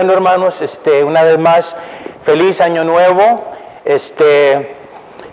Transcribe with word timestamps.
Bueno, 0.00 0.12
hermanos, 0.12 0.60
este, 0.60 1.02
una 1.02 1.24
vez 1.24 1.40
más, 1.40 1.74
feliz 2.24 2.60
año 2.60 2.84
nuevo. 2.84 3.42
Este, 3.84 4.76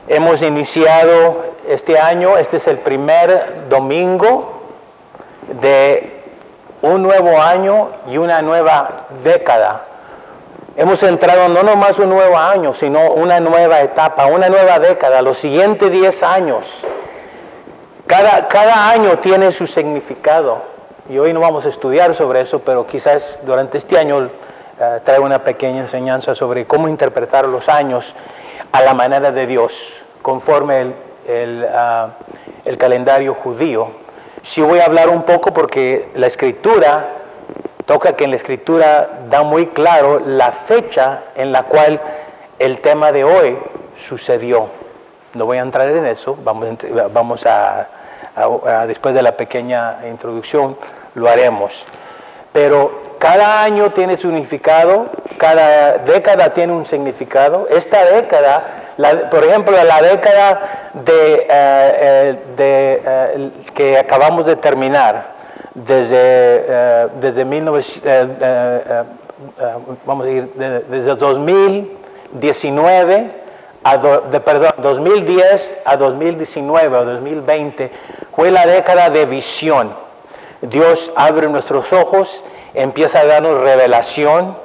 hemos 0.08 0.42
iniciado 0.42 1.54
este 1.68 2.00
año, 2.00 2.36
este 2.40 2.58
es 2.58 2.66
el 2.66 2.80
primer 2.80 3.70
domingo 3.70 4.64
de 5.62 6.20
un 6.82 7.04
nuevo 7.04 7.40
año 7.40 7.90
y 8.08 8.18
una 8.18 8.42
nueva 8.42 9.06
década. 9.24 9.84
Hemos 10.76 11.04
entrado 11.04 11.48
no 11.48 11.62
nomás 11.62 12.00
un 12.00 12.10
nuevo 12.10 12.36
año, 12.36 12.74
sino 12.74 13.12
una 13.12 13.40
nueva 13.40 13.82
etapa, 13.82 14.26
una 14.26 14.50
nueva 14.50 14.80
década, 14.80 15.22
los 15.22 15.38
siguientes 15.38 15.92
10 15.92 16.24
años. 16.24 16.88
Cada, 18.08 18.48
cada 18.48 18.90
año 18.90 19.20
tiene 19.20 19.52
su 19.52 19.68
significado. 19.68 20.74
Y 21.08 21.20
hoy 21.20 21.34
no 21.34 21.40
vamos 21.40 21.68
a 21.68 21.70
estudiar 21.70 22.16
sobre 22.16 22.42
eso, 22.42 22.62
pero 22.62 22.88
quizás 22.88 23.40
durante 23.46 23.78
este 23.78 24.00
año 24.00 24.32
eh, 24.80 25.00
trae 25.06 25.20
una 25.20 25.40
pequeña 25.40 25.82
enseñanza 25.82 26.36
sobre 26.36 26.66
cómo 26.66 26.90
interpretar 26.90 27.46
los 27.46 27.70
años 27.70 28.14
a 28.72 28.82
la 28.82 28.94
manera 28.94 29.32
de 29.32 29.48
Dios, 29.48 29.74
conforme 30.22 30.82
el, 30.82 30.96
el, 31.28 31.66
ah, 31.74 32.10
el 32.66 32.78
calendario 32.78 33.34
judío. 33.36 33.88
Sí 34.44 34.62
voy 34.62 34.80
a 34.80 34.86
hablar 34.86 35.10
un 35.10 35.24
poco 35.24 35.54
porque 35.54 36.10
la 36.16 36.28
escritura 36.28 37.06
toca 37.86 38.18
que 38.18 38.26
en 38.26 38.32
la 38.32 38.36
escritura 38.36 39.22
da 39.30 39.44
muy 39.44 39.68
claro 39.68 40.20
la 40.20 40.52
fecha 40.52 41.22
en 41.36 41.52
la 41.52 41.64
cual 41.64 42.02
el 42.60 42.80
tema 42.82 43.12
de 43.12 43.24
hoy 43.24 43.58
sucedió. 43.96 44.68
No 45.36 45.46
voy 45.46 45.58
a 45.58 45.62
entrar 45.62 45.90
en 45.90 46.06
eso, 46.06 46.38
vamos, 46.44 46.70
vamos 47.14 47.46
a, 47.46 47.88
a, 48.36 48.82
a 48.82 48.88
después 48.88 49.16
de 49.16 49.22
la 49.22 49.38
pequeña 49.38 50.00
introducción 50.10 50.78
lo 51.14 51.30
haremos. 51.30 51.86
Pero 52.52 53.05
cada 53.26 53.64
año 53.64 53.92
tiene 53.92 54.18
significado, 54.18 55.08
cada 55.38 55.98
década 55.98 56.54
tiene 56.54 56.74
un 56.74 56.86
significado. 56.86 57.68
Esta 57.72 58.06
década, 58.06 58.92
por 59.32 59.44
ejemplo, 59.44 59.76
la 59.84 60.00
década 60.00 60.92
de, 60.94 61.48
eh, 61.50 61.50
eh, 61.50 62.38
eh, 62.56 63.50
que 63.74 63.98
acabamos 63.98 64.46
de 64.46 64.58
terminar, 64.58 65.34
desde, 65.74 67.10
desde 67.20 67.44
1900, 67.44 69.08
vamos 70.06 70.28
a 70.28 70.30
ir, 70.30 70.54
desde 70.54 71.16
2019 71.16 73.30
a 73.84 73.98
de, 73.98 74.40
perdón, 74.40 74.72
2010 74.78 75.78
a 75.84 75.98
2019 75.98 76.96
o 76.96 77.06
2020 77.06 77.92
fue 78.36 78.52
la 78.52 78.68
década 78.68 79.10
de 79.10 79.26
visión. 79.26 80.05
Dios 80.68 81.12
abre 81.16 81.48
nuestros 81.48 81.92
ojos 81.94 82.44
empieza 82.76 83.20
a 83.20 83.26
darnos 83.26 83.62
revelación. 83.62 84.58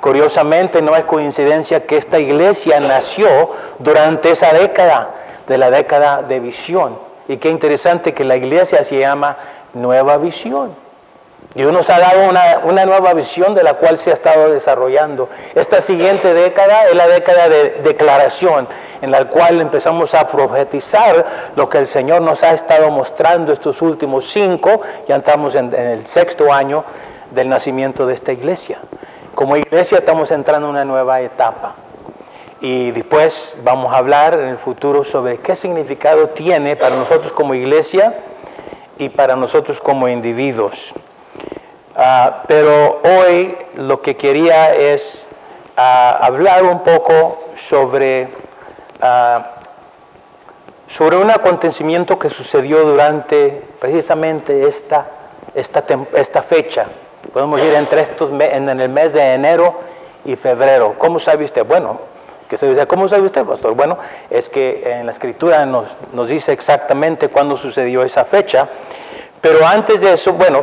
Curiosamente, 0.00 0.82
no 0.82 0.94
es 0.94 1.04
coincidencia 1.04 1.86
que 1.86 1.96
esta 1.96 2.18
iglesia 2.18 2.78
nació 2.78 3.52
durante 3.78 4.30
esa 4.30 4.52
década, 4.52 5.10
de 5.48 5.58
la 5.58 5.70
década 5.70 6.22
de 6.22 6.40
visión. 6.40 6.98
Y 7.26 7.38
qué 7.38 7.48
interesante 7.50 8.12
que 8.12 8.24
la 8.24 8.36
iglesia 8.36 8.84
se 8.84 8.98
llama 8.98 9.36
Nueva 9.72 10.18
Visión. 10.18 10.83
Dios 11.54 11.72
nos 11.72 11.88
ha 11.88 12.00
dado 12.00 12.28
una, 12.28 12.62
una, 12.64 12.84
nueva 12.84 13.14
visión 13.14 13.54
de 13.54 13.62
la 13.62 13.74
cual 13.74 13.96
se 13.96 14.10
ha 14.10 14.14
estado 14.14 14.50
desarrollando. 14.50 15.28
Esta 15.54 15.80
siguiente 15.80 16.34
década 16.34 16.86
es 16.88 16.96
la 16.96 17.06
década 17.06 17.48
de 17.48 17.80
declaración, 17.84 18.66
en 19.00 19.12
la 19.12 19.26
cual 19.26 19.60
empezamos 19.60 20.14
a 20.14 20.26
profetizar 20.26 21.52
lo 21.54 21.68
que 21.68 21.78
el 21.78 21.86
Señor 21.86 22.22
nos 22.22 22.42
ha 22.42 22.54
estado 22.54 22.90
mostrando 22.90 23.52
estos 23.52 23.80
últimos 23.82 24.28
cinco, 24.28 24.80
ya 25.06 25.16
estamos 25.16 25.54
en, 25.54 25.72
en 25.72 25.86
el 25.86 26.06
sexto 26.08 26.52
año 26.52 26.84
del 27.30 27.48
nacimiento 27.48 28.04
de 28.04 28.14
esta 28.14 28.32
iglesia. 28.32 28.78
Como 29.36 29.56
iglesia 29.56 29.98
estamos 29.98 30.32
entrando 30.32 30.66
en 30.66 30.74
una 30.74 30.84
nueva 30.84 31.20
etapa 31.20 31.76
y 32.60 32.90
después 32.90 33.54
vamos 33.62 33.92
a 33.92 33.98
hablar 33.98 34.34
en 34.34 34.48
el 34.48 34.58
futuro 34.58 35.04
sobre 35.04 35.38
qué 35.38 35.54
significado 35.54 36.30
tiene 36.30 36.74
para 36.74 36.96
nosotros 36.96 37.32
como 37.32 37.54
iglesia 37.54 38.14
y 38.98 39.08
para 39.08 39.36
nosotros 39.36 39.80
como 39.80 40.08
individuos. 40.08 40.94
Uh, 41.96 42.42
pero 42.48 43.00
hoy 43.04 43.56
lo 43.76 44.02
que 44.02 44.16
quería 44.16 44.74
es 44.74 45.28
uh, 45.76 46.24
hablar 46.24 46.64
un 46.64 46.80
poco 46.80 47.44
sobre, 47.54 48.28
uh, 49.00 49.42
sobre 50.88 51.16
un 51.16 51.30
acontecimiento 51.30 52.18
que 52.18 52.30
sucedió 52.30 52.84
durante 52.84 53.62
precisamente 53.78 54.66
esta, 54.66 55.06
esta, 55.54 55.84
esta 56.14 56.42
fecha. 56.42 56.86
Podemos 57.32 57.60
ir 57.60 57.72
entre 57.74 58.00
estos 58.00 58.32
en 58.40 58.68
el 58.68 58.88
mes 58.88 59.12
de 59.12 59.34
enero 59.34 59.74
y 60.24 60.34
febrero. 60.34 60.96
¿Cómo 60.98 61.20
sabe 61.20 61.44
usted? 61.44 61.64
Bueno, 61.64 62.00
que 62.48 62.58
se 62.58 62.68
dice, 62.68 62.88
¿cómo 62.88 63.06
sabe 63.06 63.22
usted, 63.22 63.44
pastor? 63.44 63.74
Bueno, 63.74 63.98
es 64.30 64.48
que 64.48 64.82
en 64.84 65.06
la 65.06 65.12
escritura 65.12 65.64
nos, 65.64 65.86
nos 66.12 66.28
dice 66.28 66.50
exactamente 66.52 67.28
cuándo 67.28 67.56
sucedió 67.56 68.02
esa 68.02 68.24
fecha. 68.24 68.68
Pero 69.40 69.64
antes 69.64 70.00
de 70.00 70.14
eso, 70.14 70.32
bueno, 70.32 70.62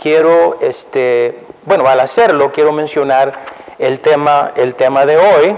quiero, 0.00 0.58
este, 0.60 1.44
bueno, 1.64 1.86
al 1.88 2.00
hacerlo, 2.00 2.52
quiero 2.52 2.72
mencionar 2.72 3.32
el 3.78 4.00
tema, 4.00 4.52
el 4.56 4.74
tema 4.74 5.06
de 5.06 5.16
hoy. 5.16 5.56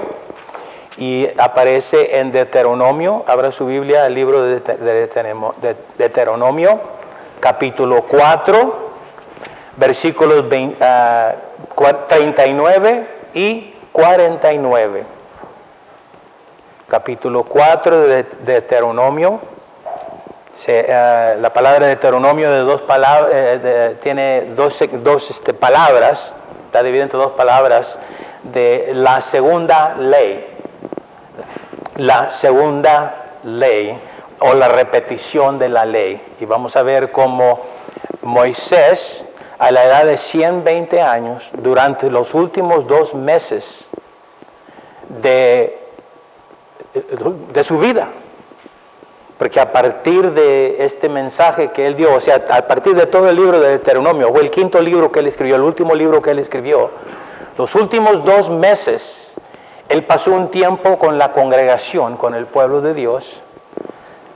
Y 0.97 1.28
aparece 1.38 2.19
en 2.19 2.32
Deuteronomio, 2.32 3.25
abra 3.28 3.53
su 3.53 3.66
Biblia, 3.66 4.06
el 4.06 4.15
libro 4.15 4.43
de 4.43 4.60
Deuteronomio, 5.97 6.81
capítulo 7.41 8.03
4 8.03 8.88
versículos 9.78 10.49
20, 10.49 10.84
uh, 10.84 11.94
39 12.09 13.06
y 13.34 13.75
49. 13.93 15.05
Capítulo 16.88 17.44
4 17.44 18.00
de 18.00 18.26
Deuteronomio. 18.44 19.41
Se, 20.58 20.80
uh, 20.80 21.41
la 21.41 21.52
palabra 21.52 21.86
Deuteronomio 21.86 22.50
de 22.50 22.78
palabras, 22.78 23.30
eh, 23.32 23.96
tiene 24.02 24.54
dos, 24.56 24.76
dos 25.04 25.30
este, 25.30 25.54
palabras, 25.54 26.34
está 26.66 26.82
dividida 26.82 27.04
entre 27.04 27.19
dos 27.19 27.32
palabras, 27.32 27.96
de 28.42 28.91
la 28.92 29.20
segunda 29.20 29.94
ley. 29.96 30.46
La 31.96 32.30
segunda 32.30 33.38
ley 33.44 33.98
o 34.41 34.54
la 34.54 34.69
repetición 34.69 35.58
de 35.58 35.69
la 35.69 35.84
ley. 35.84 36.20
Y 36.41 36.44
vamos 36.44 36.75
a 36.75 36.82
ver 36.82 37.12
cómo 37.12 37.60
Moisés 38.22 39.25
a 39.58 39.70
la 39.70 39.84
edad 39.84 40.04
de 40.06 40.16
120 40.16 41.00
años, 41.02 41.48
durante 41.52 42.10
los 42.10 42.34
últimos 42.34 42.86
dos 42.86 43.14
meses 43.14 43.88
de, 45.20 45.78
de 47.52 47.64
su 47.64 47.78
vida. 47.78 48.08
Porque 49.38 49.60
a 49.60 49.72
partir 49.72 50.32
de 50.32 50.84
este 50.84 51.09
mensaje 51.09 51.71
que 51.71 51.87
él 51.87 51.94
dio, 51.94 52.15
o 52.15 52.21
sea, 52.21 52.44
a 52.50 52.62
partir 52.62 52.94
de 52.94 53.06
todo 53.06 53.28
el 53.31 53.37
libro 53.37 53.60
de 53.60 53.69
Deuteronomio, 53.69 54.31
fue 54.31 54.43
el 54.43 54.50
quinto 54.50 54.81
libro 54.81 55.12
que 55.12 55.21
él 55.21 55.28
escribió, 55.28 55.56
el 55.56 55.62
último 55.62 55.94
libro 55.94 56.21
que 56.21 56.32
él 56.32 56.38
escribió, 56.41 56.91
los 57.56 57.75
últimos 57.75 58.25
dos 58.25 58.50
meses, 58.50 59.34
él 59.88 60.04
pasó 60.04 60.32
un 60.32 60.50
tiempo 60.50 60.99
con 60.99 61.19
la 61.19 61.32
congregación, 61.32 62.16
con 62.16 62.34
el 62.34 62.47
pueblo 62.47 62.81
de 62.81 62.94
Dios, 62.94 63.41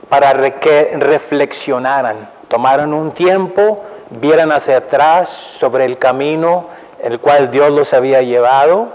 para 0.07 0.59
que 0.59 0.95
reflexionaran, 0.97 2.29
tomaran 2.47 2.93
un 2.93 3.11
tiempo 3.11 3.83
vieran 4.09 4.51
hacia 4.51 4.77
atrás 4.77 5.29
sobre 5.29 5.85
el 5.85 5.97
camino 5.97 6.67
el 7.01 7.19
cual 7.19 7.51
Dios 7.51 7.69
los 7.71 7.93
había 7.93 8.21
llevado, 8.21 8.87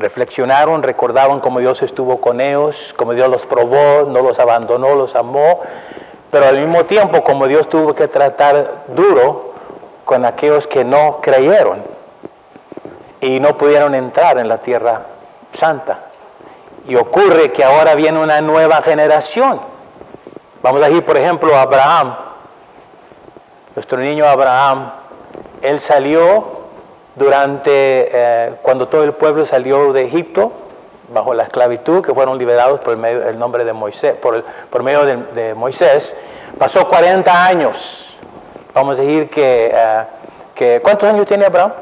reflexionaron, 0.00 0.82
recordaban 0.82 1.40
cómo 1.40 1.60
Dios 1.60 1.82
estuvo 1.82 2.20
con 2.20 2.40
ellos, 2.40 2.94
cómo 2.96 3.14
Dios 3.14 3.28
los 3.28 3.46
probó, 3.46 4.08
no 4.08 4.22
los 4.22 4.38
abandonó, 4.38 4.94
los 4.94 5.14
amó, 5.14 5.60
pero 6.30 6.46
al 6.46 6.58
mismo 6.58 6.84
tiempo 6.84 7.22
como 7.24 7.46
Dios 7.46 7.68
tuvo 7.68 7.94
que 7.94 8.08
tratar 8.08 8.84
duro 8.88 9.54
con 10.04 10.24
aquellos 10.24 10.66
que 10.66 10.84
no 10.84 11.20
creyeron 11.20 11.82
y 13.20 13.40
no 13.40 13.56
pudieron 13.56 13.94
entrar 13.94 14.38
en 14.38 14.48
la 14.48 14.58
tierra 14.58 15.02
santa. 15.54 15.98
Y 16.86 16.96
ocurre 16.96 17.52
que 17.52 17.64
ahora 17.64 17.94
viene 17.94 18.18
una 18.18 18.40
nueva 18.40 18.80
generación. 18.82 19.60
Vamos 20.62 20.82
a 20.82 20.88
ir, 20.88 21.04
por 21.04 21.16
ejemplo, 21.16 21.54
a 21.54 21.62
Abraham. 21.62 22.16
Nuestro 23.74 23.98
niño 23.98 24.26
Abraham, 24.26 24.90
él 25.62 25.78
salió 25.80 26.57
durante, 27.18 28.08
eh, 28.12 28.52
cuando 28.62 28.88
todo 28.88 29.04
el 29.04 29.12
pueblo 29.12 29.44
salió 29.44 29.92
de 29.92 30.04
Egipto, 30.04 30.52
bajo 31.12 31.34
la 31.34 31.44
esclavitud, 31.44 32.04
que 32.04 32.14
fueron 32.14 32.38
liberados 32.38 32.80
por 32.80 32.94
el, 32.94 32.98
medio, 32.98 33.32
nombre 33.34 33.64
de 33.64 33.72
Moisés, 33.72 34.14
por, 34.16 34.36
el, 34.36 34.44
por 34.70 34.82
medio 34.82 35.04
de, 35.04 35.54
Moisés, 35.54 36.14
pasó 36.58 36.86
40 36.88 37.44
años. 37.46 38.16
Vamos 38.74 38.98
a 38.98 39.02
decir 39.02 39.28
que, 39.30 39.74
uh, 39.74 40.54
que, 40.54 40.80
¿cuántos 40.82 41.08
años 41.08 41.26
tiene 41.26 41.46
Abraham? 41.46 41.72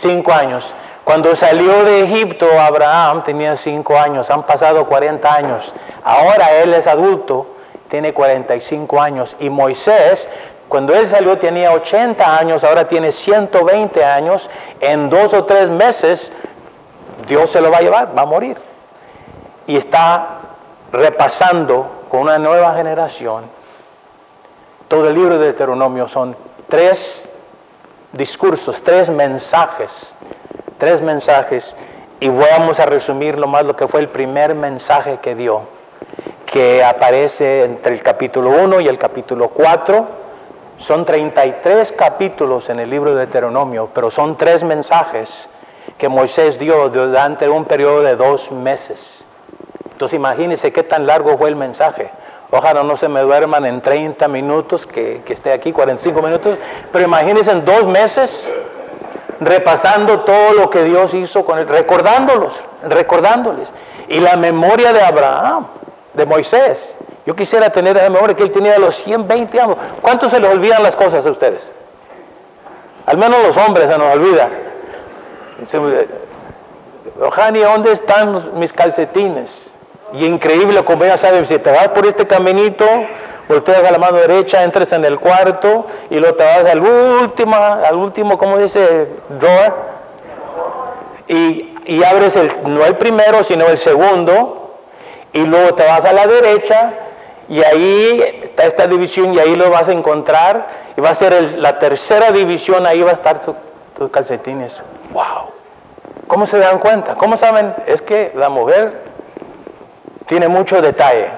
Cinco 0.00 0.32
años. 0.32 0.74
Cuando 1.04 1.34
salió 1.36 1.84
de 1.84 2.04
Egipto, 2.04 2.46
Abraham 2.58 3.24
tenía 3.24 3.56
cinco 3.56 3.98
años, 3.98 4.30
han 4.30 4.44
pasado 4.44 4.86
40 4.86 5.32
años. 5.32 5.74
Ahora 6.04 6.52
él 6.62 6.74
es 6.74 6.86
adulto 6.86 7.58
tiene 7.88 8.12
45 8.12 9.00
años 9.00 9.36
y 9.40 9.50
Moisés 9.50 10.28
Cuando 10.68 10.94
él 10.94 11.08
salió 11.08 11.38
tenía 11.38 11.72
80 11.72 12.38
años, 12.38 12.62
ahora 12.62 12.86
tiene 12.86 13.10
120 13.10 14.04
años. 14.04 14.48
En 14.80 15.08
dos 15.08 15.32
o 15.32 15.44
tres 15.44 15.68
meses 15.68 16.30
Dios 17.26 17.50
se 17.50 17.60
lo 17.60 17.70
va 17.70 17.78
a 17.78 17.80
llevar, 17.80 18.16
va 18.16 18.22
a 18.22 18.26
morir. 18.26 18.58
Y 19.66 19.76
está 19.76 20.38
repasando 20.92 22.04
con 22.10 22.20
una 22.20 22.38
nueva 22.38 22.74
generación. 22.74 23.44
Todo 24.88 25.08
el 25.08 25.14
libro 25.14 25.38
de 25.38 25.46
Deuteronomio 25.46 26.08
son 26.08 26.36
tres 26.68 27.28
discursos, 28.12 28.82
tres 28.82 29.08
mensajes, 29.08 30.14
tres 30.76 31.00
mensajes. 31.00 31.74
Y 32.20 32.28
vamos 32.28 32.78
a 32.78 32.86
resumir 32.86 33.38
lo 33.38 33.46
más 33.46 33.64
lo 33.64 33.74
que 33.74 33.88
fue 33.88 34.00
el 34.00 34.08
primer 34.08 34.54
mensaje 34.54 35.18
que 35.22 35.34
dio, 35.34 35.62
que 36.44 36.84
aparece 36.84 37.64
entre 37.64 37.94
el 37.94 38.02
capítulo 38.02 38.50
1 38.50 38.80
y 38.80 38.88
el 38.88 38.98
capítulo 38.98 39.48
4 39.50 40.27
son 40.78 41.04
33 41.04 41.92
capítulos 41.92 42.68
en 42.70 42.80
el 42.80 42.88
libro 42.88 43.10
de 43.10 43.18
Deuteronomio, 43.26 43.90
pero 43.92 44.10
son 44.10 44.36
tres 44.36 44.62
mensajes 44.62 45.48
que 45.98 46.08
Moisés 46.08 46.58
dio 46.58 46.88
durante 46.88 47.48
un 47.48 47.64
periodo 47.64 48.02
de 48.02 48.16
dos 48.16 48.50
meses. 48.52 49.24
Entonces 49.92 50.16
imagínense 50.16 50.72
qué 50.72 50.84
tan 50.84 51.06
largo 51.06 51.36
fue 51.36 51.48
el 51.48 51.56
mensaje. 51.56 52.10
Ojalá 52.50 52.82
no 52.82 52.96
se 52.96 53.08
me 53.08 53.20
duerman 53.20 53.66
en 53.66 53.80
30 53.80 54.26
minutos, 54.28 54.86
que, 54.86 55.22
esté 55.28 55.52
aquí 55.52 55.72
45 55.72 56.22
minutos, 56.22 56.58
pero 56.92 57.04
imagínense 57.04 57.50
en 57.50 57.64
dos 57.64 57.84
meses 57.84 58.48
repasando 59.40 60.20
todo 60.20 60.54
lo 60.54 60.70
que 60.70 60.84
Dios 60.84 61.12
hizo 61.14 61.44
con 61.44 61.58
él, 61.58 61.68
recordándolos, 61.68 62.54
recordándoles. 62.88 63.70
Y 64.08 64.20
la 64.20 64.36
memoria 64.36 64.92
de 64.92 65.02
Abraham, 65.02 65.66
de 66.14 66.24
Moisés, 66.24 66.96
yo 67.28 67.36
quisiera 67.36 67.68
tener 67.68 67.94
esa 67.94 68.08
memoria 68.08 68.34
que 68.34 68.42
él 68.42 68.50
tenía 68.50 68.78
los 68.78 68.96
120 69.04 69.60
años. 69.60 69.76
¿Cuánto 70.00 70.30
se 70.30 70.40
les 70.40 70.50
olvidan 70.50 70.82
las 70.82 70.96
cosas 70.96 71.26
a 71.26 71.30
ustedes? 71.30 71.70
Al 73.04 73.18
menos 73.18 73.46
los 73.46 73.54
hombres 73.58 73.86
se 73.86 73.98
nos 73.98 74.14
olvida. 74.14 74.48
Ojani, 77.20 77.58
¿dónde 77.60 77.92
están 77.92 78.58
mis 78.58 78.72
calcetines? 78.72 79.74
Y 80.14 80.24
increíble 80.24 80.82
como 80.86 81.04
ella 81.04 81.18
sabe, 81.18 81.44
si 81.44 81.58
te 81.58 81.70
vas 81.70 81.88
por 81.88 82.06
este 82.06 82.26
caminito, 82.26 82.86
volteas 83.46 83.84
a 83.84 83.90
la 83.90 83.98
mano 83.98 84.16
derecha, 84.16 84.64
entres 84.64 84.90
en 84.92 85.04
el 85.04 85.20
cuarto 85.20 85.84
y 86.08 86.16
luego 86.16 86.34
te 86.34 86.44
vas 86.44 86.64
al 86.64 86.80
último, 86.80 87.54
al 87.56 87.94
último, 87.94 88.38
¿cómo 88.38 88.56
dice? 88.56 89.06
Drawer. 89.38 89.74
Y, 91.28 91.74
y 91.84 92.02
abres 92.04 92.36
el, 92.36 92.50
no 92.64 92.86
el 92.86 92.96
primero, 92.96 93.44
sino 93.44 93.66
el 93.66 93.76
segundo. 93.76 94.78
Y 95.34 95.42
luego 95.42 95.74
te 95.74 95.84
vas 95.84 96.06
a 96.06 96.14
la 96.14 96.26
derecha 96.26 97.04
y 97.48 97.62
ahí 97.64 98.22
está 98.44 98.64
esta 98.64 98.86
división 98.86 99.32
y 99.32 99.38
ahí 99.38 99.56
lo 99.56 99.70
vas 99.70 99.88
a 99.88 99.92
encontrar. 99.92 100.66
Y 100.96 101.00
va 101.00 101.10
a 101.10 101.14
ser 101.14 101.56
la 101.58 101.78
tercera 101.78 102.30
división, 102.30 102.86
ahí 102.86 103.02
va 103.02 103.10
a 103.10 103.14
estar 103.14 103.40
tus 103.40 104.10
calcetines. 104.10 104.80
¡Wow! 105.12 105.50
¿Cómo 106.26 106.46
se 106.46 106.58
dan 106.58 106.78
cuenta? 106.78 107.14
¿Cómo 107.14 107.36
saben? 107.36 107.74
Es 107.86 108.02
que 108.02 108.32
la 108.34 108.50
mujer 108.50 109.00
tiene 110.26 110.46
mucho 110.46 110.82
detalle. 110.82 111.30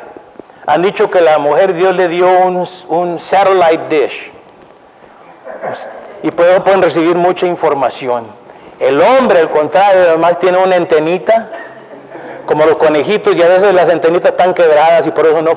Han 0.67 0.83
dicho 0.83 1.11
que 1.11 1.21
la 1.21 1.39
mujer 1.39 1.75
Dios 1.75 1.95
le 1.95 2.09
dio 2.09 2.29
un, 2.29 3.19
satellite 3.19 3.89
dish. 3.89 4.33
Y 6.23 6.31
pueden 6.33 6.83
recibir 6.83 7.17
mucha 7.17 7.47
información. 7.47 8.27
El 8.81 9.01
hombre, 9.01 9.41
al 9.41 9.51
contrario, 9.51 10.03
además 10.09 10.39
tiene 10.39 10.59
una 10.59 10.75
antenita 10.75 11.51
como 12.51 12.67
los 12.67 12.79
conejitos 12.79 13.37
y 13.37 13.43
a 13.43 13.47
veces 13.47 13.73
las 13.73 13.89
antenitas 13.89 14.33
están 14.33 14.55
quebradas 14.55 15.07
y 15.07 15.13
por 15.13 15.25
eso 15.25 15.41
no 15.41 15.53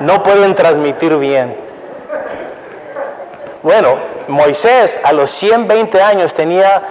no 0.00 0.22
pueden 0.22 0.54
transmitir 0.54 1.14
bien. 1.18 1.54
Bueno, 3.62 3.98
Moisés 4.26 4.98
a 5.04 5.12
los 5.12 5.30
120 5.32 6.02
años 6.02 6.32
tenía 6.32 6.82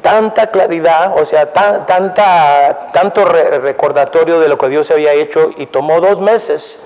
tanta 0.00 0.46
claridad, 0.46 1.18
o 1.18 1.26
sea, 1.26 1.52
tanta, 1.52 2.88
tanto 2.94 3.26
recordatorio 3.26 4.40
de 4.40 4.48
lo 4.48 4.56
que 4.56 4.70
Dios 4.70 4.90
había 4.90 5.12
hecho 5.12 5.50
y 5.58 5.66
tomó 5.66 6.00
dos 6.00 6.18
meses 6.22 6.78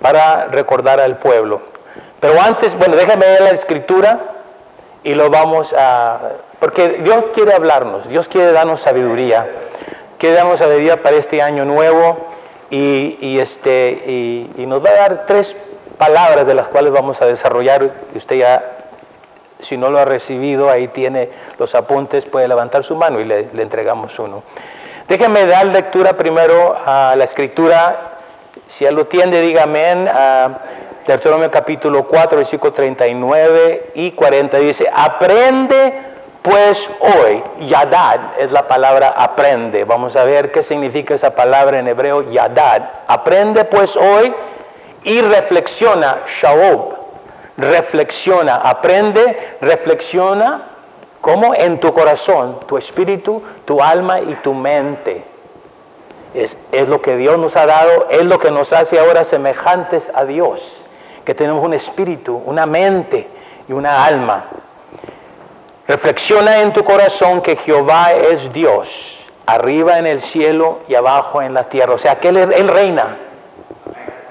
para 0.00 0.44
recordar 0.52 1.00
al 1.00 1.16
pueblo. 1.16 1.62
Pero 2.20 2.40
antes, 2.40 2.78
bueno, 2.78 2.94
déjame 2.94 3.26
ver 3.26 3.40
la 3.40 3.50
escritura 3.50 4.20
y 5.02 5.16
lo 5.16 5.30
vamos 5.30 5.74
a... 5.76 6.20
Porque 6.60 7.00
Dios 7.02 7.24
quiere 7.34 7.54
hablarnos, 7.54 8.06
Dios 8.06 8.28
quiere 8.28 8.52
darnos 8.52 8.82
sabiduría 8.82 9.48
que 10.22 10.30
damos 10.30 10.60
a 10.62 10.68
medida 10.68 10.98
para 10.98 11.16
este 11.16 11.42
año 11.42 11.64
nuevo 11.64 12.16
y, 12.70 13.40
este, 13.40 13.90
y, 14.56 14.66
nos 14.66 14.82
va 14.82 14.90
a 14.90 14.92
dar 14.92 15.26
tres 15.26 15.56
palabras 15.98 16.46
de 16.46 16.54
las 16.54 16.68
cuales 16.68 16.92
vamos 16.92 17.20
a 17.20 17.26
desarrollar. 17.26 17.90
Usted 18.14 18.36
ya, 18.36 18.62
si 19.58 19.76
no 19.76 19.90
lo 19.90 19.98
ha 19.98 20.04
recibido, 20.04 20.70
ahí 20.70 20.86
tiene 20.86 21.28
los 21.58 21.74
apuntes, 21.74 22.24
puede 22.24 22.46
levantar 22.46 22.84
su 22.84 22.94
mano 22.94 23.18
y 23.18 23.24
le, 23.24 23.48
entregamos 23.58 24.16
uno. 24.20 24.44
Déjeme 25.08 25.44
dar 25.44 25.66
lectura 25.66 26.16
primero 26.16 26.76
a 26.86 27.16
la 27.16 27.24
escritura. 27.24 28.12
Si 28.68 28.84
él 28.84 28.94
lo 28.94 29.08
tiene, 29.08 29.40
dígame 29.40 30.08
a 30.08 30.58
Deuteronomio 31.04 31.50
capítulo 31.50 32.06
4, 32.06 32.38
versículo 32.38 32.72
39 32.72 33.90
y 33.96 34.12
40. 34.12 34.56
Dice, 34.58 34.88
aprende 34.94 36.11
pues 36.42 36.90
hoy, 36.98 37.40
yadad 37.60 38.18
es 38.36 38.50
la 38.50 38.66
palabra 38.66 39.14
aprende. 39.16 39.84
Vamos 39.84 40.16
a 40.16 40.24
ver 40.24 40.50
qué 40.50 40.64
significa 40.64 41.14
esa 41.14 41.36
palabra 41.36 41.78
en 41.78 41.86
hebreo, 41.86 42.28
yadad. 42.30 42.82
Aprende 43.06 43.64
pues 43.64 43.96
hoy 43.96 44.34
y 45.04 45.20
reflexiona, 45.20 46.18
shaob. 46.40 46.94
Reflexiona, 47.56 48.56
aprende, 48.56 49.56
reflexiona, 49.60 50.62
como 51.20 51.54
en 51.54 51.78
tu 51.78 51.92
corazón, 51.92 52.58
tu 52.66 52.76
espíritu, 52.76 53.40
tu 53.64 53.80
alma 53.80 54.20
y 54.20 54.34
tu 54.36 54.52
mente. 54.52 55.22
Es, 56.34 56.58
es 56.72 56.88
lo 56.88 57.00
que 57.02 57.16
Dios 57.16 57.38
nos 57.38 57.54
ha 57.56 57.66
dado, 57.66 58.08
es 58.10 58.24
lo 58.24 58.40
que 58.40 58.50
nos 58.50 58.72
hace 58.72 58.98
ahora 58.98 59.24
semejantes 59.24 60.10
a 60.12 60.24
Dios, 60.24 60.82
que 61.24 61.34
tenemos 61.34 61.62
un 61.64 61.74
espíritu, 61.74 62.42
una 62.44 62.66
mente 62.66 63.28
y 63.68 63.72
una 63.72 64.04
alma. 64.04 64.46
Reflexiona 65.92 66.62
en 66.62 66.72
tu 66.72 66.82
corazón 66.84 67.42
que 67.42 67.54
Jehová 67.54 68.14
es 68.14 68.50
Dios, 68.50 69.18
arriba 69.44 69.98
en 69.98 70.06
el 70.06 70.22
cielo 70.22 70.78
y 70.88 70.94
abajo 70.94 71.42
en 71.42 71.52
la 71.52 71.64
tierra. 71.64 71.92
O 71.92 71.98
sea, 71.98 72.18
que 72.18 72.28
Él, 72.28 72.68
reina. 72.68 73.18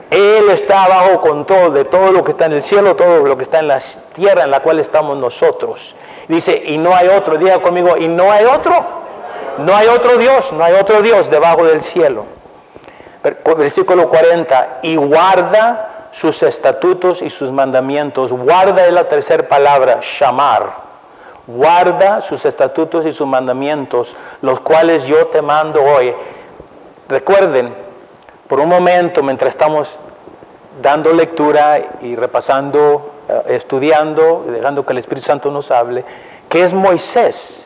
Él 0.09 0.49
está 0.49 0.85
abajo 0.85 1.21
con 1.21 1.45
todo, 1.45 1.69
de 1.69 1.85
todo 1.85 2.11
lo 2.11 2.23
que 2.23 2.31
está 2.31 2.47
en 2.47 2.53
el 2.53 2.63
cielo, 2.63 2.95
todo 2.95 3.19
lo 3.27 3.37
que 3.37 3.43
está 3.43 3.59
en 3.59 3.67
la 3.67 3.77
tierra 4.15 4.43
en 4.43 4.49
la 4.49 4.61
cual 4.61 4.79
estamos 4.79 5.15
nosotros. 5.17 5.93
Dice, 6.27 6.63
y 6.65 6.79
no 6.79 6.95
hay 6.95 7.09
otro, 7.09 7.37
diga 7.37 7.61
conmigo, 7.61 7.95
y 7.95 8.07
no 8.07 8.31
hay 8.31 8.45
otro. 8.45 8.83
No 9.59 9.75
hay 9.75 9.87
otro 9.87 10.17
Dios, 10.17 10.51
no 10.53 10.63
hay 10.63 10.73
otro 10.73 11.03
Dios 11.03 11.29
debajo 11.29 11.63
del 11.65 11.83
cielo. 11.83 12.25
Versículo 13.55 14.09
40, 14.09 14.79
y 14.81 14.95
guarda 14.95 16.07
sus 16.09 16.41
estatutos 16.41 17.21
y 17.21 17.29
sus 17.29 17.51
mandamientos. 17.51 18.31
Guarda 18.31 18.87
es 18.87 18.93
la 18.93 19.07
tercera 19.07 19.47
palabra, 19.47 19.99
shamar 20.01 20.89
guarda 21.47 22.21
sus 22.21 22.45
estatutos 22.45 23.05
y 23.05 23.13
sus 23.13 23.27
mandamientos, 23.27 24.15
los 24.41 24.59
cuales 24.61 25.05
yo 25.05 25.27
te 25.27 25.41
mando 25.41 25.83
hoy. 25.83 26.13
Recuerden, 27.07 27.73
por 28.47 28.59
un 28.59 28.69
momento, 28.69 29.23
mientras 29.23 29.49
estamos 29.49 29.99
dando 30.81 31.13
lectura 31.13 31.79
y 32.01 32.15
repasando, 32.15 33.11
eh, 33.27 33.43
estudiando, 33.55 34.45
dejando 34.47 34.85
que 34.85 34.93
el 34.93 34.99
Espíritu 34.99 35.27
Santo 35.27 35.51
nos 35.51 35.71
hable, 35.71 36.05
que 36.47 36.63
es 36.63 36.73
Moisés, 36.73 37.65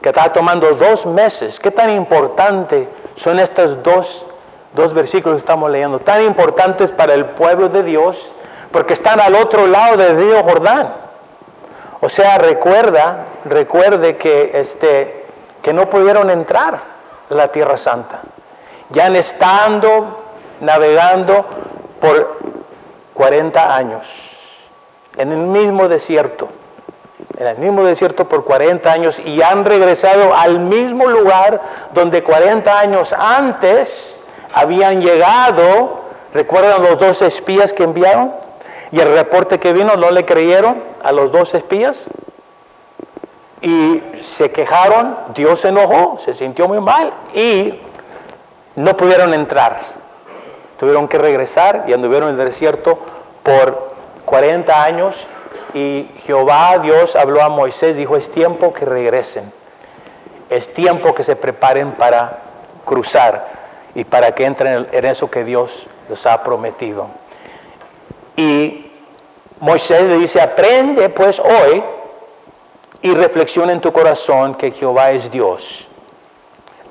que 0.00 0.08
está 0.08 0.32
tomando 0.32 0.74
dos 0.74 1.06
meses. 1.06 1.58
¿Qué 1.60 1.70
tan 1.70 1.90
importante 1.90 2.88
son 3.16 3.38
estos 3.38 3.82
dos, 3.82 4.26
dos 4.74 4.92
versículos 4.92 5.36
que 5.36 5.40
estamos 5.40 5.70
leyendo? 5.70 6.00
Tan 6.00 6.22
importantes 6.22 6.90
para 6.90 7.14
el 7.14 7.26
pueblo 7.26 7.68
de 7.68 7.82
Dios, 7.82 8.34
porque 8.70 8.94
están 8.94 9.20
al 9.20 9.34
otro 9.34 9.66
lado 9.66 9.96
del 9.96 10.16
río 10.16 10.42
Jordán. 10.42 11.11
O 12.04 12.08
sea, 12.08 12.36
recuerda, 12.36 13.26
recuerde 13.44 14.16
que, 14.16 14.50
este, 14.54 15.24
que 15.62 15.72
no 15.72 15.88
pudieron 15.88 16.30
entrar 16.30 16.80
a 17.30 17.32
la 17.32 17.46
Tierra 17.52 17.76
Santa. 17.76 18.22
Ya 18.90 19.06
han 19.06 19.14
estado 19.14 20.18
navegando 20.60 21.46
por 22.00 22.38
40 23.14 23.76
años 23.76 24.04
en 25.16 25.30
el 25.30 25.38
mismo 25.38 25.86
desierto, 25.86 26.48
en 27.38 27.46
el 27.46 27.58
mismo 27.58 27.84
desierto 27.84 28.28
por 28.28 28.44
40 28.44 28.92
años 28.92 29.20
y 29.24 29.40
han 29.40 29.64
regresado 29.64 30.34
al 30.34 30.58
mismo 30.58 31.06
lugar 31.06 31.60
donde 31.94 32.24
40 32.24 32.80
años 32.80 33.14
antes 33.16 34.16
habían 34.52 35.00
llegado. 35.00 36.02
¿Recuerdan 36.34 36.82
los 36.82 36.98
dos 36.98 37.22
espías 37.22 37.72
que 37.72 37.84
enviaron? 37.84 38.32
Y 38.92 39.00
el 39.00 39.12
reporte 39.14 39.58
que 39.58 39.72
vino 39.72 39.96
no 39.96 40.10
le 40.10 40.26
creyeron 40.26 40.82
a 41.02 41.12
los 41.12 41.32
dos 41.32 41.54
espías 41.54 41.98
y 43.62 44.02
se 44.22 44.50
quejaron, 44.50 45.16
Dios 45.34 45.60
se 45.60 45.68
enojó, 45.68 46.18
se 46.22 46.34
sintió 46.34 46.68
muy 46.68 46.80
mal 46.80 47.12
y 47.32 47.80
no 48.76 48.96
pudieron 48.96 49.32
entrar. 49.32 49.80
Tuvieron 50.78 51.08
que 51.08 51.16
regresar 51.16 51.84
y 51.86 51.94
anduvieron 51.94 52.28
en 52.34 52.38
el 52.38 52.46
desierto 52.46 52.98
por 53.42 53.92
40 54.26 54.84
años 54.84 55.26
y 55.72 56.10
Jehová 56.18 56.78
Dios 56.78 57.16
habló 57.16 57.42
a 57.42 57.48
Moisés, 57.48 57.96
dijo, 57.96 58.16
es 58.16 58.30
tiempo 58.30 58.74
que 58.74 58.84
regresen, 58.84 59.50
es 60.50 60.70
tiempo 60.74 61.14
que 61.14 61.24
se 61.24 61.34
preparen 61.34 61.92
para 61.92 62.40
cruzar 62.84 63.46
y 63.94 64.04
para 64.04 64.34
que 64.34 64.44
entren 64.44 64.86
en 64.92 65.04
eso 65.06 65.30
que 65.30 65.44
Dios 65.44 65.86
les 66.10 66.26
ha 66.26 66.42
prometido. 66.42 67.21
Y 68.36 68.90
Moisés 69.60 70.02
le 70.02 70.18
dice, 70.18 70.40
aprende 70.40 71.08
pues 71.10 71.40
hoy 71.40 71.82
y 73.02 73.14
reflexiona 73.14 73.72
en 73.72 73.80
tu 73.80 73.92
corazón 73.92 74.54
que 74.54 74.70
Jehová 74.70 75.10
es 75.12 75.30
Dios 75.30 75.86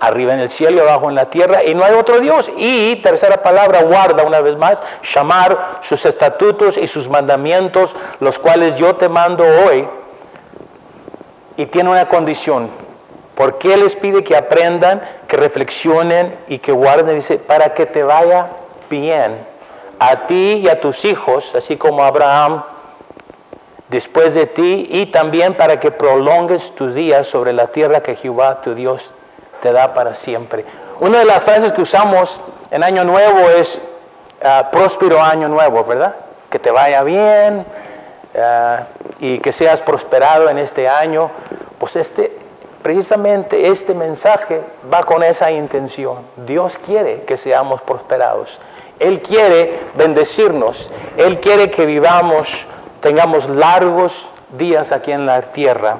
arriba 0.01 0.33
en 0.33 0.39
el 0.39 0.50
cielo 0.50 0.77
y 0.77 0.79
abajo 0.79 1.10
en 1.10 1.15
la 1.15 1.29
tierra, 1.29 1.63
y 1.63 1.75
no 1.75 1.83
hay 1.83 1.93
otro 1.93 2.19
Dios. 2.19 2.51
Y 2.57 2.95
tercera 2.98 3.43
palabra, 3.43 3.83
guarda 3.83 4.24
una 4.24 4.41
vez 4.41 4.57
más, 4.57 4.81
llamar 5.13 5.79
sus 5.81 6.03
estatutos 6.05 6.75
y 6.75 6.88
sus 6.88 7.07
mandamientos, 7.07 7.91
los 8.19 8.39
cuales 8.39 8.75
yo 8.77 8.95
te 8.95 9.07
mando 9.07 9.45
hoy. 9.45 9.88
Y 11.55 11.67
tiene 11.67 11.91
una 11.91 12.10
condición, 12.10 12.71
porque 13.36 13.77
les 13.77 13.95
pide 13.95 14.24
que 14.24 14.36
aprendan, 14.36 15.01
que 15.27 15.38
reflexionen 15.38 16.36
y 16.48 16.57
que 16.57 16.71
guarden, 16.71 17.15
dice, 17.15 17.38
para 17.38 17.75
que 17.75 17.86
te 17.86 18.01
vaya 18.01 18.48
bien 18.89 19.50
a 20.03 20.25
ti 20.25 20.63
y 20.63 20.67
a 20.67 20.81
tus 20.81 21.05
hijos, 21.05 21.53
así 21.53 21.77
como 21.77 22.03
Abraham 22.03 22.63
después 23.88 24.34
de 24.34 24.48
ti, 24.48 24.88
y 24.89 25.05
también 25.08 25.53
para 25.53 25.79
que 25.79 25.91
prolongues 25.91 26.74
tus 26.74 26.96
días 26.96 27.27
sobre 27.27 27.53
la 27.53 27.67
tierra 27.67 28.01
que 28.01 28.15
Jehová 28.15 28.62
tu 28.62 28.74
Dios 28.74 29.12
te 29.62 29.72
da 29.72 29.93
para 29.93 30.15
siempre. 30.15 30.65
Una 31.00 31.20
de 31.20 31.25
las 31.25 31.43
frases 31.43 31.74
que 31.74 31.84
usamos 31.84 32.41
en 32.72 32.84
Año 32.84 33.03
Nuevo 33.03 33.48
es 33.50 33.79
ah, 34.43 34.70
próspero 34.72 35.22
Año 35.22 35.48
Nuevo, 35.48 35.84
¿verdad? 35.84 36.15
Que 36.50 36.58
te 36.58 36.72
vaya 36.72 37.03
bien 37.03 37.63
ah, 38.36 38.86
y 39.20 39.38
que 39.38 39.53
seas 39.53 39.81
prosperado 39.81 40.50
en 40.50 40.58
este 40.58 40.89
año. 40.89 41.29
Pues 41.77 41.96
este, 41.96 42.36
precisamente 42.81 43.67
este 43.67 43.93
mensaje 43.93 44.62
va 44.91 45.03
con 45.03 45.22
esa 45.22 45.51
intención. 45.51 46.25
Dios 46.38 46.79
quiere 46.84 47.22
que 47.22 47.38
seamos 47.38 47.84
prosperados. 47.84 48.60
Él 49.01 49.22
quiere 49.22 49.79
bendecirnos. 49.96 50.89
Él 51.17 51.39
quiere 51.39 51.72
que 51.72 51.86
vivamos, 51.86 52.48
tengamos 53.01 53.50
largos 53.50 54.27
días 54.58 54.91
aquí 54.91 55.12
en 55.12 55.25
la 55.25 55.41
tierra. 55.41 55.98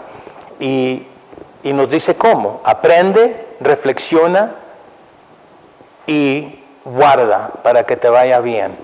Y, 0.60 1.08
y 1.64 1.74
nos 1.74 1.90
dice 1.90 2.16
cómo. 2.16 2.62
Aprende 2.64 3.48
reflexiona 3.62 4.52
y 6.08 6.60
guarda 6.84 7.52
para 7.64 7.86
que 7.86 7.96
te 7.96 8.10
vaya 8.10 8.40
bien. 8.40 8.76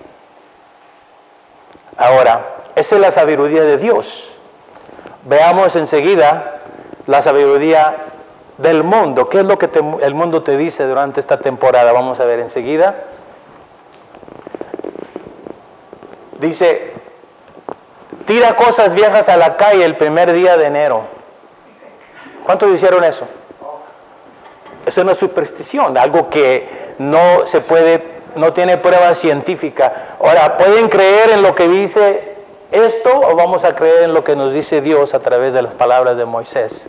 Ahora, 1.97 2.57
esa 2.75 2.95
es 2.95 3.01
la 3.01 3.11
sabiduría 3.11 3.63
de 3.63 3.77
Dios. 3.77 4.29
Veamos 5.25 5.75
enseguida 5.75 6.61
la 7.07 7.21
sabiduría 7.21 7.95
del 8.57 8.83
mundo. 8.83 9.29
¿Qué 9.29 9.39
es 9.39 9.45
lo 9.45 9.57
que 9.57 9.69
el 10.01 10.13
mundo 10.13 10.43
te 10.43 10.57
dice 10.57 10.85
durante 10.85 11.19
esta 11.19 11.39
temporada? 11.39 11.91
Vamos 11.91 12.19
a 12.19 12.25
ver 12.25 12.39
enseguida. 12.39 12.95
Dice, 16.39 16.93
tira 18.25 18.55
cosas 18.55 18.93
viejas 18.93 19.27
a 19.29 19.37
la 19.37 19.57
calle 19.57 19.83
el 19.83 19.95
primer 19.97 20.33
día 20.33 20.57
de 20.57 20.67
enero. 20.67 21.01
¿Cuántos 22.45 22.73
hicieron 22.73 23.03
eso? 23.03 23.27
Eso 24.85 25.11
es 25.11 25.17
superstición, 25.17 25.97
algo 25.97 26.29
que 26.29 26.93
no 26.99 27.45
se 27.47 27.59
puede, 27.59 28.03
no 28.35 28.53
tiene 28.53 28.77
prueba 28.77 29.13
científica. 29.15 30.15
Ahora, 30.19 30.57
¿pueden 30.57 30.87
creer 30.87 31.31
en 31.31 31.41
lo 31.41 31.55
que 31.55 31.67
dice 31.67 32.35
esto 32.71 33.09
o 33.13 33.35
vamos 33.35 33.63
a 33.63 33.75
creer 33.75 34.03
en 34.03 34.13
lo 34.13 34.23
que 34.23 34.35
nos 34.35 34.53
dice 34.53 34.81
Dios 34.81 35.13
a 35.13 35.19
través 35.19 35.53
de 35.53 35.61
las 35.61 35.73
palabras 35.73 36.15
de 36.17 36.25
Moisés? 36.25 36.87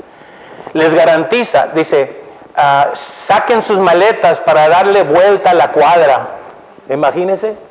Les 0.74 0.94
garantiza, 0.94 1.68
dice, 1.74 2.20
ah, 2.54 2.90
saquen 2.92 3.62
sus 3.62 3.80
maletas 3.80 4.38
para 4.40 4.68
darle 4.68 5.02
vuelta 5.02 5.50
a 5.50 5.54
la 5.54 5.72
cuadra. 5.72 6.28
Imagínense. 6.88 7.67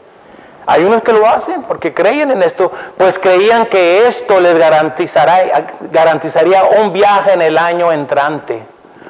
Hay 0.70 0.84
unos 0.84 1.02
que 1.02 1.14
lo 1.14 1.26
hacen 1.26 1.64
porque 1.64 1.94
creen 1.94 2.30
en 2.30 2.44
esto, 2.44 2.74
pues 2.98 3.18
creían 3.18 3.68
que 3.68 4.06
esto 4.06 4.42
les 4.42 4.58
garantizará, 4.60 5.66
garantizaría 5.94 6.62
un 6.82 6.92
viaje 6.92 7.32
en 7.32 7.42
el 7.42 7.58
año 7.58 7.90
entrante. 7.94 8.64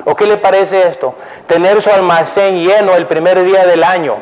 ¿O 0.06 0.16
qué 0.16 0.28
le 0.28 0.38
parece 0.38 0.88
esto? 0.88 1.16
Tener 1.48 1.82
su 1.82 1.90
almacén 1.90 2.58
lleno 2.58 2.96
el 2.96 3.08
primer 3.08 3.44
día 3.44 3.66
del 3.66 3.84
año. 3.84 4.18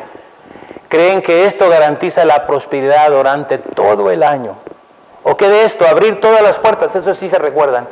Creen 0.88 1.20
que 1.20 1.44
esto 1.44 1.68
garantiza 1.68 2.24
la 2.24 2.46
prosperidad 2.46 3.10
durante 3.10 3.58
todo 3.58 4.10
el 4.10 4.22
año. 4.22 4.56
¿O 5.22 5.36
qué 5.36 5.50
de 5.50 5.64
esto? 5.64 5.86
Abrir 5.86 6.20
todas 6.20 6.40
las 6.40 6.56
puertas, 6.56 6.96
eso 6.96 7.14
sí 7.14 7.28
se 7.28 7.38
recuerdan. 7.38 7.86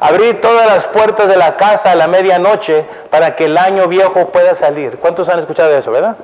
Abrir 0.00 0.42
todas 0.42 0.66
las 0.66 0.84
puertas 0.88 1.28
de 1.28 1.36
la 1.36 1.56
casa 1.56 1.92
a 1.92 1.94
la 1.94 2.08
medianoche 2.08 2.84
para 3.08 3.36
que 3.36 3.46
el 3.46 3.56
año 3.56 3.88
viejo 3.88 4.28
pueda 4.28 4.54
salir. 4.54 4.98
¿Cuántos 4.98 5.30
han 5.30 5.38
escuchado 5.38 5.74
eso, 5.74 5.90
verdad? 5.90 6.16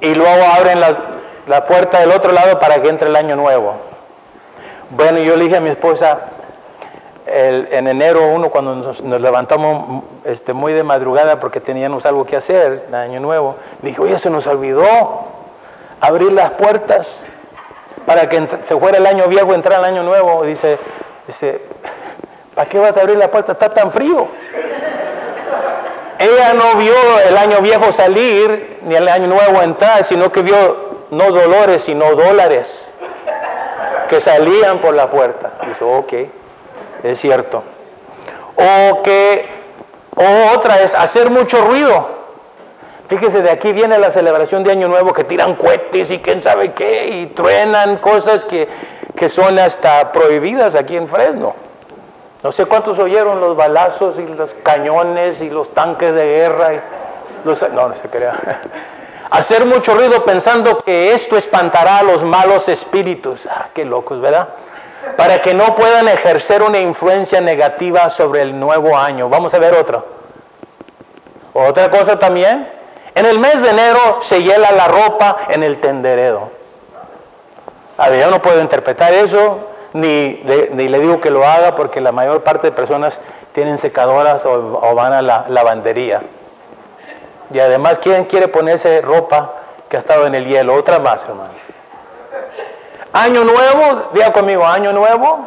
Y 0.00 0.14
luego 0.14 0.44
abren 0.56 0.80
la, 0.80 1.19
la 1.50 1.64
puerta 1.64 1.98
del 1.98 2.12
otro 2.12 2.30
lado 2.30 2.60
para 2.60 2.80
que 2.80 2.88
entre 2.88 3.08
el 3.08 3.16
año 3.16 3.34
nuevo. 3.34 3.74
Bueno, 4.90 5.18
yo 5.18 5.34
le 5.34 5.44
dije 5.44 5.56
a 5.56 5.60
mi 5.60 5.70
esposa, 5.70 6.20
en 7.26 7.88
enero 7.88 8.28
uno 8.28 8.50
cuando 8.50 8.76
nos, 8.76 9.00
levantamos 9.00 10.04
este, 10.24 10.52
muy 10.52 10.72
de 10.72 10.84
madrugada 10.84 11.40
porque 11.40 11.60
teníamos 11.60 12.06
algo 12.06 12.24
que 12.24 12.36
hacer, 12.36 12.84
el 12.86 12.94
año 12.94 13.18
nuevo, 13.18 13.56
dije, 13.82 14.00
oye, 14.00 14.16
se 14.20 14.30
nos 14.30 14.46
olvidó 14.46 15.24
abrir 16.00 16.30
las 16.30 16.52
puertas 16.52 17.24
para 18.06 18.28
que 18.28 18.46
se 18.62 18.78
fuera 18.78 18.98
el 18.98 19.06
año 19.06 19.26
viejo, 19.26 19.52
entrar 19.52 19.80
el 19.80 19.84
año 19.86 20.04
nuevo. 20.04 20.44
Dice, 20.44 20.78
dice, 21.26 21.62
¿para 22.54 22.68
qué 22.68 22.78
vas 22.78 22.96
a 22.96 23.00
abrir 23.00 23.16
la 23.16 23.28
puerta? 23.28 23.52
Está 23.52 23.70
tan 23.70 23.90
frío. 23.90 24.28
Ella 26.20 26.54
no 26.54 26.78
vio 26.78 26.94
el 27.28 27.36
año 27.36 27.60
viejo 27.60 27.92
salir, 27.92 28.78
ni 28.84 28.94
el 28.94 29.08
año 29.08 29.26
nuevo 29.26 29.60
entrar, 29.62 30.04
sino 30.04 30.30
que 30.30 30.42
vio 30.42 30.89
no 31.10 31.30
dolores, 31.30 31.84
sino 31.84 32.14
dólares 32.14 32.92
que 34.08 34.20
salían 34.20 34.80
por 34.80 34.94
la 34.94 35.10
puerta. 35.10 35.52
Dice, 35.66 35.84
ok 35.84 36.12
es 37.02 37.20
cierto. 37.20 37.62
O 38.56 39.02
que, 39.02 39.46
o 40.16 40.54
otra 40.56 40.80
es 40.80 40.94
hacer 40.94 41.30
mucho 41.30 41.62
ruido. 41.62 42.20
Fíjese, 43.08 43.42
de 43.42 43.50
aquí 43.50 43.72
viene 43.72 43.98
la 43.98 44.10
celebración 44.10 44.62
de 44.62 44.70
Año 44.70 44.86
Nuevo 44.86 45.12
que 45.12 45.24
tiran 45.24 45.56
cohetes 45.56 46.10
y 46.10 46.20
quién 46.20 46.40
sabe 46.40 46.72
qué, 46.72 47.08
y 47.08 47.26
truenan 47.26 47.96
cosas 47.96 48.44
que, 48.44 48.68
que 49.16 49.28
son 49.28 49.58
hasta 49.58 50.12
prohibidas 50.12 50.74
aquí 50.76 50.96
en 50.96 51.08
Fresno. 51.08 51.54
No 52.42 52.52
sé 52.52 52.66
cuántos 52.66 52.98
oyeron 52.98 53.40
los 53.40 53.56
balazos 53.56 54.18
y 54.18 54.22
los 54.22 54.50
cañones 54.62 55.42
y 55.42 55.50
los 55.50 55.74
tanques 55.74 56.14
de 56.14 56.24
guerra. 56.24 56.74
Y 56.74 56.80
los, 57.44 57.60
no, 57.72 57.88
no 57.88 57.94
se 57.96 58.08
crea. 58.08 58.34
Hacer 59.30 59.64
mucho 59.64 59.94
ruido 59.94 60.24
pensando 60.24 60.78
que 60.78 61.12
esto 61.12 61.36
espantará 61.36 61.98
a 61.98 62.02
los 62.02 62.24
malos 62.24 62.68
espíritus. 62.68 63.46
Ah, 63.46 63.68
qué 63.72 63.84
locos, 63.84 64.20
¿verdad? 64.20 64.48
para 65.16 65.40
que 65.40 65.54
no 65.54 65.74
puedan 65.74 66.08
ejercer 66.08 66.62
una 66.62 66.78
influencia 66.78 67.40
negativa 67.40 68.10
sobre 68.10 68.42
el 68.42 68.58
nuevo 68.58 68.96
año. 68.96 69.28
Vamos 69.28 69.52
a 69.54 69.58
ver 69.58 69.74
otro. 69.74 70.04
Otra 71.52 71.90
cosa 71.90 72.18
también, 72.18 72.68
en 73.14 73.26
el 73.26 73.38
mes 73.38 73.60
de 73.62 73.70
enero 73.70 74.18
se 74.20 74.42
hiela 74.42 74.70
la 74.72 74.88
ropa 74.88 75.38
en 75.48 75.62
el 75.62 75.78
tenderedo. 75.78 76.50
A 77.98 78.08
ver, 78.08 78.20
yo 78.20 78.30
no 78.30 78.40
puedo 78.40 78.60
interpretar 78.60 79.12
eso, 79.12 79.58
ni, 79.92 80.42
ni, 80.72 80.88
le 80.88 80.98
digo 81.00 81.20
que 81.20 81.30
lo 81.30 81.44
haga 81.44 81.74
porque 81.74 82.00
la 82.00 82.12
mayor 82.12 82.42
parte 82.42 82.68
de 82.68 82.72
personas 82.72 83.20
tienen 83.52 83.78
secadoras 83.78 84.44
o, 84.46 84.78
o 84.80 84.94
van 84.94 85.12
a 85.12 85.22
la 85.22 85.46
lavandería. 85.48 86.22
Y 87.52 87.58
además, 87.58 87.98
¿quién 87.98 88.24
quiere 88.26 88.48
ponerse 88.48 89.00
ropa 89.00 89.52
que 89.88 89.96
ha 89.96 90.00
estado 90.00 90.26
en 90.26 90.34
el 90.34 90.46
hielo? 90.46 90.74
Otra 90.74 90.98
más, 91.00 91.24
hermano. 91.24 91.50
Año 93.12 93.42
nuevo, 93.42 94.10
diga 94.12 94.32
conmigo, 94.32 94.64
año 94.64 94.92
nuevo, 94.92 95.46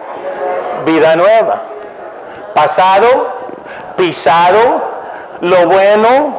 vida 0.86 1.16
nueva. 1.16 1.62
Pasado, 2.54 3.08
pisado, 3.96 4.82
lo 5.40 5.68
bueno, 5.68 6.36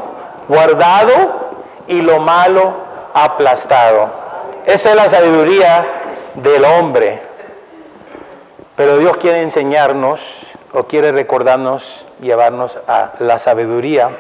guardado 0.49 1.13
y 1.89 2.03
lo 2.03 2.19
malo, 2.19 2.75
aplastado. 3.15 4.11
Esa 4.67 4.91
es 4.91 4.97
la 4.97 5.09
sabiduría 5.09 5.87
del 6.35 6.65
hombre. 6.65 7.23
Pero 8.77 8.99
Dios 8.99 9.17
quiere 9.17 9.41
enseñarnos 9.41 10.21
o 10.75 10.85
quiere 10.85 11.11
recordarnos, 11.13 12.05
llevarnos 12.21 12.79
a 12.87 13.13
la 13.19 13.39
sabiduría 13.39 14.11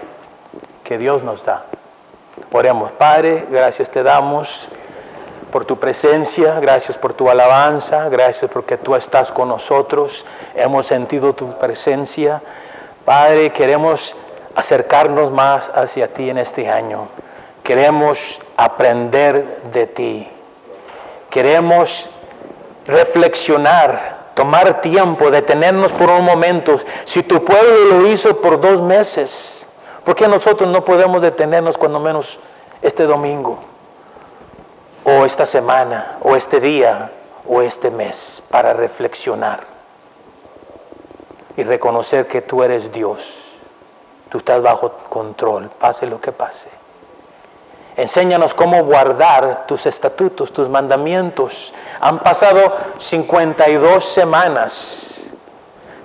que 0.84 0.98
Dios 0.98 1.22
nos 1.22 1.44
da. 1.44 1.64
Oremos, 2.52 2.92
Padre, 2.92 3.46
gracias 3.50 3.90
te 3.90 4.02
damos 4.02 4.68
por 5.50 5.64
tu 5.64 5.78
presencia, 5.78 6.58
gracias 6.60 6.98
por 6.98 7.14
tu 7.14 7.30
alabanza, 7.30 8.08
gracias 8.08 8.50
porque 8.50 8.76
tú 8.76 8.94
estás 8.94 9.30
con 9.30 9.48
nosotros, 9.48 10.24
hemos 10.54 10.86
sentido 10.86 11.32
tu 11.32 11.58
presencia. 11.58 12.42
Padre, 13.04 13.50
queremos 13.52 14.14
acercarnos 14.54 15.32
más 15.32 15.70
hacia 15.74 16.12
ti 16.12 16.28
en 16.28 16.38
este 16.38 16.68
año. 16.68 17.08
Queremos 17.62 18.40
aprender 18.56 19.62
de 19.72 19.86
ti. 19.86 20.28
Queremos 21.30 22.08
reflexionar, 22.86 24.30
tomar 24.34 24.80
tiempo, 24.80 25.30
detenernos 25.30 25.92
por 25.92 26.10
un 26.10 26.24
momento. 26.24 26.78
Si 27.04 27.22
tu 27.22 27.44
pueblo 27.44 27.98
lo 27.98 28.06
hizo 28.06 28.40
por 28.40 28.60
dos 28.60 28.82
meses, 28.82 29.63
¿por 30.04 30.14
qué 30.14 30.28
nosotros 30.28 30.68
no 30.68 30.84
podemos 30.84 31.22
detenernos 31.22 31.78
cuando 31.78 32.00
menos 32.00 32.38
este 32.82 33.04
domingo? 33.04 33.58
O 35.04 35.24
esta 35.24 35.46
semana, 35.46 36.18
o 36.22 36.34
este 36.36 36.60
día, 36.60 37.10
o 37.46 37.60
este 37.62 37.90
mes, 37.90 38.42
para 38.50 38.72
reflexionar 38.72 39.64
y 41.56 41.62
reconocer 41.62 42.26
que 42.26 42.42
tú 42.42 42.62
eres 42.62 42.90
Dios. 42.92 43.34
Tú 44.30 44.38
estás 44.38 44.62
bajo 44.62 44.90
control, 45.08 45.70
pase 45.78 46.06
lo 46.06 46.20
que 46.20 46.32
pase. 46.32 46.68
Enséñanos 47.96 48.54
cómo 48.54 48.82
guardar 48.82 49.66
tus 49.66 49.86
estatutos, 49.86 50.52
tus 50.52 50.68
mandamientos. 50.68 51.72
Han 52.00 52.18
pasado 52.18 52.74
52 52.98 54.04
semanas, 54.04 55.30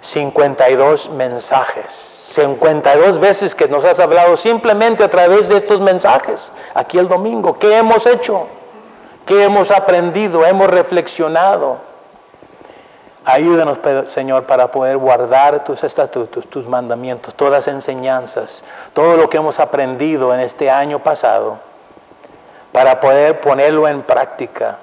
52 0.02 1.10
mensajes, 1.10 2.19
52 2.30 3.20
veces 3.20 3.56
que 3.56 3.68
nos 3.68 3.84
has 3.84 4.00
hablado 4.00 4.38
simplemente 4.38 5.04
a 5.04 5.10
través 5.10 5.50
de 5.50 5.58
estos 5.58 5.82
mensajes. 5.82 6.52
Aquí 6.76 7.00
el 7.00 7.08
domingo, 7.08 7.58
¿qué 7.58 7.78
hemos 7.78 8.06
hecho? 8.06 8.46
¿Qué 9.26 9.44
hemos 9.44 9.72
aprendido? 9.72 10.46
¿Hemos 10.46 10.70
reflexionado? 10.70 11.78
Ayúdanos, 13.26 13.80
Señor, 14.10 14.44
para 14.44 14.72
poder 14.72 14.98
guardar 14.98 15.64
tus 15.64 15.84
estatutos, 15.84 16.48
tus 16.48 16.68
mandamientos, 16.68 17.34
todas 17.34 17.52
las 17.52 17.68
enseñanzas, 17.68 18.64
todo 18.94 19.18
lo 19.18 19.28
que 19.28 19.38
hemos 19.38 19.60
aprendido 19.60 20.34
en 20.34 20.40
este 20.40 20.70
año 20.70 21.00
pasado, 21.00 21.58
para 22.72 23.00
poder 23.00 23.42
ponerlo 23.42 23.88
en 23.88 24.04
práctica. 24.04 24.78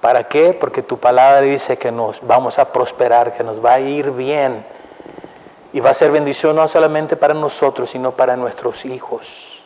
¿Para 0.00 0.24
qué? 0.24 0.52
Porque 0.52 0.82
tu 0.82 0.98
palabra 0.98 1.40
dice 1.40 1.78
que 1.78 1.92
nos 1.92 2.20
vamos 2.26 2.58
a 2.58 2.72
prosperar, 2.72 3.32
que 3.32 3.44
nos 3.44 3.64
va 3.64 3.74
a 3.74 3.80
ir 3.80 4.10
bien. 4.10 4.81
Y 5.72 5.80
va 5.80 5.90
a 5.90 5.94
ser 5.94 6.10
bendición 6.10 6.56
no 6.56 6.68
solamente 6.68 7.16
para 7.16 7.34
nosotros, 7.34 7.90
sino 7.90 8.12
para 8.12 8.36
nuestros 8.36 8.84
hijos. 8.84 9.60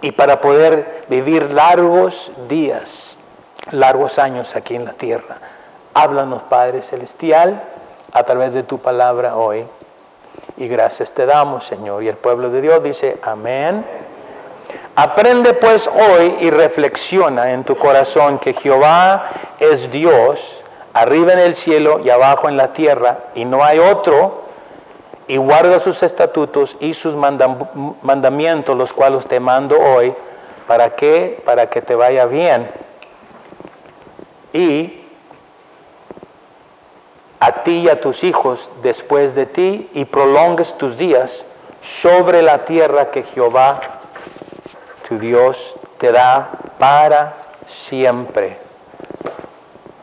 Y 0.00 0.12
para 0.12 0.40
poder 0.40 1.04
vivir 1.08 1.50
largos 1.50 2.32
días, 2.48 3.18
largos 3.70 4.18
años 4.18 4.56
aquí 4.56 4.74
en 4.74 4.84
la 4.84 4.94
tierra. 4.94 5.36
Háblanos, 5.94 6.42
Padre 6.44 6.82
Celestial, 6.82 7.62
a 8.12 8.22
través 8.24 8.54
de 8.54 8.62
tu 8.62 8.78
palabra 8.78 9.36
hoy. 9.36 9.66
Y 10.56 10.66
gracias 10.68 11.12
te 11.12 11.26
damos, 11.26 11.66
Señor. 11.66 12.02
Y 12.02 12.08
el 12.08 12.16
pueblo 12.16 12.50
de 12.50 12.60
Dios 12.60 12.82
dice, 12.82 13.18
amén. 13.22 13.84
Aprende 14.94 15.54
pues 15.54 15.88
hoy 15.88 16.36
y 16.40 16.50
reflexiona 16.50 17.52
en 17.52 17.64
tu 17.64 17.76
corazón 17.76 18.38
que 18.38 18.52
Jehová 18.52 19.30
es 19.58 19.90
Dios, 19.90 20.62
arriba 20.92 21.32
en 21.32 21.38
el 21.38 21.54
cielo 21.54 22.00
y 22.04 22.10
abajo 22.10 22.48
en 22.48 22.56
la 22.56 22.72
tierra, 22.74 23.18
y 23.34 23.44
no 23.44 23.64
hay 23.64 23.78
otro, 23.78 24.41
y 25.28 25.36
guarda 25.36 25.78
sus 25.80 26.02
estatutos 26.02 26.76
y 26.80 26.94
sus 26.94 27.14
mandamientos, 27.14 28.76
los 28.76 28.92
cuales 28.92 29.26
te 29.26 29.40
mando 29.40 29.78
hoy, 29.78 30.14
¿para 30.66 30.90
qué? 30.96 31.40
Para 31.44 31.70
que 31.70 31.80
te 31.82 31.94
vaya 31.94 32.26
bien. 32.26 32.70
Y 34.52 35.00
a 37.40 37.64
ti 37.64 37.80
y 37.80 37.88
a 37.88 38.00
tus 38.00 38.22
hijos 38.24 38.70
después 38.82 39.34
de 39.34 39.46
ti 39.46 39.90
y 39.94 40.04
prolongues 40.04 40.76
tus 40.78 40.98
días 40.98 41.44
sobre 41.80 42.42
la 42.42 42.64
tierra 42.64 43.10
que 43.10 43.22
Jehová, 43.24 43.80
tu 45.08 45.18
Dios, 45.18 45.76
te 45.98 46.12
da 46.12 46.50
para 46.78 47.34
siempre. 47.66 48.58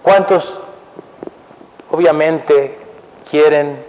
¿Cuántos 0.04 0.60
obviamente 1.92 2.78
quieren 3.30 3.89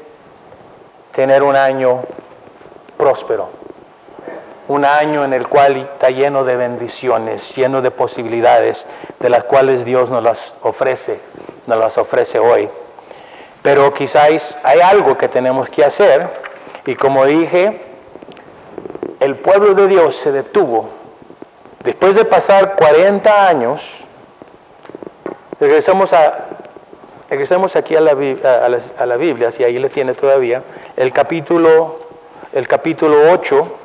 tener 1.14 1.42
un 1.42 1.56
año 1.56 2.02
próspero? 2.96 3.50
Un 4.68 4.84
año 4.84 5.24
en 5.24 5.32
el 5.32 5.48
cual 5.48 5.76
está 5.76 6.10
lleno 6.10 6.44
de 6.44 6.56
bendiciones, 6.56 7.54
lleno 7.56 7.82
de 7.82 7.90
posibilidades, 7.90 8.86
de 9.18 9.30
las 9.30 9.44
cuales 9.44 9.84
Dios 9.84 10.10
nos 10.10 10.22
las 10.22 10.54
ofrece, 10.62 11.20
nos 11.66 11.78
las 11.78 11.98
ofrece 11.98 12.38
hoy. 12.38 12.68
Pero 13.62 13.92
quizás 13.92 14.58
hay 14.62 14.80
algo 14.80 15.18
que 15.18 15.28
tenemos 15.28 15.68
que 15.68 15.84
hacer 15.84 16.30
y 16.86 16.94
como 16.94 17.26
dije, 17.26 17.80
el 19.20 19.36
pueblo 19.36 19.74
de 19.74 19.86
Dios 19.86 20.16
se 20.16 20.32
detuvo. 20.32 20.88
Después 21.84 22.14
de 22.14 22.24
pasar 22.24 22.76
40 22.76 23.48
años, 23.48 23.82
regresamos, 25.58 26.12
a, 26.12 26.46
regresamos 27.30 27.76
aquí 27.76 27.96
a 27.96 28.00
la, 28.00 28.10
a, 28.10 29.06
la, 29.06 29.16
Biblia, 29.16 29.50
si 29.50 29.64
ahí 29.64 29.78
le 29.78 29.88
tiene 29.88 30.14
todavía, 30.14 30.62
el 30.96 31.12
capítulo, 31.12 32.00
el 32.52 32.68
capítulo 32.68 33.32
8. 33.32 33.76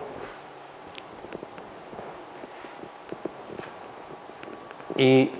Y 4.98 5.32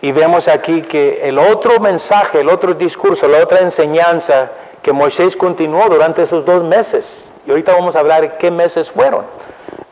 y 0.00 0.12
vemos 0.12 0.46
aquí 0.46 0.82
que 0.82 1.20
el 1.28 1.38
otro 1.38 1.80
mensaje, 1.80 2.40
el 2.40 2.48
otro 2.48 2.74
discurso, 2.74 3.26
la 3.26 3.38
otra 3.38 3.60
enseñanza 3.60 4.50
que 4.80 4.92
Moisés 4.92 5.36
continuó 5.36 5.88
durante 5.88 6.22
esos 6.22 6.44
dos 6.44 6.62
meses, 6.62 7.32
y 7.46 7.50
ahorita 7.50 7.72
vamos 7.72 7.96
a 7.96 8.00
hablar 8.00 8.38
qué 8.38 8.50
meses 8.50 8.90
fueron. 8.90 9.24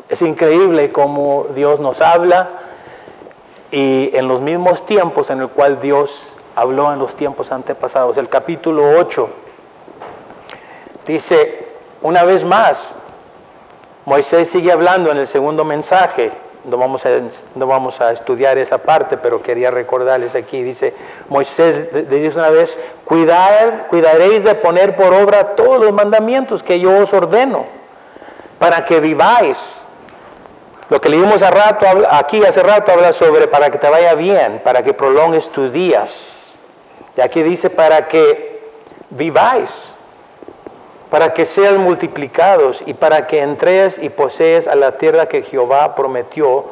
Es 0.08 0.22
increíble 0.22 0.92
cómo 0.92 1.46
Dios 1.54 1.80
nos 1.80 2.00
habla 2.00 2.50
y 3.72 4.10
en 4.14 4.28
los 4.28 4.40
mismos 4.40 4.86
tiempos 4.86 5.30
en 5.30 5.40
el 5.40 5.48
cual 5.48 5.80
Dios 5.80 6.35
habló 6.56 6.92
en 6.92 6.98
los 6.98 7.14
tiempos 7.14 7.52
antepasados. 7.52 8.16
El 8.16 8.28
capítulo 8.28 8.98
8 8.98 9.28
dice, 11.06 11.68
una 12.02 12.24
vez 12.24 12.44
más, 12.44 12.98
Moisés 14.06 14.50
sigue 14.50 14.72
hablando 14.72 15.10
en 15.12 15.18
el 15.18 15.26
segundo 15.26 15.64
mensaje, 15.64 16.32
no 16.64 16.78
vamos, 16.78 17.04
a, 17.06 17.10
no 17.54 17.66
vamos 17.66 18.00
a 18.00 18.10
estudiar 18.10 18.58
esa 18.58 18.78
parte, 18.78 19.16
pero 19.18 19.40
quería 19.40 19.70
recordarles 19.70 20.34
aquí, 20.34 20.62
dice 20.62 20.94
Moisés, 21.28 22.08
dice 22.08 22.38
una 22.38 22.50
vez, 22.50 22.76
Cuidar, 23.04 23.86
cuidaréis 23.88 24.42
de 24.42 24.54
poner 24.56 24.96
por 24.96 25.12
obra 25.14 25.54
todos 25.54 25.84
los 25.84 25.92
mandamientos 25.92 26.62
que 26.62 26.80
yo 26.80 26.98
os 26.98 27.12
ordeno, 27.12 27.66
para 28.58 28.84
que 28.84 28.98
viváis. 28.98 29.78
Lo 30.88 31.00
que 31.00 31.08
leímos 31.08 31.42
a 31.42 31.50
rato, 31.50 31.86
aquí 32.10 32.44
hace 32.44 32.62
rato 32.62 32.92
habla 32.92 33.12
sobre 33.12 33.48
para 33.48 33.70
que 33.70 33.78
te 33.78 33.88
vaya 33.90 34.14
bien, 34.14 34.60
para 34.64 34.82
que 34.82 34.94
prolongues 34.94 35.50
tus 35.50 35.72
días. 35.72 36.35
Y 37.16 37.20
aquí 37.20 37.42
dice 37.42 37.70
para 37.70 38.08
que 38.08 38.56
viváis 39.10 39.96
para 41.10 41.32
que 41.32 41.46
sean 41.46 41.78
multiplicados 41.78 42.82
y 42.84 42.94
para 42.94 43.26
que 43.26 43.40
entres 43.40 43.98
y 43.98 44.08
posees 44.08 44.66
a 44.66 44.74
la 44.74 44.98
tierra 44.98 45.26
que 45.26 45.42
Jehová 45.42 45.94
prometió 45.94 46.64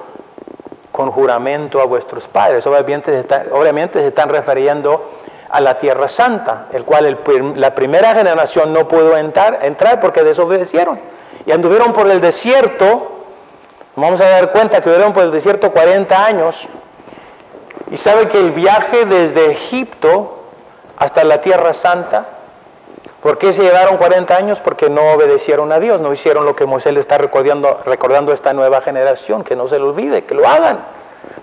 con 0.92 1.10
juramento 1.10 1.80
a 1.80 1.84
vuestros 1.86 2.26
padres. 2.28 2.66
Obviamente 2.66 3.22
se, 3.22 3.52
obviamente 3.52 4.00
se 4.00 4.08
están 4.08 4.28
refiriendo 4.28 5.12
a 5.50 5.60
la 5.60 5.78
tierra 5.78 6.08
santa, 6.08 6.66
el 6.72 6.84
cual 6.84 7.18
la 7.56 7.74
primera 7.74 8.14
generación 8.14 8.72
no 8.72 8.88
pudo 8.88 9.16
entrar, 9.16 9.60
entrar 9.62 10.00
porque 10.00 10.24
desobedecieron 10.24 10.98
y 11.46 11.52
anduvieron 11.52 11.92
por 11.92 12.10
el 12.10 12.20
desierto. 12.20 13.12
Vamos 13.94 14.20
a 14.20 14.28
dar 14.28 14.50
cuenta 14.50 14.80
que 14.80 14.88
anduvieron 14.88 15.12
por 15.12 15.22
el 15.22 15.30
desierto 15.30 15.70
40 15.70 16.24
años 16.24 16.68
y 17.90 17.96
sabe 17.96 18.26
que 18.28 18.38
el 18.38 18.50
viaje 18.50 19.04
desde 19.04 19.52
Egipto 19.52 20.33
hasta 21.04 21.24
la 21.24 21.40
tierra 21.40 21.74
santa 21.74 22.26
¿Por 23.24 23.38
qué 23.38 23.54
se 23.54 23.62
llevaron 23.62 23.96
40 23.96 24.36
años? 24.36 24.60
Porque 24.60 24.90
no 24.90 25.12
obedecieron 25.12 25.72
a 25.72 25.80
Dios, 25.80 25.98
no 25.98 26.12
hicieron 26.12 26.44
lo 26.44 26.54
que 26.54 26.66
Moisés 26.66 26.92
le 26.92 27.00
está 27.00 27.16
recordando, 27.16 27.80
recordando 27.86 28.32
a 28.32 28.34
esta 28.34 28.52
nueva 28.52 28.82
generación, 28.82 29.44
que 29.44 29.56
no 29.56 29.66
se 29.66 29.78
lo 29.78 29.88
olvide, 29.88 30.24
que 30.24 30.34
lo 30.34 30.46
hagan, 30.46 30.84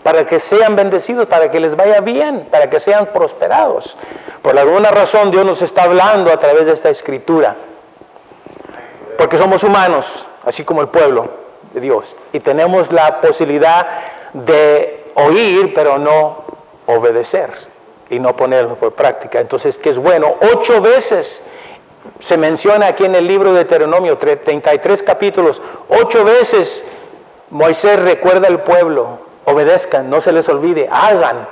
para 0.03 0.23
que 0.27 0.39
sean 0.39 0.75
bendecidos, 0.75 1.25
para 1.25 1.49
que 1.49 1.59
les 1.59 1.75
vaya 1.75 1.99
bien, 2.01 2.47
para 2.51 2.69
que 2.69 2.79
sean 2.79 3.07
prosperados. 3.07 3.97
Por 4.43 4.59
alguna 4.59 4.91
razón 4.91 5.31
Dios 5.31 5.43
nos 5.43 5.63
está 5.63 5.85
hablando 5.85 6.31
a 6.31 6.37
través 6.37 6.67
de 6.67 6.73
esta 6.73 6.91
escritura, 6.91 7.55
porque 9.17 9.39
somos 9.39 9.63
humanos, 9.63 10.05
así 10.45 10.63
como 10.63 10.81
el 10.81 10.89
pueblo 10.89 11.29
de 11.73 11.81
Dios, 11.81 12.15
y 12.31 12.41
tenemos 12.41 12.91
la 12.91 13.21
posibilidad 13.21 13.87
de 14.33 15.11
oír, 15.15 15.73
pero 15.73 15.97
no 15.97 16.43
obedecer 16.85 17.70
y 18.11 18.19
no 18.19 18.35
ponerlo 18.35 18.75
por 18.75 18.91
práctica. 18.91 19.39
Entonces, 19.39 19.77
¿qué 19.77 19.89
es 19.89 19.97
bueno? 19.97 20.35
Ocho 20.53 20.81
veces 20.81 21.41
se 22.19 22.37
menciona 22.37 22.87
aquí 22.87 23.05
en 23.05 23.15
el 23.15 23.25
libro 23.25 23.51
de 23.53 23.59
Deuteronomio, 23.59 24.17
33 24.17 25.01
capítulos, 25.01 25.61
ocho 25.87 26.25
veces 26.25 26.83
Moisés 27.49 27.97
recuerda 27.99 28.49
al 28.49 28.63
pueblo, 28.63 29.19
obedezcan, 29.45 30.09
no 30.09 30.19
se 30.19 30.33
les 30.33 30.47
olvide, 30.49 30.89
hagan, 30.91 31.47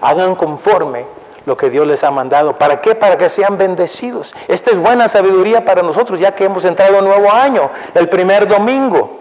hagan 0.00 0.34
conforme 0.34 1.04
lo 1.46 1.56
que 1.56 1.70
Dios 1.70 1.86
les 1.86 2.02
ha 2.02 2.10
mandado. 2.10 2.58
¿Para 2.58 2.80
qué? 2.80 2.96
Para 2.96 3.16
que 3.16 3.28
sean 3.28 3.56
bendecidos. 3.56 4.34
Esta 4.48 4.72
es 4.72 4.78
buena 4.78 5.06
sabiduría 5.06 5.64
para 5.64 5.82
nosotros, 5.82 6.18
ya 6.18 6.34
que 6.34 6.44
hemos 6.44 6.64
entrado 6.64 6.98
un 6.98 7.04
nuevo 7.04 7.30
año, 7.30 7.70
el 7.94 8.08
primer 8.08 8.48
domingo. 8.48 9.20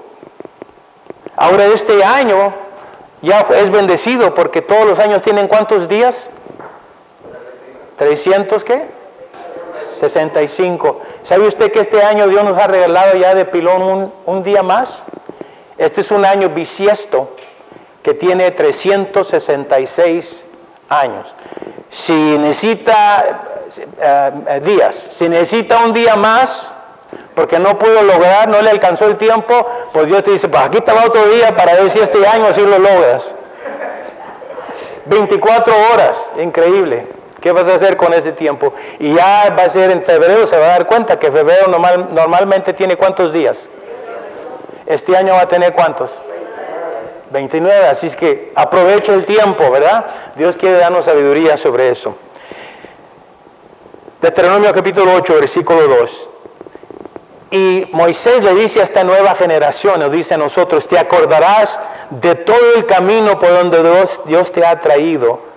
Ahora 1.35 1.65
este 1.65 2.03
año 2.03 2.53
ya 3.21 3.45
es 3.55 3.69
bendecido 3.69 4.33
porque 4.33 4.63
todos 4.63 4.87
los 4.87 4.97
años 4.97 5.21
tienen 5.21 5.47
cuántos 5.47 5.87
días? 5.87 6.31
300 7.97 8.63
qué? 8.63 8.85
65. 9.99 11.01
¿Sabe 11.23 11.47
usted 11.47 11.71
que 11.71 11.79
este 11.79 12.01
año 12.03 12.27
Dios 12.27 12.43
nos 12.43 12.57
ha 12.57 12.67
regalado 12.67 13.15
ya 13.15 13.33
de 13.33 13.45
pilón 13.45 13.81
un, 13.81 14.13
un 14.25 14.43
día 14.43 14.61
más? 14.63 15.03
Este 15.77 16.01
es 16.01 16.11
un 16.11 16.25
año 16.25 16.49
bisiesto 16.49 17.29
que 18.01 18.13
tiene 18.13 18.51
366 18.51 20.45
años. 20.89 21.33
Si 21.89 22.37
necesita 22.37 23.65
eh, 23.99 24.31
eh, 24.47 24.61
días, 24.63 25.09
si 25.11 25.27
necesita 25.27 25.79
un 25.83 25.91
día 25.93 26.15
más, 26.15 26.71
porque 27.33 27.59
no 27.59 27.77
pudo 27.77 28.03
lograr, 28.03 28.47
no 28.47 28.61
le 28.61 28.69
alcanzó 28.69 29.05
el 29.05 29.17
tiempo, 29.17 29.67
pues 29.91 30.07
Dios 30.07 30.23
te 30.23 30.31
dice, 30.31 30.47
pues 30.47 30.63
aquí 30.63 30.79
te 30.81 30.93
va 30.93 31.05
otro 31.05 31.27
día 31.29 31.55
para 31.55 31.73
ver 31.73 31.89
si 31.89 31.99
este 31.99 32.25
año 32.25 32.53
sí 32.53 32.61
lo 32.61 32.79
logras. 32.79 33.33
24 35.05 35.73
horas, 35.93 36.31
increíble. 36.39 37.14
¿Qué 37.45 37.51
vas 37.51 37.67
a 37.67 37.75
hacer 37.75 37.95
con 37.95 38.11
ese 38.11 38.31
tiempo? 38.31 38.73
Y 38.97 39.13
ya 39.13 39.53
va 39.55 39.65
a 39.65 39.69
ser 39.69 39.91
en 39.91 40.01
febrero, 40.01 40.47
se 40.47 40.57
va 40.57 40.65
a 40.65 40.69
dar 40.69 40.87
cuenta 40.87 41.19
que 41.19 41.31
febrero 41.31 41.67
normal, 41.67 42.09
normalmente 42.11 42.73
tiene 42.73 42.97
cuántos 42.97 43.31
días. 43.31 43.69
Este 44.87 45.15
año 45.15 45.35
va 45.35 45.41
a 45.41 45.47
tener 45.47 45.71
cuántos. 45.73 46.09
29, 47.29 47.85
así 47.85 48.07
es 48.07 48.15
que 48.15 48.51
aprovecho 48.55 49.13
el 49.13 49.25
tiempo, 49.25 49.69
¿verdad? 49.69 50.07
Dios 50.35 50.57
quiere 50.57 50.79
darnos 50.79 51.05
sabiduría 51.05 51.55
sobre 51.55 51.89
eso. 51.89 52.15
Deuteronomio 54.23 54.73
capítulo 54.73 55.13
8, 55.13 55.35
versículo 55.35 55.87
2. 55.87 56.29
Y 57.51 57.87
Moisés 57.91 58.41
le 58.41 58.55
dice 58.55 58.79
a 58.79 58.83
esta 58.85 59.03
nueva 59.03 59.35
generación, 59.35 59.99
nos 59.99 60.11
dice 60.11 60.33
a 60.33 60.37
nosotros, 60.37 60.87
te 60.87 60.97
acordarás 60.97 61.79
de 62.09 62.33
todo 62.33 62.73
el 62.75 62.87
camino 62.87 63.37
por 63.37 63.49
donde 63.49 63.83
Dios, 63.83 64.19
Dios 64.25 64.51
te 64.51 64.65
ha 64.65 64.79
traído 64.79 65.53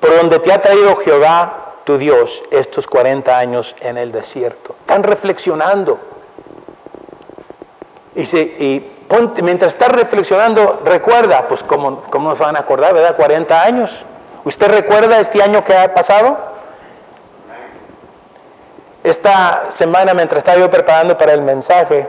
por 0.00 0.16
donde 0.16 0.38
te 0.38 0.52
ha 0.52 0.60
traído 0.60 0.96
Jehová 0.96 1.74
tu 1.84 1.98
Dios 1.98 2.42
estos 2.50 2.86
40 2.86 3.36
años 3.36 3.74
en 3.80 3.96
el 3.96 4.12
desierto. 4.12 4.76
Están 4.80 5.02
reflexionando. 5.02 5.98
Y, 8.14 8.84
mientras 9.42 9.72
estás 9.72 9.90
reflexionando, 9.90 10.82
recuerda, 10.84 11.46
pues 11.48 11.62
como, 11.62 12.02
como 12.02 12.30
nos 12.30 12.38
van 12.38 12.56
a 12.56 12.60
acordar, 12.60 12.92
¿verdad? 12.92 13.16
40 13.16 13.62
años. 13.62 14.04
¿Usted 14.44 14.68
recuerda 14.68 15.18
este 15.20 15.42
año 15.42 15.64
que 15.64 15.76
ha 15.76 15.94
pasado? 15.94 16.36
Esta 19.02 19.66
semana, 19.70 20.12
mientras 20.14 20.38
estaba 20.38 20.58
yo 20.58 20.70
preparando 20.70 21.16
para 21.16 21.32
el 21.32 21.40
mensaje, 21.40 22.08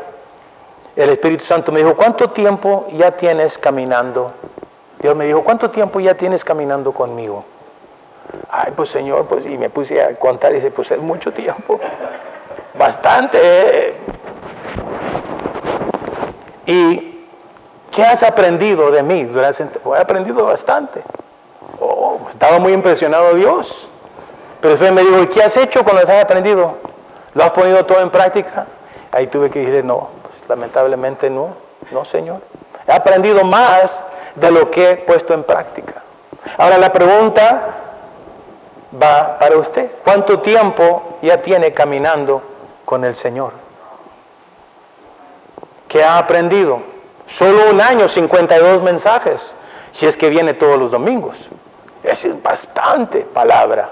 el 0.96 1.10
Espíritu 1.12 1.46
Santo 1.46 1.72
me 1.72 1.80
dijo, 1.80 1.96
¿cuánto 1.96 2.32
tiempo 2.32 2.88
ya 2.92 3.12
tienes 3.12 3.58
caminando? 3.58 4.34
Dios 5.00 5.16
me 5.16 5.26
dijo, 5.26 5.44
¿cuánto 5.44 5.70
tiempo 5.70 6.00
ya 6.02 6.16
tienes 6.16 6.44
caminando 6.44 6.92
conmigo? 6.92 7.46
Ay, 8.50 8.74
pues 8.76 8.90
Señor, 8.90 9.26
pues 9.28 9.46
y 9.46 9.58
me 9.58 9.70
puse 9.70 10.02
a 10.02 10.16
contar 10.16 10.52
y 10.52 10.56
dice, 10.56 10.72
pues 10.72 10.92
es 10.92 11.00
mucho 11.00 11.32
tiempo, 11.32 11.80
bastante. 12.78 13.96
¿Y 16.66 17.26
qué 17.92 18.04
has 18.04 18.24
aprendido 18.24 18.92
de 18.92 19.04
mí? 19.04 19.30
He 19.36 19.98
aprendido 19.98 20.46
bastante. 20.46 21.02
Oh, 21.80 22.20
estaba 22.32 22.60
muy 22.60 22.74
impresionado 22.74 23.34
Dios. 23.34 23.88
Pero 24.62 24.74
después 24.74 24.92
me 24.92 25.02
dijo, 25.02 25.24
¿y 25.24 25.28
qué 25.28 25.44
has 25.44 25.56
hecho 25.58 25.86
que 25.86 25.92
has 25.92 26.10
aprendido? 26.10 26.76
¿Lo 27.34 27.44
has 27.44 27.52
ponido 27.52 27.86
todo 27.86 28.02
en 28.02 28.10
práctica? 28.10 28.66
Ahí 29.12 29.28
tuve 29.28 29.50
que 29.50 29.60
decirle, 29.60 29.84
no, 29.84 30.10
pues, 30.22 30.36
lamentablemente 30.48 31.30
no, 31.30 31.56
no 31.92 32.06
Señor. 32.06 32.42
He 32.88 32.92
aprendido 32.92 33.44
más 33.44 34.06
de 34.36 34.52
lo 34.52 34.70
que 34.70 34.92
he 34.92 34.96
puesto 34.98 35.34
en 35.34 35.44
práctica. 35.44 36.04
Ahora 36.58 36.78
la 36.78 36.92
pregunta 36.92 37.79
va 38.92 39.38
para 39.38 39.58
usted. 39.58 39.92
¿Cuánto 40.04 40.40
tiempo 40.40 41.18
ya 41.22 41.42
tiene 41.42 41.74
caminando 41.74 42.42
con 42.86 43.04
el 43.04 43.16
Señor? 43.16 43.54
¿Qué 45.88 46.04
ha 46.04 46.18
aprendido? 46.18 46.82
Solo 47.26 47.70
un 47.70 47.82
año, 47.82 48.08
52 48.08 48.82
mensajes, 48.82 49.54
si 49.92 50.06
es 50.06 50.18
que 50.18 50.30
viene 50.30 50.54
todos 50.54 50.80
los 50.80 50.92
domingos. 50.92 51.38
Es 52.04 52.28
bastante 52.42 53.22
palabra. 53.22 53.90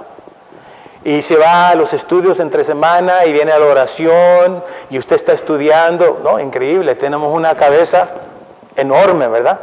Y 1.04 1.22
se 1.22 1.38
va 1.38 1.70
a 1.70 1.76
los 1.76 1.94
estudios 1.94 2.40
entre 2.40 2.64
semana 2.64 3.26
y 3.26 3.32
viene 3.32 3.52
a 3.52 3.60
la 3.60 3.66
oración 3.68 4.64
y 4.90 4.98
usted 4.98 5.16
está 5.16 5.34
estudiando. 5.34 6.20
No, 6.24 6.40
increíble, 6.40 6.96
tenemos 6.96 7.34
una 7.34 7.56
cabeza 7.56 8.08
enorme, 8.76 9.28
¿verdad? 9.28 9.60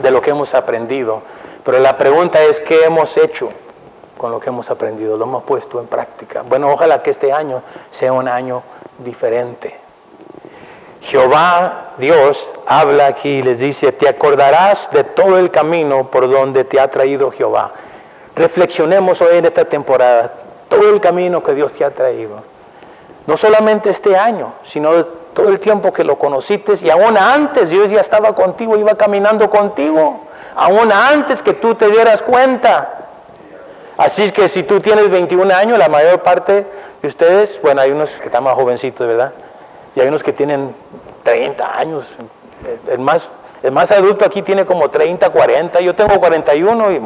De 0.00 0.10
lo 0.10 0.20
que 0.20 0.30
hemos 0.30 0.54
aprendido. 0.54 1.22
Pero 1.64 1.78
la 1.78 1.96
pregunta 1.96 2.42
es, 2.42 2.60
¿qué 2.60 2.84
hemos 2.84 3.16
hecho 3.16 3.50
con 4.18 4.30
lo 4.30 4.40
que 4.40 4.48
hemos 4.48 4.68
aprendido? 4.70 5.16
¿Lo 5.16 5.24
hemos 5.24 5.44
puesto 5.44 5.80
en 5.80 5.86
práctica? 5.86 6.42
Bueno, 6.42 6.72
ojalá 6.72 7.02
que 7.02 7.10
este 7.10 7.32
año 7.32 7.62
sea 7.90 8.12
un 8.12 8.28
año 8.28 8.62
diferente. 8.98 9.78
Jehová, 11.00 11.92
Dios, 11.98 12.48
habla 12.66 13.06
aquí 13.06 13.28
y 13.28 13.42
les 13.42 13.58
dice, 13.58 13.92
te 13.92 14.08
acordarás 14.08 14.90
de 14.92 15.04
todo 15.04 15.38
el 15.38 15.50
camino 15.50 16.08
por 16.10 16.30
donde 16.30 16.64
te 16.64 16.78
ha 16.78 16.88
traído 16.88 17.30
Jehová. 17.30 17.72
Reflexionemos 18.36 19.20
hoy 19.20 19.36
en 19.38 19.44
esta 19.44 19.64
temporada, 19.64 20.32
todo 20.68 20.88
el 20.88 21.00
camino 21.00 21.42
que 21.42 21.54
Dios 21.54 21.72
te 21.72 21.84
ha 21.84 21.90
traído. 21.90 22.42
No 23.26 23.36
solamente 23.36 23.90
este 23.90 24.16
año, 24.16 24.54
sino 24.64 25.04
todo 25.34 25.48
el 25.48 25.60
tiempo 25.60 25.92
que 25.92 26.04
lo 26.04 26.18
conociste 26.18 26.74
y 26.82 26.90
aún 26.90 27.16
antes 27.16 27.70
Dios 27.70 27.90
ya 27.90 28.00
estaba 28.00 28.34
contigo, 28.34 28.76
iba 28.76 28.94
caminando 28.94 29.48
contigo 29.50 30.20
aún 30.54 30.92
antes 30.92 31.42
que 31.42 31.54
tú 31.54 31.74
te 31.74 31.90
dieras 31.90 32.22
cuenta. 32.22 32.98
Así 33.96 34.22
es 34.22 34.32
que 34.32 34.48
si 34.48 34.62
tú 34.62 34.80
tienes 34.80 35.10
21 35.10 35.54
años, 35.54 35.78
la 35.78 35.88
mayor 35.88 36.22
parte 36.22 36.66
de 37.02 37.08
ustedes, 37.08 37.60
bueno, 37.62 37.80
hay 37.80 37.90
unos 37.90 38.10
que 38.10 38.26
están 38.26 38.44
más 38.44 38.54
jovencitos, 38.54 39.06
¿verdad? 39.06 39.32
Y 39.94 40.00
hay 40.00 40.08
unos 40.08 40.22
que 40.22 40.32
tienen 40.32 40.74
30 41.22 41.78
años. 41.78 42.06
El 42.88 42.98
más, 42.98 43.28
el 43.62 43.72
más 43.72 43.90
adulto 43.90 44.24
aquí 44.24 44.42
tiene 44.42 44.64
como 44.64 44.88
30, 44.90 45.30
40. 45.30 45.80
Yo 45.80 45.94
tengo 45.94 46.18
41 46.18 46.92
y 46.92 47.00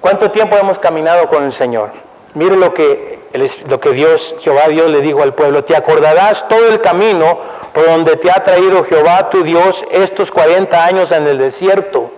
¿Cuánto 0.00 0.30
tiempo 0.30 0.56
hemos 0.56 0.78
caminado 0.78 1.28
con 1.28 1.44
el 1.44 1.52
Señor? 1.52 2.03
Mire 2.34 2.56
lo 2.56 2.74
que, 2.74 3.20
lo 3.68 3.80
que 3.80 3.90
Dios, 3.92 4.34
Jehová 4.40 4.68
Dios 4.68 4.90
le 4.90 5.00
dijo 5.00 5.22
al 5.22 5.34
pueblo. 5.34 5.64
Te 5.64 5.76
acordarás 5.76 6.46
todo 6.48 6.68
el 6.68 6.80
camino 6.80 7.38
por 7.72 7.86
donde 7.86 8.16
te 8.16 8.30
ha 8.30 8.42
traído 8.42 8.84
Jehová 8.84 9.30
tu 9.30 9.42
Dios 9.44 9.84
estos 9.90 10.30
40 10.30 10.84
años 10.84 11.12
en 11.12 11.26
el 11.26 11.38
desierto. 11.38 12.10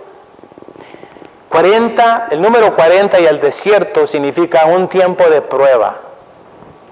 40, 1.51 2.29
el 2.31 2.43
número 2.43 2.75
40 2.75 3.21
y 3.21 3.27
el 3.27 3.41
desierto 3.41 4.07
significa 4.07 4.67
un 4.67 4.89
tiempo 4.89 5.25
de 5.29 5.43
prueba. 5.43 5.97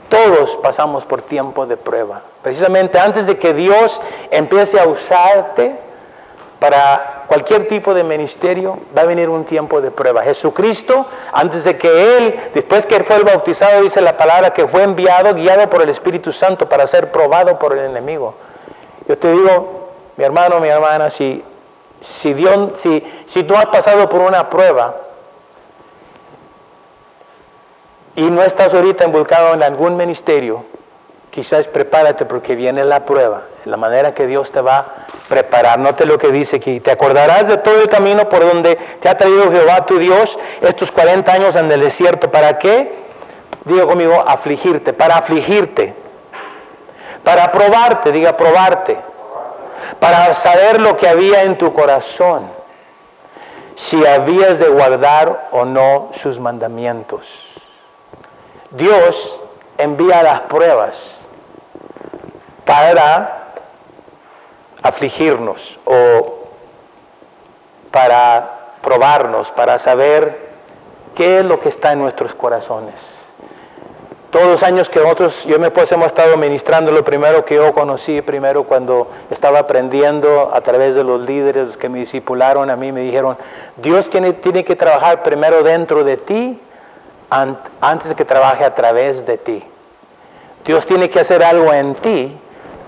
Todos 0.09 0.57
pasamos 0.63 1.05
por 1.05 1.23
tiempo 1.23 1.67
de 1.67 1.77
prueba. 1.77 2.23
Precisamente 2.43 2.99
antes 2.99 3.27
de 3.27 3.39
que 3.39 3.53
Dios 3.55 4.01
empiece 4.31 4.79
a 4.79 4.87
usarte 4.87 5.75
para 6.61 7.14
cualquier 7.27 7.69
tipo 7.69 7.95
de 7.95 8.05
ministerio, 8.05 8.79
va 8.97 9.03
a 9.03 9.05
venir 9.07 9.29
un 9.29 9.45
tiempo 9.45 9.81
de 9.81 9.91
prueba. 9.91 10.23
Jesucristo, 10.23 11.07
antes 11.33 11.65
de 11.65 11.77
que 11.77 12.17
Él, 12.17 12.41
después 12.55 12.87
que 12.87 12.97
Él 12.97 13.05
fue 13.05 13.23
bautizado, 13.23 13.83
dice 13.83 14.01
la 14.01 14.17
palabra 14.17 14.53
que 14.53 14.67
fue 14.69 14.83
enviado, 14.83 15.35
guiado 15.35 15.69
por 15.69 15.83
el 15.83 15.89
Espíritu 15.89 16.33
Santo 16.33 16.69
para 16.69 16.87
ser 16.87 17.11
probado 17.11 17.59
por 17.59 17.77
el 17.77 17.85
enemigo. 17.87 18.35
Yo 19.09 19.19
te 19.19 19.31
digo, 19.33 19.91
mi 20.17 20.25
hermano, 20.25 20.61
mi 20.61 20.69
hermana, 20.69 21.11
si, 21.11 21.43
si, 22.01 22.35
Dios, 22.35 22.73
si, 22.75 23.05
si 23.27 23.43
tú 23.43 23.55
has 23.55 23.67
pasado 23.67 24.09
por 24.09 24.21
una 24.21 24.49
prueba 24.49 24.97
y 28.17 28.23
no 28.31 28.43
estás 28.43 28.73
ahorita 28.73 29.05
involucrado 29.05 29.55
en 29.55 29.63
algún 29.63 29.97
ministerio, 29.97 30.65
quizás 31.31 31.67
prepárate 31.67 32.25
porque 32.25 32.55
viene 32.55 32.85
la 32.85 33.05
prueba, 33.05 33.43
la 33.67 33.77
manera 33.77 34.15
que 34.15 34.27
Dios 34.27 34.53
te 34.53 34.61
va 34.61 34.79
a 34.79 34.87
preparar. 35.29 35.79
Note 35.79 36.07
lo 36.07 36.19
que 36.19 36.29
dice 36.29 36.57
aquí, 36.57 36.81
te 36.81 36.91
acordarás 36.91 37.47
de 37.49 37.57
todo 37.59 37.81
el 37.81 37.89
camino 37.89 38.29
por 38.29 38.41
donde 38.45 38.77
te 39.01 39.09
ha 39.09 39.17
traído 39.17 39.51
Jehová 39.51 39.87
tu 39.87 39.99
Dios 39.99 40.39
estos 40.61 40.91
40 40.91 41.33
años 41.33 41.57
en 41.57 41.71
el 41.71 41.81
desierto. 41.81 42.31
¿Para 42.31 42.59
qué? 42.59 43.05
Digo 43.65 43.87
conmigo, 43.87 44.23
afligirte, 44.27 44.93
para 44.93 45.17
afligirte 45.17 46.05
para 47.25 47.51
probarte, 47.51 48.13
diga 48.13 48.37
probarte, 48.37 48.99
para 49.99 50.33
saber 50.35 50.81
lo 50.81 50.97
que 50.97 51.09
había 51.09 51.43
en 51.43 51.57
tu 51.57 51.73
corazón, 51.73 52.51
si 53.75 54.07
habías 54.07 54.59
de 54.59 54.69
guardar 54.69 55.49
o 55.51 55.65
no 55.65 56.11
sus 56.23 56.39
mandamientos. 56.39 57.27
Dios 58.71 59.43
envía 59.79 60.23
las 60.23 60.41
pruebas 60.43 61.27
para 62.65 63.44
afligirnos 64.85 65.79
o 65.87 66.45
para 67.91 68.75
probarnos, 68.83 69.51
para 69.51 69.79
saber 69.79 70.39
qué 71.17 71.39
es 71.41 71.45
lo 71.45 71.59
que 71.59 71.71
está 71.71 71.93
en 71.93 72.01
nuestros 72.01 72.35
corazones. 72.35 73.21
todos 74.31 74.49
los 74.49 74.63
años 74.65 74.91
que 74.91 74.99
nosotros, 74.99 75.45
yo 75.45 75.61
mi 75.61 75.67
esposa 75.67 75.95
hemos 75.95 76.09
estado 76.09 76.37
ministrando, 76.37 76.91
lo 76.91 77.05
primero 77.05 77.45
que 77.45 77.55
yo 77.55 77.73
conocí, 77.73 78.21
primero 78.21 78.65
cuando 78.65 79.09
estaba 79.31 79.61
aprendiendo 79.61 80.51
a 80.53 80.61
través 80.61 80.97
de 80.97 81.05
los 81.05 81.21
líderes 81.21 81.77
que 81.77 81.89
me 81.89 82.01
discipularon 82.01 82.69
a 82.69 82.75
mí, 82.75 82.91
me 82.91 83.03
dijeron, 83.03 83.39
Dios 83.77 84.11
tiene, 84.11 84.33
tiene 84.33 84.65
que 84.65 84.75
trabajar 84.75 85.23
primero 85.23 85.63
dentro 85.63 86.03
de 86.03 86.17
ti 86.17 86.61
antes 87.81 88.09
de 88.09 88.15
que 88.17 88.25
trabaje 88.25 88.65
a 88.65 88.75
través 88.75 89.25
de 89.25 89.39
ti. 89.39 89.65
Dios 90.65 90.85
tiene 90.85 91.09
que 91.09 91.21
hacer 91.21 91.43
algo 91.45 91.73
en 91.73 91.95
ti 91.95 92.37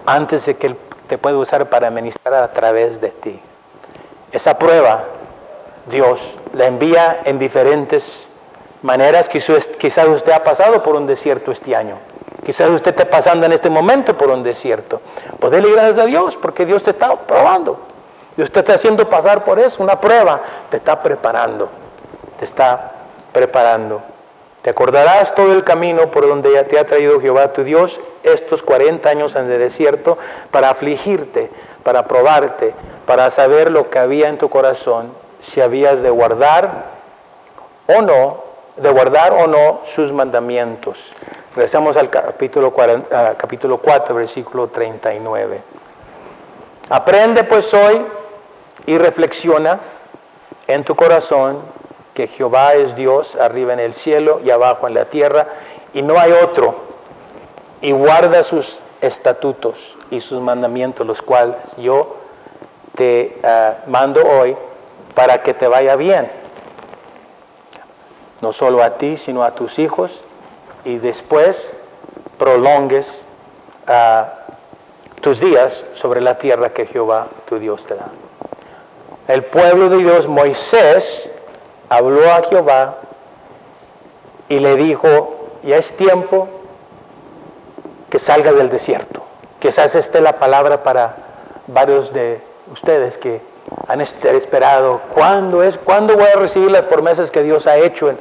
antes 0.04 0.46
de 0.46 0.56
que 0.56 0.66
Él 0.66 0.76
te 1.08 1.18
pueda 1.18 1.36
usar 1.36 1.68
para 1.68 1.90
ministrar 1.90 2.42
a 2.42 2.52
través 2.52 3.00
de 3.00 3.10
ti. 3.10 3.40
Esa 4.32 4.58
prueba 4.58 5.04
Dios 5.86 6.20
la 6.52 6.66
envía 6.66 7.20
en 7.24 7.38
diferentes 7.38 8.26
maneras. 8.82 9.28
Quizás 9.28 10.08
usted 10.08 10.32
ha 10.32 10.44
pasado 10.44 10.82
por 10.82 10.96
un 10.96 11.06
desierto 11.06 11.52
este 11.52 11.74
año. 11.76 11.96
Quizás 12.44 12.70
usted 12.70 12.92
esté 12.92 13.06
pasando 13.06 13.46
en 13.46 13.52
este 13.52 13.70
momento 13.70 14.16
por 14.16 14.30
un 14.30 14.42
desierto. 14.42 15.00
Pues 15.40 15.52
dele 15.52 15.70
gracias 15.72 15.98
a 15.98 16.04
Dios 16.06 16.36
porque 16.36 16.66
Dios 16.66 16.82
te 16.82 16.90
está 16.90 17.14
probando. 17.16 17.80
Dios 18.36 18.50
te 18.52 18.60
está 18.60 18.74
haciendo 18.74 19.08
pasar 19.08 19.44
por 19.44 19.58
eso, 19.58 19.82
una 19.82 20.00
prueba. 20.00 20.40
Te 20.70 20.76
está 20.76 21.02
preparando. 21.02 21.68
Te 22.38 22.44
está 22.44 22.92
preparando. 23.32 24.02
Te 24.66 24.70
acordarás 24.70 25.32
todo 25.32 25.52
el 25.52 25.62
camino 25.62 26.10
por 26.10 26.26
donde 26.26 26.52
ya 26.52 26.64
te 26.64 26.76
ha 26.76 26.84
traído 26.84 27.20
Jehová 27.20 27.52
tu 27.52 27.62
Dios 27.62 28.00
estos 28.24 28.64
40 28.64 29.08
años 29.08 29.36
en 29.36 29.48
el 29.48 29.60
desierto 29.60 30.18
para 30.50 30.70
afligirte, 30.70 31.52
para 31.84 32.08
probarte, 32.08 32.74
para 33.06 33.30
saber 33.30 33.70
lo 33.70 33.90
que 33.90 34.00
había 34.00 34.28
en 34.28 34.38
tu 34.38 34.50
corazón, 34.50 35.12
si 35.40 35.60
habías 35.60 36.02
de 36.02 36.10
guardar 36.10 36.86
o 37.86 38.02
no, 38.02 38.42
de 38.76 38.90
guardar 38.90 39.34
o 39.34 39.46
no 39.46 39.82
sus 39.84 40.10
mandamientos. 40.10 41.12
Regresamos 41.54 41.96
al 41.96 42.10
capítulo, 42.10 42.72
40, 42.72 43.36
capítulo 43.36 43.78
4, 43.78 44.16
versículo 44.16 44.66
39. 44.66 45.60
Aprende 46.90 47.44
pues 47.44 47.72
hoy 47.72 48.04
y 48.84 48.98
reflexiona 48.98 49.78
en 50.66 50.82
tu 50.82 50.96
corazón 50.96 51.76
que 52.16 52.28
Jehová 52.28 52.72
es 52.72 52.96
Dios 52.96 53.36
arriba 53.36 53.74
en 53.74 53.78
el 53.78 53.92
cielo 53.92 54.40
y 54.42 54.48
abajo 54.48 54.88
en 54.88 54.94
la 54.94 55.04
tierra, 55.04 55.48
y 55.92 56.00
no 56.00 56.18
hay 56.18 56.32
otro, 56.32 56.74
y 57.82 57.92
guarda 57.92 58.42
sus 58.42 58.80
estatutos 59.02 59.98
y 60.10 60.22
sus 60.22 60.40
mandamientos, 60.40 61.06
los 61.06 61.20
cuales 61.20 61.56
yo 61.76 62.16
te 62.94 63.38
ah, 63.44 63.74
mando 63.86 64.24
hoy 64.26 64.56
para 65.14 65.42
que 65.42 65.52
te 65.52 65.68
vaya 65.68 65.94
bien, 65.94 66.32
no 68.40 68.54
solo 68.54 68.82
a 68.82 68.96
ti, 68.96 69.18
sino 69.18 69.42
a 69.42 69.50
tus 69.50 69.78
hijos, 69.78 70.22
y 70.86 70.96
después 70.96 71.70
prolongues 72.38 73.26
ah, 73.86 74.32
tus 75.20 75.38
días 75.38 75.84
sobre 75.92 76.22
la 76.22 76.38
tierra 76.38 76.70
que 76.70 76.86
Jehová 76.86 77.26
tu 77.46 77.58
Dios 77.58 77.84
te 77.84 77.94
da. 77.94 78.08
El 79.28 79.44
pueblo 79.44 79.90
de 79.90 79.98
Dios, 79.98 80.26
Moisés, 80.26 81.30
habló 81.88 82.30
a 82.30 82.42
Jehová 82.48 82.96
y 84.48 84.58
le 84.60 84.76
dijo, 84.76 85.50
ya 85.62 85.76
es 85.76 85.96
tiempo 85.96 86.48
que 88.10 88.18
salga 88.18 88.52
del 88.52 88.70
desierto. 88.70 89.22
Quizás 89.58 89.94
esta 89.94 90.18
es 90.18 90.24
la 90.24 90.38
palabra 90.38 90.82
para 90.82 91.16
varios 91.66 92.12
de 92.12 92.40
ustedes 92.72 93.18
que 93.18 93.40
han 93.88 94.00
esperado, 94.00 95.00
¿cuándo, 95.12 95.62
es, 95.62 95.76
¿cuándo 95.78 96.14
voy 96.14 96.26
a 96.26 96.38
recibir 96.38 96.70
las 96.70 96.86
promesas 96.86 97.30
que 97.30 97.42
Dios 97.42 97.66
ha 97.66 97.76
hecho, 97.76 98.12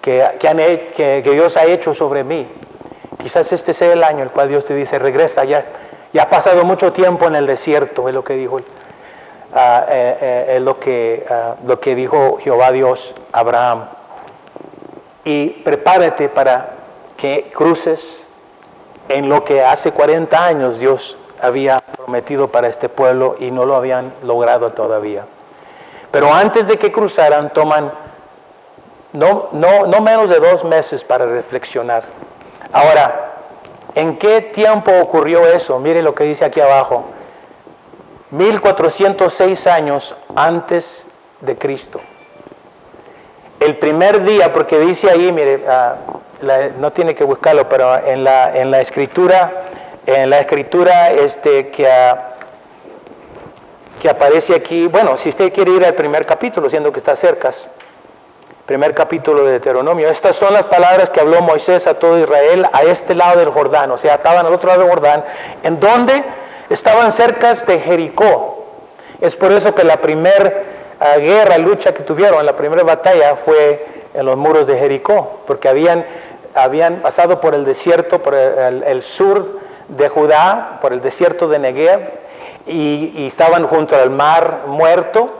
que, 0.00 0.28
que, 0.40 1.22
Dios 1.22 1.56
ha 1.56 1.64
hecho 1.64 1.94
sobre 1.94 2.24
mí? 2.24 2.48
Quizás 3.22 3.52
este 3.52 3.72
sea 3.72 3.92
el 3.92 4.02
año 4.02 4.18
en 4.18 4.24
el 4.24 4.30
cual 4.30 4.48
Dios 4.48 4.64
te 4.64 4.74
dice, 4.74 4.98
regresa, 4.98 5.44
ya, 5.44 5.64
ya 6.12 6.24
ha 6.24 6.28
pasado 6.30 6.64
mucho 6.64 6.92
tiempo 6.92 7.26
en 7.26 7.36
el 7.36 7.46
desierto, 7.46 8.08
es 8.08 8.14
lo 8.14 8.24
que 8.24 8.34
dijo 8.34 8.60
Ah, 9.56 9.84
eh, 9.88 10.18
eh, 10.20 10.56
es 10.56 10.62
lo 10.62 10.80
que, 10.80 11.24
ah, 11.30 11.54
lo 11.64 11.78
que 11.78 11.94
dijo 11.94 12.38
Jehová 12.40 12.72
Dios 12.72 13.14
a 13.32 13.38
Abraham. 13.38 13.84
Y 15.24 15.48
prepárate 15.48 16.28
para 16.28 16.70
que 17.16 17.52
cruces 17.54 18.20
en 19.08 19.28
lo 19.28 19.44
que 19.44 19.62
hace 19.62 19.92
40 19.92 20.44
años 20.44 20.80
Dios 20.80 21.16
había 21.40 21.80
prometido 21.80 22.48
para 22.48 22.66
este 22.66 22.88
pueblo 22.88 23.36
y 23.38 23.52
no 23.52 23.64
lo 23.64 23.76
habían 23.76 24.12
logrado 24.24 24.72
todavía. 24.72 25.24
Pero 26.10 26.32
antes 26.32 26.66
de 26.66 26.76
que 26.76 26.90
cruzaran, 26.90 27.52
toman 27.52 27.92
no, 29.12 29.50
no, 29.52 29.86
no 29.86 30.00
menos 30.00 30.28
de 30.30 30.40
dos 30.40 30.64
meses 30.64 31.04
para 31.04 31.26
reflexionar. 31.26 32.02
Ahora, 32.72 33.30
¿en 33.94 34.18
qué 34.18 34.40
tiempo 34.40 34.90
ocurrió 35.00 35.46
eso? 35.46 35.78
Mire 35.78 36.02
lo 36.02 36.12
que 36.12 36.24
dice 36.24 36.44
aquí 36.44 36.60
abajo. 36.60 37.04
1406 38.36 39.66
años 39.68 40.14
antes 40.34 41.06
de 41.40 41.56
Cristo. 41.56 42.00
El 43.60 43.76
primer 43.78 44.24
día, 44.24 44.52
porque 44.52 44.78
dice 44.80 45.08
ahí, 45.08 45.30
mire, 45.32 45.64
ah, 45.68 45.96
no 46.78 46.92
tiene 46.92 47.14
que 47.14 47.24
buscarlo, 47.24 47.68
pero 47.68 48.04
en 48.04 48.24
la, 48.24 48.56
en 48.56 48.70
la 48.70 48.80
escritura, 48.80 49.64
en 50.04 50.30
la 50.30 50.40
escritura 50.40 51.12
este, 51.12 51.68
que, 51.68 51.90
ah, 51.90 52.34
que 54.02 54.10
aparece 54.10 54.54
aquí, 54.54 54.88
bueno, 54.88 55.16
si 55.16 55.28
usted 55.28 55.52
quiere 55.52 55.70
ir 55.70 55.84
al 55.84 55.94
primer 55.94 56.26
capítulo, 56.26 56.68
siendo 56.68 56.90
que 56.92 56.98
está 56.98 57.14
cerca, 57.14 57.52
primer 58.66 58.94
capítulo 58.94 59.44
de 59.44 59.52
Deuteronomio, 59.52 60.10
estas 60.10 60.34
son 60.34 60.52
las 60.52 60.66
palabras 60.66 61.08
que 61.08 61.20
habló 61.20 61.40
Moisés 61.40 61.86
a 61.86 61.94
todo 61.94 62.18
Israel 62.18 62.66
a 62.72 62.82
este 62.82 63.14
lado 63.14 63.38
del 63.38 63.50
Jordán, 63.50 63.92
o 63.92 63.96
sea, 63.96 64.16
estaban 64.16 64.44
al 64.44 64.52
otro 64.52 64.68
lado 64.68 64.80
del 64.80 64.90
Jordán, 64.90 65.24
en 65.62 65.78
donde 65.78 66.24
estaban 66.70 67.12
cerca 67.12 67.54
de 67.54 67.78
Jericó. 67.78 68.64
Es 69.20 69.36
por 69.36 69.52
eso 69.52 69.74
que 69.74 69.84
la 69.84 70.00
primera 70.00 70.62
ah, 71.00 71.16
guerra, 71.16 71.58
lucha 71.58 71.94
que 71.94 72.02
tuvieron, 72.02 72.44
la 72.44 72.56
primera 72.56 72.82
batalla 72.82 73.36
fue 73.36 73.86
en 74.12 74.26
los 74.26 74.36
muros 74.36 74.66
de 74.66 74.78
Jericó, 74.78 75.40
porque 75.46 75.68
habían, 75.68 76.04
habían 76.54 76.96
pasado 76.96 77.40
por 77.40 77.54
el 77.54 77.64
desierto, 77.64 78.20
por 78.22 78.34
el, 78.34 79.02
sur 79.02 79.60
de 79.88 80.08
Judá, 80.08 80.78
por 80.80 80.92
el 80.92 81.00
desierto 81.00 81.48
de 81.48 81.58
Negev, 81.58 82.00
y, 82.66 83.12
y 83.16 83.26
estaban 83.26 83.66
junto 83.66 83.96
al 83.96 84.10
mar 84.10 84.62
muerto, 84.66 85.30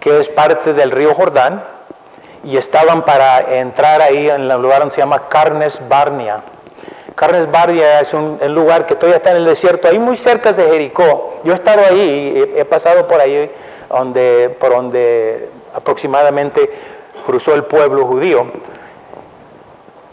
que 0.00 0.20
es 0.20 0.28
parte 0.28 0.74
del 0.74 0.90
río 0.90 1.14
Jordán, 1.14 1.64
y 2.44 2.58
estaban 2.58 3.04
para 3.04 3.58
entrar 3.58 4.02
ahí 4.02 4.28
en 4.28 4.50
el 4.50 4.62
lugar 4.62 4.80
donde 4.80 4.94
se 4.94 5.00
llama 5.00 5.28
Carnes 5.28 5.80
Barnia 5.88 6.42
Carnes 7.16 7.50
Bardia 7.50 8.00
es 8.00 8.12
un, 8.12 8.38
lugar 8.54 8.86
que 8.86 8.94
todavía 8.94 9.16
está 9.16 9.30
en 9.30 9.38
el 9.38 9.46
desierto, 9.46 9.88
ahí 9.88 9.98
muy 9.98 10.18
cerca 10.18 10.52
de 10.52 10.64
Jericó. 10.64 11.40
Yo 11.44 11.52
he 11.52 11.54
estado 11.54 11.80
ahí, 11.82 12.52
he, 12.54 12.60
he 12.60 12.64
pasado 12.66 13.08
por 13.08 13.18
ahí, 13.18 13.50
donde, 13.88 14.54
por 14.60 14.68
donde 14.70 15.48
aproximadamente 15.74 16.70
cruzó 17.24 17.54
el 17.54 17.64
pueblo 17.64 18.04
judío. 18.06 18.52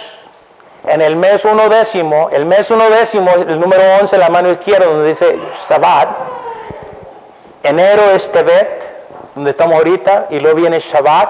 en 0.83 1.01
el 1.01 1.15
mes 1.15 1.45
uno 1.45 1.69
décimo, 1.69 2.29
el 2.31 2.45
mes 2.45 2.71
uno 2.71 2.89
décimo, 2.89 3.29
el 3.31 3.59
número 3.59 3.83
11, 4.01 4.17
la 4.17 4.29
mano 4.29 4.49
izquierda, 4.49 4.87
donde 4.87 5.09
dice 5.09 5.39
Shabbat, 5.69 6.09
enero 7.61 8.01
es 8.15 8.31
Tebet, 8.31 8.83
donde 9.35 9.51
estamos 9.51 9.75
ahorita, 9.75 10.25
y 10.31 10.39
luego 10.39 10.57
viene 10.57 10.79
Shabbat, 10.79 11.29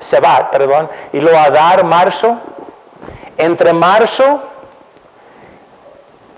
Shabbat, 0.00 0.50
perdón, 0.50 0.88
y 1.12 1.18
luego 1.18 1.36
Adar, 1.36 1.82
marzo. 1.82 2.38
Entre 3.36 3.72
marzo, 3.72 4.40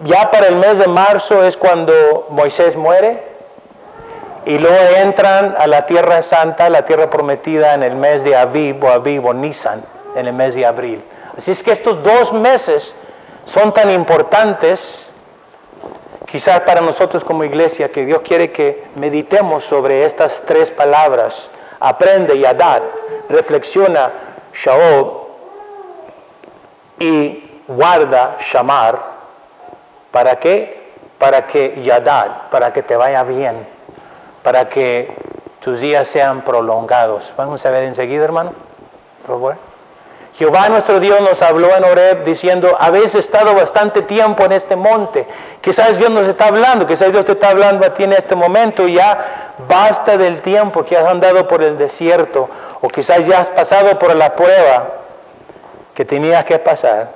ya 0.01 0.31
para 0.31 0.49
el 0.49 0.57
mes 0.57 0.79
de 0.79 0.87
marzo 0.87 1.43
es 1.45 1.57
cuando 1.57 2.27
Moisés 2.31 2.77
muere, 2.77 3.31
y 4.47 4.59
luego 4.59 4.97
entran 4.97 5.55
a 5.59 5.67
la 5.67 5.87
tierra 5.87 6.23
santa, 6.23 6.71
la 6.71 6.85
tierra 6.85 7.11
prometida 7.11 7.75
en 7.75 7.83
el 7.83 7.95
mes 7.95 8.25
de 8.25 8.35
Aviv 8.35 8.83
o 8.83 8.89
Aviv 8.89 9.27
o 9.27 9.35
Nisan, 9.35 9.85
en 10.17 10.27
el 10.27 10.33
mes 10.33 10.55
de 10.55 10.65
abril. 10.65 11.05
Así 11.37 11.51
es 11.51 11.63
que 11.63 11.73
estos 11.73 12.03
dos 12.03 12.33
meses 12.33 12.95
son 13.45 13.73
tan 13.73 13.91
importantes, 13.91 15.13
quizás 16.27 16.61
para 16.61 16.81
nosotros 16.81 17.23
como 17.23 17.45
iglesia, 17.45 17.91
que 17.91 18.07
Dios 18.07 18.23
quiere 18.23 18.51
que 18.51 18.85
meditemos 18.97 19.65
sobre 19.65 20.07
estas 20.07 20.43
tres 20.47 20.71
palabras. 20.71 21.51
Aprende 21.79 22.35
y 22.35 22.45
adad, 22.45 22.83
reflexiona 23.29 24.11
Shaob 24.55 25.27
y 26.99 27.63
guarda 27.69 28.39
Shamar. 28.41 29.20
¿Para 30.11 30.37
qué? 30.37 30.93
Para 31.19 31.47
que 31.47 31.83
Yadad, 31.83 32.51
para 32.51 32.73
que 32.73 32.83
te 32.83 32.97
vaya 32.97 33.23
bien 33.23 33.81
para 34.43 34.69
que 34.69 35.13
tus 35.61 35.81
días 35.81 36.09
sean 36.09 36.43
prolongados. 36.43 37.33
Vamos 37.37 37.65
a 37.67 37.71
ver 37.71 37.85
enseguida, 37.85 38.25
hermano. 38.25 38.53
Favor. 39.27 39.57
Jehová 40.35 40.69
nuestro 40.71 41.01
Dios 41.01 41.21
nos 41.21 41.43
habló 41.43 41.77
en 41.77 41.85
Oreb 41.85 42.25
diciendo, 42.25 42.75
habéis 42.79 43.15
estado 43.15 43.55
bastante 43.55 44.03
tiempo 44.03 44.45
en 44.45 44.53
este 44.53 44.75
monte. 44.77 45.27
Quizás 45.61 45.99
Dios 45.99 46.09
nos 46.09 46.27
está 46.27 46.47
hablando, 46.47 46.87
quizás 46.87 47.13
Dios 47.13 47.25
te 47.27 47.33
está 47.33 47.51
hablando 47.51 47.85
a 47.85 47.93
ti 47.93 48.05
en 48.05 48.13
este 48.13 48.35
momento 48.35 48.89
y 48.89 48.95
ya 48.95 49.55
basta 49.69 50.17
del 50.17 50.41
tiempo 50.41 50.85
que 50.85 50.97
has 50.97 51.07
andado 51.07 51.47
por 51.47 51.63
el 51.63 51.77
desierto 51.77 52.49
o 52.81 52.89
quizás 52.89 53.27
ya 53.27 53.41
has 53.41 53.51
pasado 53.51 53.99
por 53.99 54.15
la 54.15 54.35
prueba 54.35 54.89
que 55.95 56.05
tenías 56.07 56.45
que 56.47 56.59
pasar 56.59 57.11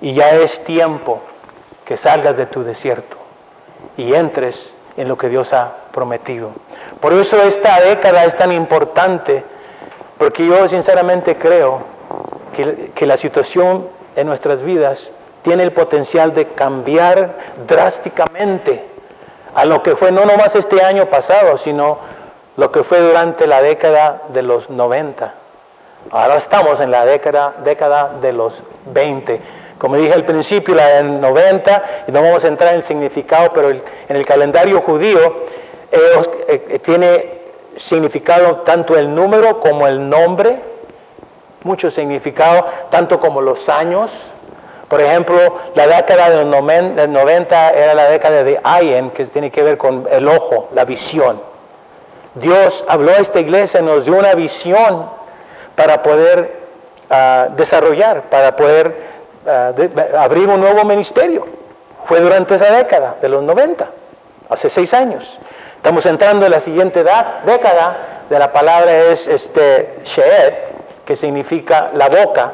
y 0.00 0.14
ya 0.14 0.30
es 0.30 0.64
tiempo 0.64 1.20
que 1.88 1.96
salgas 1.96 2.36
de 2.36 2.44
tu 2.44 2.62
desierto 2.64 3.16
y 3.96 4.12
entres 4.12 4.74
en 4.98 5.08
lo 5.08 5.16
que 5.16 5.30
Dios 5.30 5.54
ha 5.54 5.72
prometido. 5.90 6.50
Por 7.00 7.14
eso 7.14 7.42
esta 7.42 7.80
década 7.80 8.26
es 8.26 8.36
tan 8.36 8.52
importante, 8.52 9.42
porque 10.18 10.46
yo 10.46 10.68
sinceramente 10.68 11.36
creo 11.36 11.80
que, 12.94 13.06
la 13.06 13.16
situación 13.16 13.88
en 14.16 14.26
nuestras 14.26 14.62
vidas 14.62 15.08
tiene 15.40 15.62
el 15.62 15.72
potencial 15.72 16.34
de 16.34 16.48
cambiar 16.48 17.38
drásticamente 17.66 18.84
a 19.54 19.64
lo 19.64 19.82
que 19.82 19.96
fue 19.96 20.12
no 20.12 20.26
nomás 20.26 20.56
este 20.56 20.82
año 20.82 21.06
pasado, 21.06 21.56
sino 21.56 22.00
lo 22.58 22.70
que 22.70 22.84
fue 22.84 23.00
durante 23.00 23.46
la 23.46 23.62
década 23.62 24.24
de 24.28 24.42
los 24.42 24.68
90. 24.68 25.32
Ahora 26.10 26.36
estamos 26.36 26.80
en 26.80 26.90
la 26.90 27.06
década, 27.06 27.54
década 27.64 28.12
de 28.20 28.34
los 28.34 28.62
20. 28.92 29.40
Como 29.78 29.96
dije 29.96 30.12
al 30.12 30.24
principio, 30.24 30.74
la 30.74 30.86
del 30.86 31.20
90, 31.20 31.82
y 32.08 32.12
no 32.12 32.22
vamos 32.22 32.44
a 32.44 32.48
entrar 32.48 32.70
en 32.70 32.76
el 32.78 32.82
significado, 32.82 33.52
pero 33.52 33.70
en 33.70 33.82
el 34.08 34.26
calendario 34.26 34.80
judío 34.80 35.44
eh, 35.92 35.98
eh, 36.48 36.78
tiene 36.80 37.38
significado 37.76 38.56
tanto 38.56 38.96
el 38.96 39.14
número 39.14 39.60
como 39.60 39.86
el 39.86 40.08
nombre, 40.08 40.58
mucho 41.62 41.90
significado, 41.90 42.66
tanto 42.90 43.20
como 43.20 43.40
los 43.40 43.68
años. 43.68 44.12
Por 44.88 45.00
ejemplo, 45.00 45.58
la 45.74 45.86
década 45.86 46.30
del 46.30 46.50
90 46.50 47.70
era 47.70 47.94
la 47.94 48.10
década 48.10 48.42
de 48.42 48.58
Ayen, 48.62 49.10
que 49.10 49.26
tiene 49.26 49.50
que 49.50 49.62
ver 49.62 49.76
con 49.76 50.08
el 50.10 50.26
ojo, 50.28 50.68
la 50.74 50.84
visión. 50.84 51.40
Dios 52.34 52.84
habló 52.88 53.12
a 53.12 53.16
esta 53.16 53.40
iglesia, 53.40 53.80
nos 53.80 54.06
dio 54.06 54.16
una 54.16 54.34
visión 54.34 55.10
para 55.74 56.02
poder 56.02 56.58
ah, 57.10 57.48
desarrollar, 57.56 58.22
para 58.30 58.56
poder 58.56 59.17
uh, 59.48 60.18
abrir 60.18 60.48
un 60.48 60.60
nuevo 60.60 60.84
ministerio. 60.84 61.46
Fue 62.06 62.20
durante 62.20 62.54
esa 62.54 62.70
década, 62.70 63.16
de 63.20 63.28
los 63.28 63.42
90, 63.42 63.88
hace 64.48 64.70
seis 64.70 64.94
años. 64.94 65.38
Estamos 65.76 66.06
entrando 66.06 66.46
en 66.46 66.52
la 66.52 66.60
siguiente 66.60 67.04
década, 67.44 68.24
de 68.28 68.38
la 68.38 68.52
palabra 68.52 69.04
es 69.04 69.26
este, 69.26 70.00
Sheed, 70.04 70.54
que 71.04 71.16
significa 71.16 71.90
la 71.94 72.08
boca. 72.08 72.52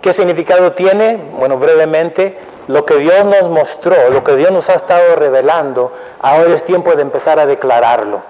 ¿Qué 0.00 0.12
significado 0.12 0.72
tiene? 0.72 1.18
Bueno, 1.36 1.58
brevemente, 1.58 2.38
lo 2.68 2.86
que 2.86 2.96
Dios 2.96 3.24
nos 3.24 3.50
mostró, 3.50 4.10
lo 4.10 4.24
que 4.24 4.36
Dios 4.36 4.50
nos 4.50 4.68
ha 4.70 4.74
estado 4.74 5.16
revelando, 5.16 5.92
ahora 6.20 6.54
es 6.54 6.64
tiempo 6.64 6.94
de 6.94 7.02
empezar 7.02 7.38
a 7.38 7.46
declararlo. 7.46 8.22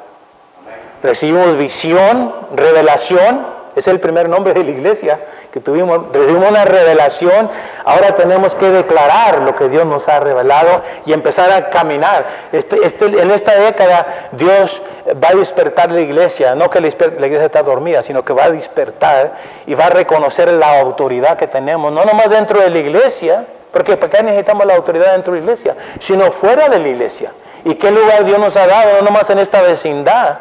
Recibimos 1.02 1.56
visión, 1.56 2.34
revelación, 2.54 3.46
es 3.80 3.88
el 3.88 3.98
primer 3.98 4.28
nombre 4.28 4.54
de 4.54 4.62
la 4.62 4.70
iglesia 4.70 5.18
que 5.52 5.60
tuvimos, 5.60 6.12
recibimos 6.12 6.48
una 6.50 6.64
revelación, 6.64 7.50
ahora 7.84 8.14
tenemos 8.14 8.54
que 8.54 8.70
declarar 8.70 9.40
lo 9.40 9.56
que 9.56 9.68
Dios 9.68 9.84
nos 9.84 10.06
ha 10.08 10.20
revelado 10.20 10.82
y 11.06 11.12
empezar 11.12 11.50
a 11.50 11.70
caminar. 11.70 12.26
Este, 12.52 12.84
este, 12.86 13.06
en 13.06 13.30
esta 13.30 13.58
década 13.58 14.28
Dios 14.32 14.82
va 15.22 15.28
a 15.28 15.34
despertar 15.34 15.90
la 15.90 16.00
iglesia, 16.00 16.54
no 16.54 16.70
que 16.70 16.80
la, 16.80 16.88
iglesia 16.88 17.46
está 17.46 17.62
dormida, 17.62 18.02
sino 18.02 18.24
que 18.24 18.32
va 18.32 18.44
a 18.44 18.50
despertar 18.50 19.32
y 19.66 19.74
va 19.74 19.86
a 19.86 19.90
reconocer 19.90 20.52
la 20.52 20.80
autoridad 20.80 21.36
que 21.36 21.46
tenemos, 21.46 21.92
no 21.92 22.04
nomás 22.04 22.30
dentro 22.30 22.60
de 22.60 22.70
la 22.70 22.78
iglesia, 22.78 23.44
porque 23.72 23.96
¿para 23.96 24.10
qué 24.10 24.22
necesitamos 24.22 24.66
la 24.66 24.74
autoridad 24.76 25.12
dentro 25.12 25.32
de 25.32 25.40
la 25.40 25.44
iglesia? 25.44 25.76
Sino 26.00 26.30
fuera 26.32 26.68
de 26.68 26.78
la 26.78 26.88
iglesia. 26.88 27.32
¿Y 27.64 27.74
qué 27.74 27.90
lugar 27.90 28.24
Dios 28.24 28.38
nos 28.38 28.56
ha 28.56 28.66
dado? 28.66 28.98
No 28.98 29.06
nomás 29.06 29.28
en 29.30 29.38
esta 29.38 29.62
vecindad, 29.62 30.38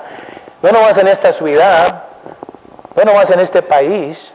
no 0.61 0.71
nomás 0.71 0.97
en 0.97 1.07
esta 1.07 1.31
ciudad, 1.33 2.08
no 3.05 3.13
nomás 3.13 3.29
en 3.29 3.39
este 3.39 3.61
país, 3.61 4.33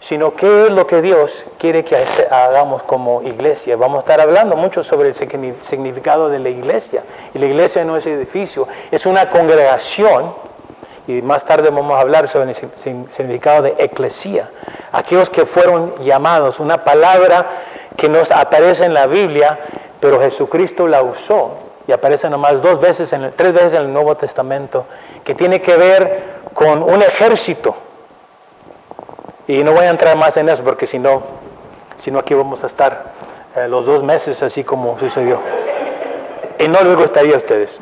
sino 0.00 0.34
qué 0.34 0.66
es 0.66 0.72
lo 0.72 0.86
que 0.86 1.00
Dios 1.02 1.44
quiere 1.58 1.84
que 1.84 1.96
hagamos 2.30 2.82
como 2.82 3.22
iglesia. 3.22 3.76
Vamos 3.76 3.98
a 3.98 4.00
estar 4.00 4.20
hablando 4.20 4.56
mucho 4.56 4.82
sobre 4.82 5.08
el 5.08 5.14
significado 5.14 6.28
de 6.28 6.38
la 6.38 6.48
iglesia. 6.48 7.04
Y 7.34 7.38
la 7.38 7.46
iglesia 7.46 7.84
no 7.84 7.96
es 7.96 8.06
edificio, 8.06 8.66
es 8.90 9.06
una 9.06 9.28
congregación. 9.30 10.34
Y 11.06 11.22
más 11.22 11.44
tarde 11.44 11.70
vamos 11.70 11.96
a 11.96 12.00
hablar 12.00 12.28
sobre 12.28 12.50
el 12.50 12.56
significado 13.10 13.62
de 13.62 13.74
eclesía. 13.78 14.50
Aquellos 14.92 15.30
que 15.30 15.46
fueron 15.46 15.94
llamados, 16.02 16.60
una 16.60 16.82
palabra 16.84 17.46
que 17.96 18.08
nos 18.08 18.30
aparece 18.30 18.84
en 18.84 18.94
la 18.94 19.06
Biblia, 19.06 19.58
pero 20.00 20.20
Jesucristo 20.20 20.86
la 20.86 21.02
usó 21.02 21.58
y 21.86 21.92
aparece 21.92 22.28
nomás 22.30 22.62
dos 22.62 22.80
veces, 22.80 23.12
en 23.12 23.32
tres 23.36 23.52
veces 23.52 23.74
en 23.74 23.82
el 23.82 23.92
Nuevo 23.92 24.16
Testamento, 24.16 24.86
que 25.24 25.34
tiene 25.34 25.60
que 25.60 25.76
ver 25.76 26.40
con 26.54 26.82
un 26.82 27.02
ejército 27.02 27.74
y 29.50 29.64
no 29.64 29.72
voy 29.72 29.84
a 29.86 29.90
entrar 29.90 30.16
más 30.16 30.36
en 30.36 30.48
eso 30.48 30.62
porque 30.62 30.86
si 30.86 31.00
no, 31.00 31.24
aquí 32.18 32.34
vamos 32.34 32.62
a 32.62 32.68
estar 32.68 33.12
eh, 33.56 33.66
los 33.66 33.84
dos 33.84 34.04
meses 34.04 34.40
así 34.44 34.62
como 34.62 34.96
sucedió. 34.98 35.40
Y 36.60 36.68
no 36.68 36.80
les 36.82 36.94
gustaría 36.94 37.34
a 37.34 37.38
ustedes. 37.38 37.80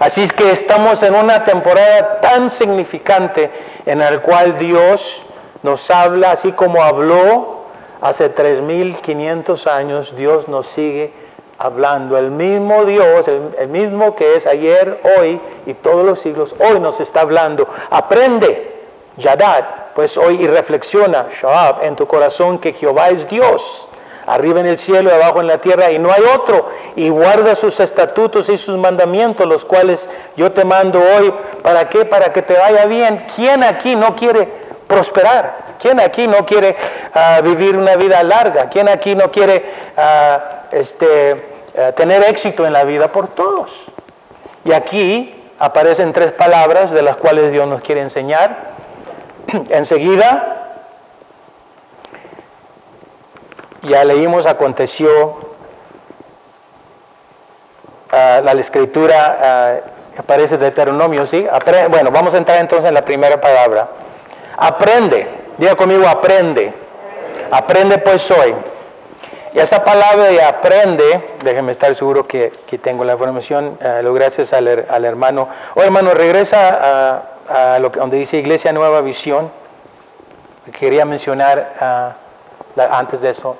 Así 0.00 0.24
es 0.24 0.32
que 0.32 0.50
estamos 0.50 1.00
en 1.04 1.14
una 1.14 1.44
temporada 1.44 2.20
tan 2.20 2.50
significante 2.50 3.48
en 3.86 4.00
la 4.00 4.18
cual 4.20 4.58
Dios 4.58 5.22
nos 5.62 5.88
habla, 5.88 6.32
así 6.32 6.50
como 6.50 6.82
habló 6.82 7.58
hace 8.00 8.34
3.500 8.34 9.66
años, 9.68 10.16
Dios 10.16 10.48
nos 10.48 10.66
sigue 10.66 11.12
hablando. 11.58 12.18
El 12.18 12.32
mismo 12.32 12.84
Dios, 12.86 13.28
el, 13.28 13.54
el, 13.56 13.68
mismo 13.68 14.16
que 14.16 14.34
es 14.34 14.46
ayer, 14.46 15.00
hoy 15.16 15.40
y 15.64 15.74
todos 15.74 16.04
los 16.04 16.18
siglos, 16.18 16.56
hoy 16.58 16.80
nos 16.80 16.98
está 16.98 17.20
hablando. 17.20 17.68
Aprende, 17.88 18.77
Yadad, 19.18 19.64
pues 19.94 20.16
hoy 20.16 20.42
y 20.42 20.46
reflexiona, 20.46 21.26
Shahab, 21.40 21.82
en 21.82 21.96
tu 21.96 22.06
corazón 22.06 22.58
que 22.58 22.72
Jehová 22.72 23.10
es 23.10 23.28
Dios, 23.28 23.88
arriba 24.26 24.60
en 24.60 24.66
el 24.66 24.78
cielo 24.78 25.10
y 25.10 25.12
abajo 25.12 25.40
en 25.40 25.46
la 25.46 25.58
tierra, 25.58 25.90
y 25.90 25.98
no 25.98 26.12
hay 26.12 26.22
otro, 26.34 26.68
y 26.96 27.08
guarda 27.08 27.54
sus 27.54 27.80
estatutos 27.80 28.48
y 28.48 28.58
sus 28.58 28.78
mandamientos, 28.78 29.46
los 29.46 29.64
cuales 29.64 30.08
yo 30.36 30.52
te 30.52 30.64
mando 30.64 31.00
hoy. 31.00 31.32
¿Para 31.62 31.88
qué? 31.88 32.04
Para 32.04 32.32
que 32.32 32.42
te 32.42 32.54
vaya 32.54 32.84
bien. 32.86 33.26
¿Quién 33.34 33.64
aquí 33.64 33.96
no 33.96 34.14
quiere 34.14 34.48
prosperar? 34.86 35.68
¿Quién 35.80 36.00
aquí 36.00 36.26
no 36.26 36.44
quiere 36.44 36.76
ah, 37.14 37.40
vivir 37.42 37.76
una 37.76 37.96
vida 37.96 38.22
larga? 38.22 38.68
¿Quién 38.68 38.88
aquí 38.88 39.14
no 39.14 39.30
quiere 39.30 39.64
ah, 39.96 40.64
este, 40.72 41.44
ah, 41.78 41.92
tener 41.92 42.22
éxito 42.24 42.66
en 42.66 42.72
la 42.72 42.84
vida 42.84 43.10
por 43.10 43.28
todos? 43.28 43.70
Y 44.64 44.72
aquí 44.72 45.34
aparecen 45.58 46.12
tres 46.12 46.32
palabras 46.32 46.90
de 46.90 47.02
las 47.02 47.16
cuales 47.16 47.50
Dios 47.52 47.66
nos 47.66 47.80
quiere 47.80 48.00
enseñar. 48.00 48.67
Enseguida, 49.70 50.56
ya 53.82 54.04
leímos, 54.04 54.46
aconteció 54.46 55.36
ah, 58.10 58.40
la 58.44 58.52
escritura 58.52 59.82
uh, 59.84 60.20
aparece 60.20 60.58
de 60.58 60.64
Deuteronomio, 60.64 61.26
¿sí? 61.26 61.46
Bueno, 61.88 62.10
vamos 62.10 62.34
a 62.34 62.38
entrar 62.38 62.58
entonces 62.58 62.88
en 62.88 62.94
la 62.94 63.04
primera 63.04 63.40
palabra. 63.40 63.88
Aprende. 64.56 65.28
Diga 65.56 65.76
conmigo, 65.76 66.06
aprende. 66.06 66.72
Aprende 67.50 67.98
pues 67.98 68.30
hoy. 68.30 68.54
Y 69.54 69.60
esa 69.60 69.82
palabra 69.82 70.24
de 70.24 70.42
aprende, 70.42 71.36
déjenme 71.42 71.72
estar 71.72 71.94
seguro 71.94 72.26
que, 72.26 72.52
que 72.66 72.76
tengo 72.76 73.04
la 73.04 73.14
información, 73.14 73.78
eh, 73.80 74.00
lo 74.02 74.12
gracias 74.12 74.52
al, 74.52 74.68
hermano. 74.68 75.48
Oh 75.74 75.82
hermano, 75.82 76.10
regresa 76.12 76.78
a, 76.80 77.22
lo 77.80 77.92
que, 77.92 78.00
donde 78.00 78.16
dice 78.16 78.36
Iglesia 78.38 78.72
Nueva 78.72 79.00
Visión. 79.00 79.50
Quería 80.78 81.04
mencionar 81.04 81.74
ah, 81.80 82.12
antes 82.90 83.22
de 83.22 83.30
eso. 83.30 83.56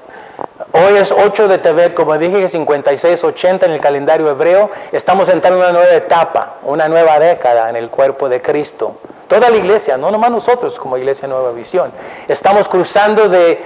Hoy 0.73 0.97
es 0.97 1.11
8 1.11 1.49
de 1.49 1.59
TV, 1.59 1.95
como 1.95 2.17
dije, 2.19 2.49
56, 2.49 3.25
80 3.25 3.67
en 3.67 3.73
el 3.73 3.81
calendario 3.81 4.29
hebreo. 4.31 4.71
Estamos 4.93 5.29
entrando 5.29 5.59
en 5.59 5.71
una 5.71 5.81
nueva 5.81 5.95
etapa, 5.95 6.57
una 6.63 6.89
nueva 6.89 7.19
década 7.19 7.71
en 7.71 7.77
el 7.77 7.91
cuerpo 7.91 8.29
de 8.29 8.43
Cristo. 8.43 8.97
Toda 9.29 9.51
la 9.51 9.57
iglesia, 9.57 9.97
no 9.97 10.11
nomás 10.11 10.31
nosotros 10.31 10.79
como 10.79 10.97
Iglesia 10.97 11.29
Nueva 11.29 11.53
Visión. 11.53 11.93
Estamos 12.29 12.69
cruzando 12.69 13.29
de 13.29 13.63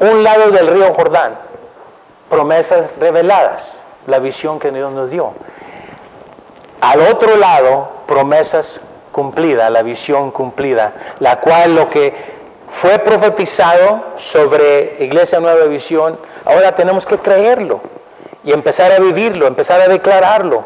un 0.00 0.22
lado 0.22 0.50
del 0.50 0.66
río 0.68 0.92
Jordán, 0.94 1.36
promesas 2.28 2.86
reveladas, 2.98 3.82
la 4.06 4.18
visión 4.18 4.58
que 4.58 4.70
Dios 4.70 4.92
nos 4.92 5.10
dio. 5.10 5.32
Al 6.80 7.00
otro 7.02 7.36
lado, 7.36 7.88
promesas 8.06 8.80
cumplidas, 9.20 9.70
la 9.70 9.82
visión 9.82 10.30
cumplida, 10.30 10.92
la 11.18 11.40
cual 11.40 11.74
lo 11.74 11.90
que 11.90 12.40
fue 12.80 12.98
profetizado 13.00 14.02
sobre 14.16 14.96
Iglesia 15.00 15.40
Nueva 15.40 15.64
Visión 15.66 16.18
Ahora 16.44 16.74
tenemos 16.74 17.04
que 17.06 17.18
creerlo 17.18 17.80
y 18.42 18.52
empezar 18.52 18.90
a 18.92 18.98
vivirlo, 18.98 19.46
empezar 19.46 19.80
a 19.80 19.88
declararlo 19.88 20.64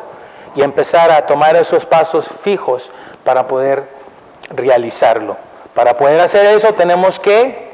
y 0.55 0.63
empezar 0.63 1.11
a 1.11 1.27
tomar 1.27 1.57
esos 1.57 1.85
pasos 1.85 2.27
fijos 2.43 2.91
para 3.25 3.49
poder 3.49 3.85
realizarlo. 4.51 5.37
Para 5.75 5.97
poder 5.97 6.21
hacer 6.21 6.47
eso 6.47 6.73
tenemos 6.75 7.19
que 7.19 7.73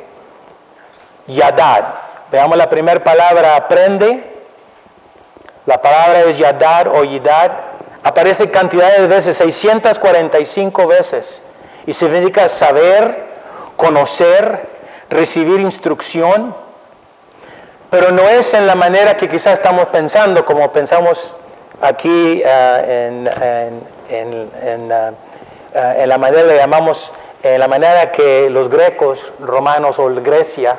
yadar. 1.27 2.01
Veamos 2.33 2.57
la 2.57 2.71
primera 2.71 3.03
palabra, 3.05 3.57
aprende. 3.57 4.25
La 5.67 5.83
palabra 5.83 6.21
es 6.23 6.39
yadar 6.39 6.89
o 6.89 7.05
yidad. 7.05 7.53
Aparece 8.03 8.51
cantidad 8.51 8.97
de 8.97 9.07
veces, 9.07 9.37
645 9.37 10.87
veces. 10.87 11.43
Y 11.87 11.93
significa 11.93 12.49
saber, 12.49 13.25
conocer, 13.77 14.69
recibir 15.11 15.61
instrucción, 15.61 16.55
pero 17.91 18.13
no 18.13 18.29
es 18.29 18.55
en 18.55 18.67
la 18.67 18.75
manera 18.75 19.17
que 19.17 19.29
quizás 19.29 19.55
estamos 19.55 19.89
pensando, 19.89 20.45
como 20.45 20.71
pensamos 20.73 21.37
aquí 21.81 22.43
en, 22.45 23.29
en, 24.09 24.51
en, 24.63 24.93
uh, 24.93 25.15
en, 25.75 26.09
la 26.09 26.19
manera 26.19 26.45
le 26.45 26.57
llamamos, 26.57 27.13
en 27.43 27.59
la 27.59 27.69
manera 27.69 28.13
que 28.13 28.49
los 28.49 28.69
grecos, 28.69 29.33
romanos 29.41 29.99
o 29.99 30.07
Grecia, 30.23 30.77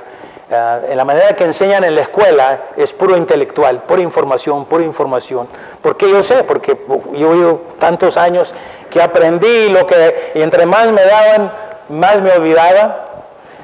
en 0.52 0.98
la 0.98 1.06
manera 1.06 1.34
que 1.34 1.46
enseñan 1.46 1.86
en 1.86 1.96
la 1.96 2.02
escuela 2.02 2.60
es 2.76 2.92
puro 2.92 3.16
intelectual, 3.16 3.84
pura 3.84 4.02
información, 4.02 4.66
pura 4.66 4.84
información. 4.84 5.48
Porque 5.82 6.10
yo 6.10 6.24
sé, 6.24 6.44
porque 6.44 6.78
yo 7.14 7.32
vivo 7.32 7.62
tantos 7.80 8.18
años 8.18 8.54
que 8.90 9.02
aprendí 9.02 9.70
lo 9.70 9.88
que, 9.88 10.34
y 10.36 10.42
entre 10.42 10.66
más 10.66 10.92
me 10.92 11.06
daban, 11.06 11.54
más 11.88 12.22
me 12.22 12.34
olvidaba, 12.34 13.08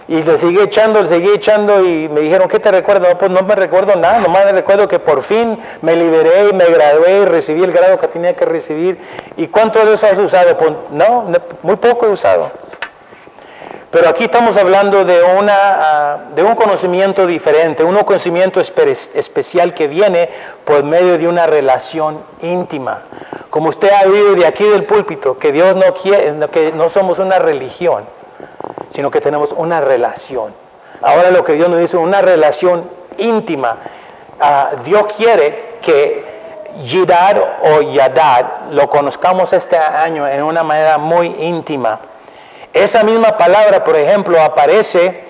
y 0.08 0.24
le 0.24 0.38
seguí 0.38 0.60
echando, 0.60 1.02
le 1.02 1.10
seguí 1.10 1.30
echando 1.30 1.86
y 1.86 2.08
me 2.08 2.22
dijeron, 2.22 2.48
¿qué 2.48 2.60
te 2.60 2.72
recuerdo? 2.72 3.06
pues 3.18 3.30
no 3.30 3.42
me 3.42 3.56
recuerdo 3.56 3.94
nada, 3.98 4.20
nomás 4.20 4.46
me 4.46 4.54
recuerdo 4.54 4.88
que 4.88 5.00
por 5.00 5.22
fin 5.22 5.60
me 5.82 5.98
liberé 5.98 6.48
y 6.50 6.54
me 6.54 6.66
gradué 6.68 7.24
y 7.24 7.26
recibí 7.26 7.64
el 7.64 7.74
grado 7.74 8.00
que 8.00 8.08
tenía 8.08 8.34
que 8.34 8.46
recibir. 8.46 8.98
¿Y 9.36 9.48
cuánto 9.48 9.86
de 9.86 9.96
eso 9.96 10.08
has 10.08 10.18
usado? 10.18 10.58
Pues 10.58 10.72
no, 10.92 11.26
muy 11.64 11.76
poco 11.76 12.06
he 12.06 12.10
usado. 12.10 12.50
Pero 13.98 14.10
aquí 14.10 14.26
estamos 14.26 14.56
hablando 14.56 15.06
de, 15.06 15.24
una, 15.24 15.56
ah, 15.58 16.18
de 16.36 16.43
un 16.43 16.54
conocimiento 16.54 17.26
diferente, 17.26 17.84
un 17.84 17.95
conocimiento 18.04 18.62
especial 18.62 19.74
que 19.74 19.88
viene 19.88 20.30
por 20.64 20.84
medio 20.84 21.18
de 21.18 21.28
una 21.28 21.48
relación 21.48 22.20
íntima. 22.43 23.00
Como 23.50 23.70
usted 23.70 23.89
ha 23.89 24.08
oído 24.08 24.36
de 24.36 24.45
aquí 24.45 24.66
del 24.66 24.84
púlpito, 24.84 25.39
que 25.39 25.52
Dios 25.52 25.76
no 25.76 25.95
quiere, 25.95 26.36
que 26.52 26.72
no 26.74 26.89
somos 26.89 27.18
una 27.18 27.39
religión 27.39 28.04
sino 28.91 29.10
que 29.10 29.20
tenemos 29.20 29.50
una 29.52 29.82
relación. 29.82 30.54
Ahora 31.02 31.32
lo 31.32 31.43
que 31.43 31.54
Dios 31.54 31.68
nos 31.68 31.80
dice, 31.80 31.98
una 31.98 32.22
relación 32.22 32.88
íntima. 33.18 33.78
Ah, 34.39 34.74
Dios 34.86 35.12
quiere 35.18 35.80
que 35.82 36.24
Yidad 36.84 37.41
o 37.64 37.82
Yadad 37.82 38.70
lo 38.70 38.88
conozcamos 38.89 39.54
este 39.54 39.76
año 39.76 40.28
en 40.28 40.43
una 40.43 40.62
manera 40.62 41.00
muy 41.00 41.36
íntima. 41.39 42.00
Esa 42.78 43.02
misma 43.02 43.36
palabra, 43.38 43.84
por 43.84 43.98
ejemplo, 43.98 44.40
aparece 44.40 45.24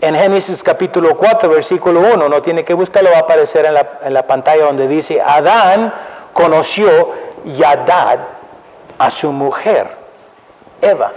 en 0.00 0.14
Génesis 0.14 0.62
capítulo 0.62 1.18
4, 1.18 1.50
versículo 1.50 2.00
1. 2.00 2.30
No 2.30 2.40
tiene 2.40 2.64
que 2.64 2.72
buscarlo, 2.72 3.10
va 3.10 3.18
a 3.18 3.20
aparecer 3.20 3.66
en 3.66 3.74
la, 3.74 3.86
en 4.02 4.14
la 4.14 4.26
pantalla 4.26 4.64
donde 4.64 4.88
dice, 4.88 5.20
Adán 5.20 5.92
conoció 6.32 7.12
Yadad 7.44 8.20
a 8.98 9.10
su 9.10 9.32
mujer, 9.32 9.86
Eva. 10.80 11.12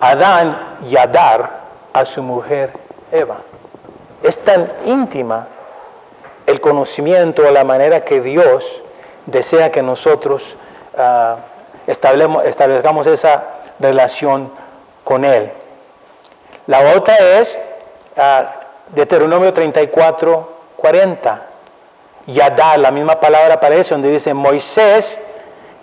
Adán 0.00 0.76
y 0.88 0.96
Adar 0.96 1.50
a 1.92 2.06
su 2.06 2.22
mujer 2.22 2.72
Eva. 3.12 3.36
Es 4.22 4.38
tan 4.38 4.72
íntima 4.86 5.46
el 6.46 6.62
conocimiento, 6.62 7.50
la 7.50 7.64
manera 7.64 8.02
que 8.02 8.22
Dios 8.22 8.64
desea 9.26 9.70
que 9.70 9.82
nosotros 9.82 10.56
uh, 10.96 11.36
establezcamos 11.86 13.06
esa 13.06 13.44
relación 13.78 14.50
con 15.02 15.24
Él. 15.24 15.52
La 16.66 16.94
otra 16.96 17.16
es 17.16 17.58
uh, 18.16 18.94
Deuteronomio 18.94 19.52
34, 19.52 20.48
40. 20.76 21.42
Yadar, 22.26 22.78
la 22.78 22.90
misma 22.90 23.20
palabra 23.20 23.54
aparece 23.54 23.94
donde 23.94 24.10
dice 24.10 24.32
Moisés 24.32 25.20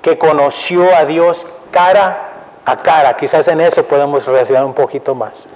que 0.01 0.17
conoció 0.17 0.95
a 0.95 1.05
Dios 1.05 1.45
cara 1.69 2.29
a 2.65 2.77
cara. 2.77 3.15
Quizás 3.15 3.47
en 3.47 3.61
eso 3.61 3.83
podemos 3.85 4.25
relacionar 4.25 4.65
un 4.65 4.73
poquito 4.73 5.13
más. 5.13 5.47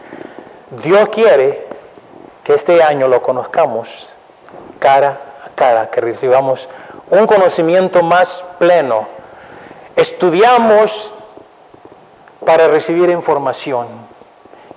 Dios 0.84 1.10
quiere 1.10 1.66
que 2.44 2.54
este 2.54 2.84
año 2.84 3.08
lo 3.08 3.22
conozcamos 3.24 4.10
cara 4.80 5.20
a 5.44 5.50
cara, 5.56 5.90
que 5.90 6.02
recibamos 6.02 6.70
un 7.10 7.26
conocimiento 7.26 8.04
más 8.04 8.44
pleno. 8.60 9.08
Estudiamos 9.96 11.16
para 12.46 12.68
recibir 12.68 13.10
información 13.10 13.88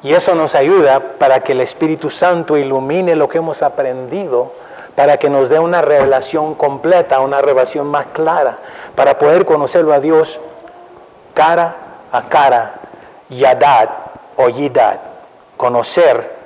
y 0.03 0.13
eso 0.13 0.35
nos 0.35 0.55
ayuda 0.55 1.01
para 1.19 1.41
que 1.41 1.53
el 1.53 1.61
Espíritu 1.61 2.11
Santo 2.11 2.57
ilumine 2.57 3.17
lo 3.17 3.29
que 3.29 3.39
hemos 3.39 3.63
aprendido, 3.63 4.53
para 4.95 5.17
que 5.17 5.29
nos 5.29 5.49
dé 5.49 5.59
una 5.59 5.83
revelación 5.83 6.55
completa, 6.55 7.21
una 7.21 7.41
revelación 7.41 7.87
más 7.87 8.07
clara, 8.07 8.59
para 8.95 9.19
poder 9.19 9.45
conocerlo 9.45 9.93
a 9.93 10.01
Dios 10.01 10.39
cara 11.35 11.77
a 12.11 12.23
cara, 12.29 12.75
yadad 13.29 13.91
o 14.37 14.49
yidad, 14.49 15.01
conocer 15.57 16.39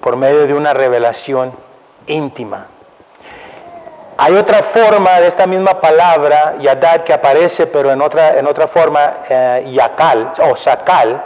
por 0.00 0.16
medio 0.16 0.46
de 0.46 0.54
una 0.54 0.74
revelación 0.74 1.52
íntima. 2.06 2.66
Hay 4.24 4.36
otra 4.36 4.62
forma 4.62 5.18
de 5.18 5.26
esta 5.26 5.48
misma 5.48 5.80
palabra, 5.80 6.54
yadad, 6.60 7.02
que 7.02 7.12
aparece, 7.12 7.66
pero 7.66 7.90
en 7.90 8.00
otra, 8.00 8.38
en 8.38 8.46
otra 8.46 8.68
forma, 8.68 9.14
eh, 9.28 9.66
yakal 9.72 10.32
o 10.48 10.54
sakal, 10.54 11.20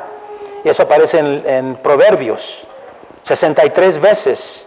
eso 0.64 0.84
aparece 0.84 1.18
en, 1.18 1.42
en 1.46 1.76
Proverbios 1.76 2.66
63 3.24 4.00
veces, 4.00 4.66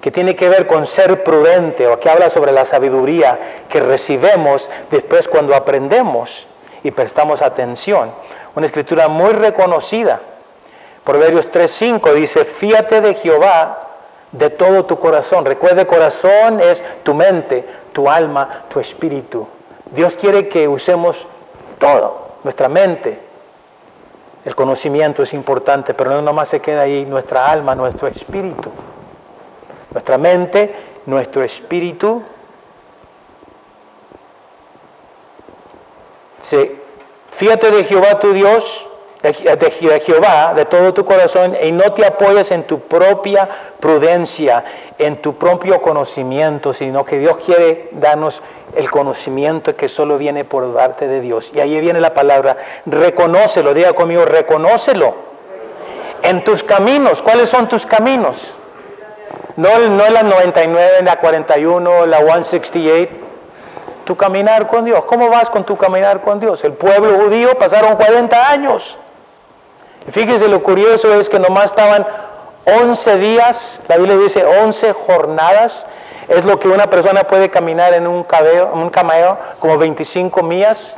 que 0.00 0.10
tiene 0.10 0.34
que 0.34 0.48
ver 0.48 0.66
con 0.66 0.88
ser 0.88 1.22
prudente, 1.22 1.86
o 1.86 2.00
que 2.00 2.10
habla 2.10 2.30
sobre 2.30 2.50
la 2.50 2.64
sabiduría 2.64 3.38
que 3.68 3.78
recibemos 3.78 4.68
después 4.90 5.28
cuando 5.28 5.54
aprendemos 5.54 6.48
y 6.82 6.90
prestamos 6.90 7.42
atención. 7.42 8.10
Una 8.56 8.66
escritura 8.66 9.06
muy 9.06 9.34
reconocida. 9.34 10.18
Proverbios 11.04 11.48
3.5 11.48 12.12
dice, 12.14 12.44
fíate 12.44 13.00
de 13.00 13.14
Jehová 13.14 13.87
de 14.32 14.50
todo 14.50 14.84
tu 14.84 14.98
corazón. 14.98 15.44
Recuerde, 15.44 15.86
corazón 15.86 16.60
es 16.60 16.82
tu 17.02 17.14
mente, 17.14 17.64
tu 17.92 18.08
alma, 18.08 18.64
tu 18.68 18.80
espíritu. 18.80 19.46
Dios 19.92 20.16
quiere 20.16 20.48
que 20.48 20.68
usemos 20.68 21.26
todo, 21.78 22.28
nuestra 22.44 22.68
mente. 22.68 23.18
El 24.44 24.54
conocimiento 24.54 25.22
es 25.22 25.34
importante, 25.34 25.94
pero 25.94 26.10
no 26.10 26.22
nomás 26.22 26.48
se 26.48 26.60
queda 26.60 26.82
ahí 26.82 27.04
nuestra 27.04 27.50
alma, 27.50 27.74
nuestro 27.74 28.08
espíritu. 28.08 28.70
Nuestra 29.92 30.18
mente, 30.18 30.74
nuestro 31.06 31.42
espíritu 31.42 32.22
Fíjate 37.32 37.70
de 37.70 37.84
Jehová 37.84 38.18
tu 38.18 38.32
Dios, 38.32 38.86
de 39.22 40.00
Jehová 40.00 40.52
de 40.54 40.64
todo 40.64 40.94
tu 40.94 41.04
corazón 41.04 41.56
y 41.60 41.72
no 41.72 41.92
te 41.92 42.06
apoyes 42.06 42.50
en 42.52 42.64
tu 42.64 42.80
propia 42.80 43.48
prudencia, 43.80 44.64
en 44.96 45.16
tu 45.16 45.34
propio 45.34 45.82
conocimiento, 45.82 46.72
sino 46.72 47.04
que 47.04 47.18
Dios 47.18 47.38
quiere 47.44 47.88
darnos 47.92 48.40
el 48.76 48.90
conocimiento 48.90 49.74
que 49.74 49.88
solo 49.88 50.18
viene 50.18 50.44
por 50.44 50.72
parte 50.72 51.08
de 51.08 51.20
Dios. 51.20 51.50
Y 51.54 51.60
ahí 51.60 51.80
viene 51.80 52.00
la 52.00 52.14
palabra, 52.14 52.56
reconócelo, 52.86 53.74
diga 53.74 53.92
conmigo, 53.92 54.24
reconócelo. 54.24 55.14
En 56.22 56.44
tus 56.44 56.62
caminos, 56.62 57.22
¿cuáles 57.22 57.48
son 57.48 57.68
tus 57.68 57.86
caminos? 57.86 58.54
No, 59.56 59.76
no 59.88 60.08
la 60.10 60.22
99, 60.22 61.02
la 61.02 61.18
41, 61.18 62.06
la 62.06 62.18
168. 62.18 63.12
Tu 64.04 64.16
caminar 64.16 64.68
con 64.68 64.84
Dios. 64.84 65.04
¿Cómo 65.04 65.28
vas 65.28 65.50
con 65.50 65.64
tu 65.64 65.76
caminar 65.76 66.22
con 66.22 66.40
Dios? 66.40 66.64
El 66.64 66.72
pueblo 66.72 67.18
judío 67.24 67.58
pasaron 67.58 67.96
40 67.96 68.50
años. 68.50 68.96
Y 70.08 70.10
fíjese 70.10 70.48
lo 70.48 70.62
curioso 70.62 71.12
es 71.20 71.28
que 71.28 71.38
nomás 71.38 71.66
estaban 71.66 72.06
11 72.64 73.18
días, 73.18 73.82
la 73.88 73.98
Biblia 73.98 74.16
dice 74.16 74.42
11 74.42 74.94
jornadas, 74.94 75.86
es 76.28 76.46
lo 76.46 76.58
que 76.58 76.68
una 76.68 76.88
persona 76.88 77.24
puede 77.24 77.50
caminar 77.50 77.92
en 77.92 78.06
un, 78.06 78.24
cabello, 78.24 78.70
un 78.72 78.88
cameo, 78.88 79.36
como 79.60 79.76
25 79.76 80.42
millas, 80.42 80.96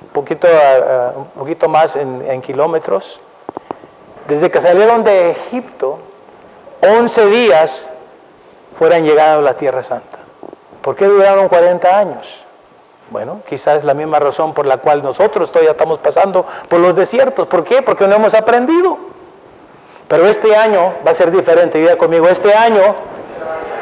un 0.00 0.08
poquito, 0.08 0.46
eh, 0.48 0.52
eh, 0.54 1.10
un 1.14 1.26
poquito 1.26 1.68
más 1.68 1.94
en, 1.94 2.40
kilómetros. 2.40 3.20
Desde 4.28 4.50
que 4.50 4.62
salieron 4.62 5.04
de 5.04 5.32
Egipto, 5.32 5.98
11 6.80 7.26
días 7.26 7.90
fueran 8.78 9.04
llegado 9.04 9.40
a 9.40 9.42
la 9.42 9.54
Tierra 9.58 9.82
Santa. 9.82 10.18
¿Por 10.80 10.96
qué 10.96 11.04
duraron 11.04 11.48
40 11.48 11.98
años? 11.98 12.45
Bueno, 13.10 13.40
quizás 13.48 13.78
es 13.78 13.84
la 13.84 13.94
misma 13.94 14.18
razón 14.18 14.52
por 14.52 14.66
la 14.66 14.78
cual 14.78 15.02
nosotros 15.02 15.50
todavía 15.52 15.72
estamos 15.72 16.00
pasando 16.00 16.44
por 16.68 16.80
los 16.80 16.96
desiertos. 16.96 17.46
¿Por 17.46 17.62
qué? 17.62 17.80
Porque 17.82 18.06
no 18.06 18.16
hemos 18.16 18.34
aprendido. 18.34 18.98
Pero 20.08 20.26
este 20.26 20.56
año 20.56 20.94
va 21.06 21.12
a 21.12 21.14
ser 21.14 21.30
diferente. 21.30 21.78
Diga 21.78 21.96
conmigo, 21.96 22.28
este 22.28 22.52
año 22.52 22.94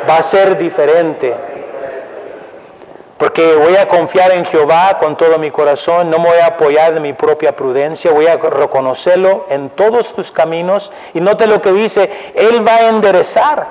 va 0.08 0.16
a 0.18 0.22
ser 0.22 0.58
diferente. 0.58 1.34
Porque 3.16 3.54
voy 3.54 3.76
a 3.76 3.88
confiar 3.88 4.32
en 4.32 4.44
Jehová 4.44 4.98
con 4.98 5.16
todo 5.16 5.38
mi 5.38 5.50
corazón, 5.50 6.10
no 6.10 6.18
me 6.18 6.28
voy 6.28 6.38
a 6.38 6.46
apoyar 6.46 6.92
de 6.92 7.00
mi 7.00 7.12
propia 7.12 7.54
prudencia, 7.54 8.10
voy 8.10 8.26
a 8.26 8.36
reconocerlo 8.36 9.46
en 9.48 9.70
todos 9.70 10.12
tus 10.14 10.30
caminos. 10.30 10.92
Y 11.14 11.20
note 11.20 11.46
lo 11.46 11.62
que 11.62 11.72
dice, 11.72 12.10
Él 12.34 12.66
va 12.66 12.74
a 12.74 12.88
enderezar 12.88 13.66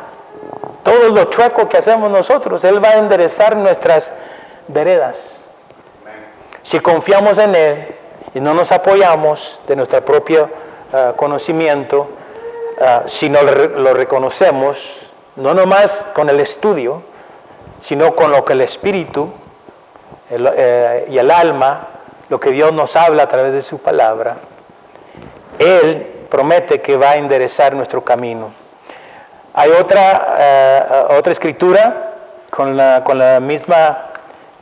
todo 0.82 1.10
lo 1.10 1.26
chueco 1.26 1.70
que 1.70 1.78
hacemos 1.78 2.10
nosotros, 2.10 2.64
Él 2.64 2.84
va 2.84 2.90
a 2.90 2.96
enderezar 2.96 3.56
nuestras 3.56 4.12
veredas. 4.68 5.43
Si 6.64 6.80
confiamos 6.80 7.38
en 7.38 7.56
Él 7.56 7.96
y 8.34 8.40
no 8.40 8.54
nos 8.54 8.72
apoyamos 8.72 9.62
de 9.68 9.76
nuestro 9.76 10.04
propio 10.04 10.50
uh, 10.92 11.16
conocimiento, 11.16 12.08
uh, 12.80 13.08
si 13.08 13.30
no 13.30 13.42
lo 13.44 13.94
reconocemos, 13.94 14.98
no 15.36 15.54
nomás 15.54 16.08
con 16.14 16.30
el 16.30 16.40
estudio, 16.40 17.02
sino 17.82 18.16
con 18.16 18.32
lo 18.32 18.46
que 18.46 18.54
el 18.54 18.62
Espíritu 18.62 19.30
eh, 20.30 21.06
y 21.10 21.18
el 21.18 21.30
alma, 21.30 21.88
lo 22.30 22.40
que 22.40 22.52
Dios 22.52 22.72
nos 22.74 22.96
habla 22.96 23.24
a 23.24 23.28
través 23.28 23.52
de 23.52 23.62
su 23.62 23.80
palabra, 23.80 24.38
Él 25.60 26.26
promete 26.30 26.82
que 26.82 26.98
va 26.98 27.12
a 27.12 27.18
enderezar 27.18 27.76
nuestro 27.76 28.04
camino. 28.04 28.52
Hay 29.54 29.70
otra, 29.72 30.36
eh, 30.40 31.06
otra 31.18 31.32
escritura 31.32 32.14
con 32.50 32.76
la, 32.78 33.04
con 33.04 33.20
la, 33.20 33.40
misma, 33.40 34.13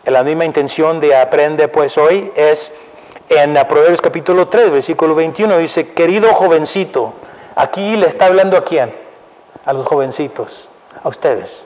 la 0.05 0.23
misma 0.23 0.45
intención 0.45 0.99
de 0.99 1.15
aprende 1.15 1.67
pues 1.67 1.97
hoy, 1.97 2.31
es 2.35 2.73
en 3.29 3.53
Proverbios 3.67 4.01
capítulo 4.01 4.47
3, 4.47 4.71
versículo 4.71 5.15
21, 5.15 5.57
dice, 5.59 5.89
querido 5.89 6.33
jovencito, 6.33 7.13
aquí 7.55 7.95
le 7.95 8.07
está 8.07 8.25
hablando 8.25 8.57
a 8.57 8.63
quién? 8.63 8.93
A 9.65 9.73
los 9.73 9.85
jovencitos, 9.85 10.67
a 11.03 11.07
ustedes. 11.07 11.63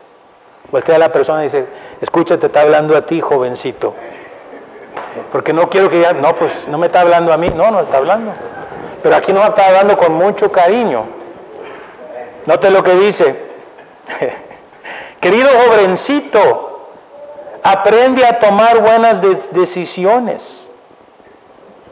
Voltea 0.72 0.96
a 0.96 1.00
la 1.00 1.12
persona 1.12 1.42
y 1.42 1.46
dice, 1.46 1.66
escúchate, 2.02 2.48
está 2.48 2.62
hablando 2.62 2.98
a 2.98 3.06
ti, 3.06 3.22
jovencito. 3.22 3.94
Porque 5.32 5.54
no 5.54 5.70
quiero 5.70 5.90
que 5.90 6.02
ya, 6.02 6.14
no, 6.14 6.36
pues 6.36 6.68
no 6.68 6.78
me 6.78 6.88
está 6.88 7.02
hablando 7.02 7.32
a 7.32 7.38
mí, 7.38 7.50
no, 7.50 7.72
no 7.72 7.80
está 7.80 7.98
hablando. 7.98 8.34
Pero 9.02 9.16
aquí 9.16 9.32
nos 9.32 9.48
está 9.48 9.68
hablando 9.68 9.98
con 9.98 10.14
mucho 10.14 10.52
cariño. 10.52 11.06
Note 12.46 12.70
lo 12.70 12.84
que 12.84 12.96
dice. 12.96 13.36
Querido 15.20 15.50
jovencito, 15.68 16.75
aprende 17.66 18.24
a 18.24 18.38
tomar 18.38 18.80
buenas 18.80 19.20
decisiones. 19.52 20.70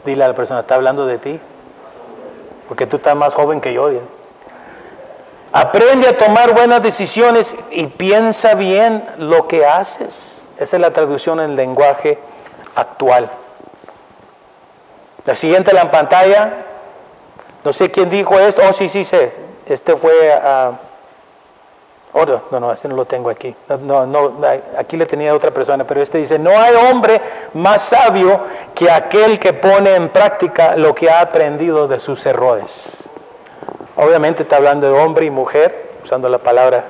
Dile 0.04 0.22
a 0.22 0.28
la 0.28 0.34
persona, 0.34 0.60
está 0.60 0.76
hablando 0.76 1.04
de 1.04 1.18
ti. 1.18 1.40
Porque 2.68 2.86
tú 2.86 2.98
estás 2.98 3.16
más 3.16 3.34
joven 3.34 3.60
que 3.60 3.72
yo. 3.72 3.90
Aprende 5.52 6.06
a 6.08 6.16
tomar 6.16 6.54
buenas 6.54 6.80
decisiones 6.80 7.56
y 7.72 7.88
piensa 7.88 8.54
bien 8.54 9.04
lo 9.18 9.48
que 9.48 9.66
haces. 9.66 10.42
Esa 10.58 10.76
es 10.76 10.80
la 10.80 10.92
traducción 10.92 11.40
en 11.40 11.56
lenguaje 11.56 12.20
actual. 12.76 13.28
La 15.24 15.34
siguiente 15.34 15.72
en 15.72 15.76
la 15.76 15.90
pantalla. 15.90 16.52
No 17.64 17.72
sé 17.72 17.90
quién 17.90 18.10
dijo 18.10 18.38
esto. 18.38 18.62
Oh, 18.68 18.72
sí, 18.72 18.88
sí, 18.88 19.04
sé. 19.04 19.32
Este 19.66 19.96
fue 19.96 20.32
a... 20.32 20.72
no, 22.14 22.60
no, 22.60 22.72
este 22.72 22.88
no 22.88 22.94
lo 22.94 23.04
tengo 23.04 23.28
aquí. 23.28 23.54
No, 23.80 24.06
no, 24.06 24.34
aquí 24.78 24.96
le 24.96 25.06
tenía 25.06 25.34
otra 25.34 25.50
persona, 25.50 25.84
pero 25.84 26.00
este 26.00 26.18
dice, 26.18 26.38
no 26.38 26.50
hay 26.50 26.74
hombre 26.74 27.20
más 27.54 27.82
sabio 27.82 28.40
que 28.74 28.90
aquel 28.90 29.38
que 29.38 29.52
pone 29.52 29.94
en 29.96 30.08
práctica 30.10 30.76
lo 30.76 30.94
que 30.94 31.10
ha 31.10 31.20
aprendido 31.20 31.88
de 31.88 31.98
sus 31.98 32.24
errores. 32.24 33.08
Obviamente 33.96 34.44
está 34.44 34.56
hablando 34.56 34.92
de 34.92 34.98
hombre 34.98 35.26
y 35.26 35.30
mujer, 35.30 35.90
usando 36.04 36.28
la 36.28 36.38
palabra 36.38 36.84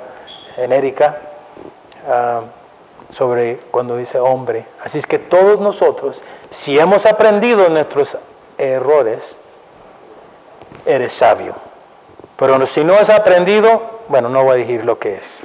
genérica 0.56 1.18
uh, 2.06 3.14
sobre 3.14 3.58
cuando 3.70 3.96
dice 3.96 4.18
hombre. 4.18 4.66
Así 4.82 4.98
es 4.98 5.06
que 5.06 5.18
todos 5.18 5.58
nosotros, 5.58 6.22
si 6.50 6.78
hemos 6.78 7.06
aprendido 7.06 7.68
nuestros 7.70 8.16
errores, 8.58 9.38
eres 10.84 11.14
sabio. 11.14 11.63
Pero 12.36 12.66
si 12.66 12.84
no 12.84 12.94
has 12.94 13.10
aprendido, 13.10 14.00
bueno, 14.08 14.28
no 14.28 14.44
voy 14.44 14.54
a 14.54 14.58
decir 14.58 14.84
lo 14.84 14.98
que 14.98 15.16
es. 15.16 15.40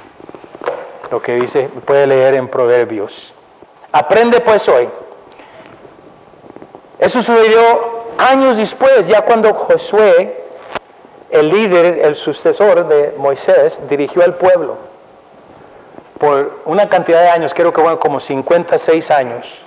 Lo 1.10 1.20
que 1.20 1.34
dice, 1.34 1.68
puede 1.84 2.06
leer 2.06 2.34
en 2.34 2.48
Proverbios. 2.48 3.32
Aprende 3.92 4.40
pues 4.40 4.68
hoy. 4.68 4.88
Eso 6.98 7.22
sucedió 7.22 7.60
años 8.18 8.56
después, 8.58 9.06
ya 9.06 9.22
cuando 9.22 9.54
Josué 9.54 10.40
el 11.30 11.48
líder, 11.48 12.00
el 12.04 12.16
sucesor 12.16 12.88
de 12.88 13.14
Moisés, 13.16 13.80
dirigió 13.88 14.24
al 14.24 14.34
pueblo 14.34 14.76
por 16.18 16.60
una 16.66 16.88
cantidad 16.88 17.22
de 17.22 17.28
años, 17.30 17.54
creo 17.54 17.72
que 17.72 17.80
bueno, 17.80 17.98
como 17.98 18.20
56 18.20 19.10
años. 19.10 19.58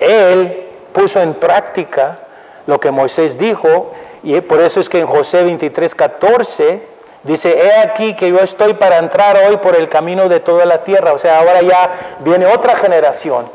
Él 0.00 0.68
puso 0.92 1.20
en 1.20 1.34
práctica 1.34 2.20
lo 2.66 2.80
que 2.80 2.90
Moisés 2.90 3.36
dijo 3.36 3.92
y 4.22 4.40
por 4.40 4.60
eso 4.60 4.80
es 4.80 4.88
que 4.88 5.00
en 5.00 5.06
José 5.06 5.42
23, 5.42 5.94
14 5.94 6.82
dice, 7.24 7.58
he 7.58 7.80
aquí 7.80 8.14
que 8.14 8.30
yo 8.30 8.38
estoy 8.38 8.74
para 8.74 8.98
entrar 8.98 9.36
hoy 9.36 9.56
por 9.56 9.74
el 9.74 9.88
camino 9.88 10.28
de 10.28 10.40
toda 10.40 10.64
la 10.64 10.84
tierra. 10.84 11.12
O 11.12 11.18
sea, 11.18 11.40
ahora 11.40 11.60
ya 11.62 12.18
viene 12.20 12.46
otra 12.46 12.76
generación. 12.76 13.46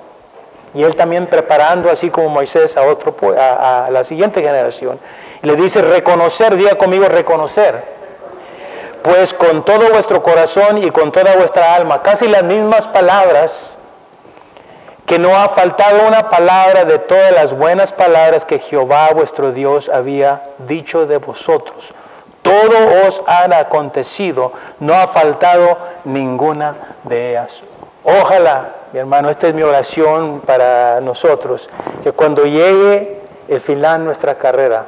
Y 0.74 0.84
él 0.84 0.96
también 0.96 1.28
preparando, 1.28 1.90
así 1.90 2.10
como 2.10 2.30
Moisés, 2.30 2.76
a, 2.76 2.84
otro, 2.84 3.16
a 3.38 3.88
la 3.92 4.04
siguiente 4.04 4.42
generación. 4.42 5.00
Le 5.42 5.56
dice 5.56 5.82
reconocer, 5.82 6.56
diga 6.56 6.76
conmigo 6.76 7.08
reconocer. 7.08 7.96
Pues 9.02 9.34
con 9.34 9.64
todo 9.64 9.90
vuestro 9.90 10.22
corazón 10.22 10.84
y 10.84 10.92
con 10.92 11.14
toda 11.14 11.38
vuestra 11.38 11.76
alma, 11.76 12.02
casi 12.02 12.28
las 12.28 12.44
mismas 12.44 12.88
palabras, 12.88 13.77
que 15.08 15.18
no 15.18 15.38
ha 15.38 15.48
faltado 15.48 16.06
una 16.06 16.30
palabra 16.30 16.84
de 16.84 17.00
todas 17.00 17.32
las 17.32 17.58
buenas 17.58 17.94
palabras 17.94 18.44
que 18.44 18.60
Jehová 18.60 19.10
vuestro 19.14 19.54
Dios 19.54 19.88
había 19.88 20.50
dicho 20.68 21.08
de 21.08 21.18
vosotros. 21.18 21.94
Todo 22.42 23.08
os 23.08 23.24
ha 23.26 23.46
acontecido, 23.58 24.52
no 24.82 24.94
ha 24.94 25.08
faltado 25.08 25.78
ninguna 26.04 26.76
de 27.06 27.30
ellas. 27.32 27.62
Ojalá, 28.04 28.72
mi 28.92 29.00
hermano, 29.00 29.30
esta 29.30 29.48
es 29.48 29.54
mi 29.54 29.64
oración 29.64 30.42
para 30.46 31.00
nosotros, 31.00 31.70
que 32.04 32.12
cuando 32.12 32.44
llegue 32.44 33.22
el 33.48 33.62
final 33.62 34.00
de 34.00 34.06
nuestra 34.08 34.36
carrera, 34.36 34.88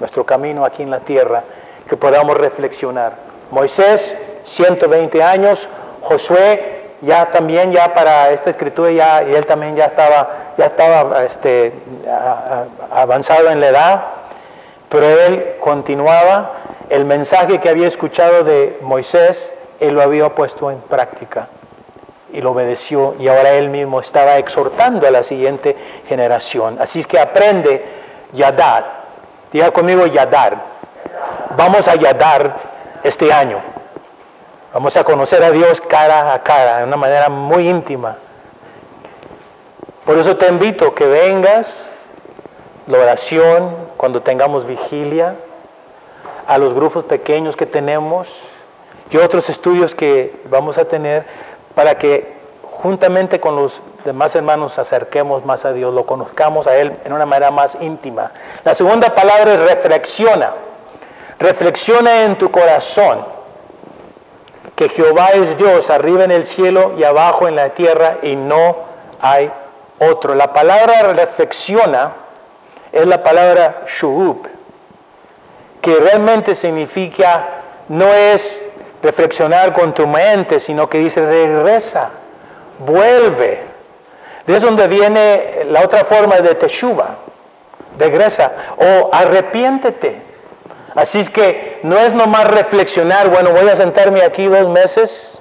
nuestro 0.00 0.26
camino 0.26 0.64
aquí 0.64 0.82
en 0.82 0.90
la 0.90 1.00
tierra, 1.00 1.44
que 1.88 1.96
podamos 1.96 2.36
reflexionar. 2.36 3.12
Moisés, 3.52 4.16
120 4.44 5.22
años, 5.22 5.68
Josué, 6.02 6.71
ya 7.02 7.30
también, 7.30 7.70
ya 7.70 7.92
para 7.94 8.30
esta 8.30 8.50
escritura, 8.50 8.90
ya, 8.90 9.22
él 9.22 9.44
también 9.46 9.76
ya 9.76 9.86
estaba, 9.86 10.54
ya 10.56 10.66
estaba 10.66 11.24
este, 11.24 11.72
avanzado 12.90 13.50
en 13.50 13.60
la 13.60 13.68
edad, 13.68 14.02
pero 14.88 15.06
él 15.06 15.56
continuaba, 15.60 16.52
el 16.88 17.04
mensaje 17.04 17.58
que 17.58 17.68
había 17.68 17.88
escuchado 17.88 18.44
de 18.44 18.78
Moisés, 18.80 19.52
él 19.80 19.94
lo 19.94 20.02
había 20.02 20.28
puesto 20.30 20.70
en 20.70 20.78
práctica 20.78 21.48
y 22.32 22.40
lo 22.40 22.52
obedeció 22.52 23.14
y 23.18 23.28
ahora 23.28 23.50
él 23.52 23.68
mismo 23.68 24.00
estaba 24.00 24.38
exhortando 24.38 25.06
a 25.06 25.10
la 25.10 25.22
siguiente 25.22 25.76
generación. 26.08 26.78
Así 26.80 27.00
es 27.00 27.06
que 27.06 27.18
aprende 27.18 27.84
Yadad, 28.32 28.84
Diga 29.52 29.70
conmigo 29.70 30.06
Yadar. 30.06 30.56
Vamos 31.56 31.86
a 31.86 31.94
Yadar 31.94 32.56
este 33.04 33.30
año. 33.30 33.60
Vamos 34.72 34.96
a 34.96 35.04
conocer 35.04 35.44
a 35.44 35.50
Dios 35.50 35.82
cara 35.82 36.32
a 36.32 36.42
cara, 36.42 36.78
de 36.78 36.84
una 36.84 36.96
manera 36.96 37.28
muy 37.28 37.68
íntima. 37.68 38.16
Por 40.06 40.16
eso 40.16 40.38
te 40.38 40.48
invito 40.48 40.94
que 40.94 41.06
vengas, 41.06 41.84
la 42.86 42.98
oración, 42.98 43.76
cuando 43.98 44.22
tengamos 44.22 44.66
vigilia, 44.66 45.34
a 46.46 46.56
los 46.56 46.72
grupos 46.72 47.04
pequeños 47.04 47.54
que 47.54 47.66
tenemos 47.66 48.28
y 49.10 49.18
otros 49.18 49.50
estudios 49.50 49.94
que 49.94 50.40
vamos 50.48 50.78
a 50.78 50.86
tener 50.86 51.26
para 51.74 51.98
que 51.98 52.32
juntamente 52.62 53.40
con 53.40 53.56
los 53.56 53.78
demás 54.06 54.34
hermanos 54.34 54.70
nos 54.70 54.78
acerquemos 54.78 55.44
más 55.44 55.66
a 55.66 55.74
Dios, 55.74 55.92
lo 55.92 56.06
conozcamos 56.06 56.66
a 56.66 56.76
Él 56.76 56.96
en 57.04 57.12
una 57.12 57.26
manera 57.26 57.50
más 57.50 57.76
íntima. 57.78 58.32
La 58.64 58.74
segunda 58.74 59.14
palabra 59.14 59.52
es 59.52 59.60
reflexiona. 59.60 60.54
Reflexiona 61.38 62.24
en 62.24 62.38
tu 62.38 62.50
corazón 62.50 63.41
que 64.82 64.88
Jehová 64.88 65.28
es 65.28 65.56
Dios 65.56 65.90
arriba 65.90 66.24
en 66.24 66.32
el 66.32 66.44
cielo 66.44 66.94
y 66.98 67.04
abajo 67.04 67.46
en 67.46 67.54
la 67.54 67.68
tierra 67.68 68.18
y 68.20 68.34
no 68.34 68.74
hay 69.20 69.48
otro. 70.00 70.34
La 70.34 70.52
palabra 70.52 71.12
reflexiona 71.12 72.14
es 72.90 73.06
la 73.06 73.22
palabra 73.22 73.84
shuhub, 73.86 74.48
que 75.80 75.94
realmente 75.94 76.56
significa, 76.56 77.46
no 77.88 78.08
es 78.12 78.66
reflexionar 79.04 79.72
con 79.72 79.94
tu 79.94 80.04
mente, 80.08 80.58
sino 80.58 80.88
que 80.88 80.98
dice 80.98 81.24
regresa, 81.24 82.10
vuelve. 82.80 83.62
De 84.48 84.56
eso 84.56 84.66
donde 84.66 84.88
viene 84.88 85.64
la 85.66 85.82
otra 85.82 86.04
forma 86.04 86.40
de 86.40 86.56
teshuva, 86.56 87.18
regresa 88.00 88.50
o 88.76 89.10
arrepiéntete. 89.12 90.31
Así 90.94 91.20
es 91.20 91.30
que 91.30 91.80
no 91.82 91.96
es 91.98 92.12
nomás 92.12 92.44
reflexionar, 92.44 93.30
bueno, 93.30 93.50
voy 93.50 93.68
a 93.68 93.76
sentarme 93.76 94.22
aquí 94.22 94.46
dos 94.46 94.68
meses, 94.68 95.38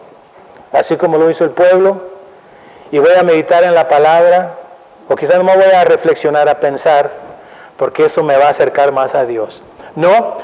así 0.71 0.95
como 0.95 1.17
lo 1.17 1.29
hizo 1.29 1.43
el 1.43 1.51
pueblo, 1.51 2.01
y 2.91 2.99
voy 2.99 3.13
a 3.17 3.23
meditar 3.23 3.63
en 3.63 3.75
la 3.75 3.87
palabra, 3.87 4.55
o 5.09 5.15
quizás 5.15 5.37
no 5.37 5.43
me 5.43 5.55
voy 5.55 5.71
a 5.73 5.83
reflexionar, 5.83 6.47
a 6.47 6.59
pensar, 6.59 7.11
porque 7.75 8.05
eso 8.05 8.23
me 8.23 8.37
va 8.37 8.45
a 8.45 8.49
acercar 8.49 8.93
más 8.93 9.13
a 9.13 9.25
Dios. 9.25 9.61
No, 9.95 10.37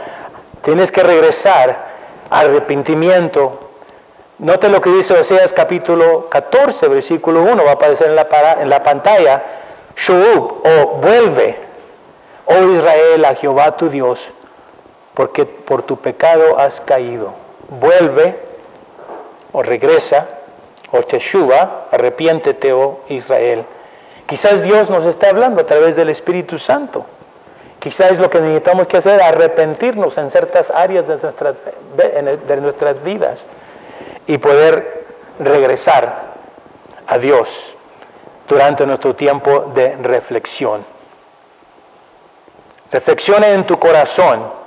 tienes 0.61 0.91
que 0.91 1.03
regresar 1.03 1.77
arrepentimiento. 2.29 3.59
Note 4.39 4.67
lo 4.69 4.81
que 4.81 4.89
dice 4.89 5.13
Oseas 5.13 5.53
capítulo 5.53 6.29
14, 6.29 6.87
versículo 6.89 7.43
1, 7.43 7.63
va 7.63 7.71
a 7.71 7.73
aparecer 7.73 8.09
en 8.09 8.15
la, 8.15 8.27
la 8.65 8.83
pantalla. 8.83 9.43
Shub, 9.95 10.61
o 10.63 10.87
vuelve, 11.01 11.57
oh 12.45 12.63
Israel, 12.73 13.25
a 13.25 13.35
Jehová 13.35 13.77
tu 13.77 13.89
Dios, 13.89 14.31
porque 15.17 15.45
por 15.45 15.81
tu 15.81 15.97
pecado 15.97 16.59
has 16.59 16.79
caído. 16.79 17.33
Vuelve, 17.69 18.37
o 19.51 19.63
regresa, 19.63 20.27
o 20.91 21.01
teshuva, 21.01 21.87
arrepiéntete, 21.91 22.71
oh 22.71 22.99
Israel. 23.09 23.65
Quizás 24.27 24.61
Dios 24.61 24.91
nos 24.91 25.05
está 25.05 25.29
hablando 25.29 25.61
a 25.61 25.65
través 25.65 25.95
del 25.95 26.11
Espíritu 26.11 26.59
Santo. 26.59 27.03
Quizás 27.79 28.19
lo 28.19 28.29
que 28.29 28.39
necesitamos 28.39 28.85
que 28.85 28.97
hacer 28.97 29.19
es 29.19 29.25
arrepentirnos 29.25 30.15
en 30.19 30.29
ciertas 30.29 30.69
áreas 30.69 31.07
de 31.07 31.17
nuestras, 31.17 31.55
de 32.47 32.57
nuestras 32.57 33.03
vidas 33.03 33.43
y 34.27 34.37
poder 34.37 35.03
regresar 35.39 36.25
a 37.07 37.17
Dios 37.17 37.73
durante 38.47 38.85
nuestro 38.85 39.15
tiempo 39.15 39.71
de 39.73 39.95
reflexión. 39.95 40.85
Reflexione 42.91 43.53
en 43.53 43.65
tu 43.65 43.79
corazón, 43.79 44.66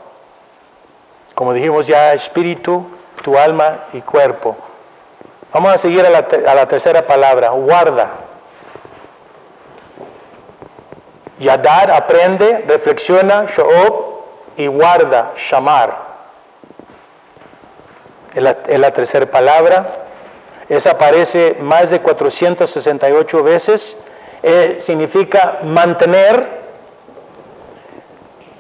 como 1.41 1.55
dijimos 1.55 1.87
ya, 1.87 2.13
espíritu, 2.13 2.87
tu 3.23 3.39
alma 3.39 3.85
y 3.95 4.03
cuerpo. 4.03 4.59
Vamos 5.55 5.73
a 5.73 5.79
seguir 5.79 6.05
a 6.05 6.11
la, 6.11 6.19
a 6.19 6.55
la 6.55 6.69
tercera 6.69 7.07
palabra, 7.07 7.49
guarda. 7.49 8.11
Yadar 11.39 11.93
aprende, 11.93 12.67
reflexiona, 12.69 13.47
sho'ob 13.57 14.21
y 14.59 14.67
guarda, 14.67 15.33
shamar. 15.49 15.97
Es 18.35 18.79
la, 18.79 18.91
tercera 18.93 19.25
palabra. 19.25 19.87
Esa 20.69 20.91
aparece 20.91 21.57
más 21.59 21.89
de 21.89 22.01
468 22.03 23.43
veces. 23.43 23.97
Eh, 24.43 24.77
significa 24.79 25.61
mantener, 25.63 26.47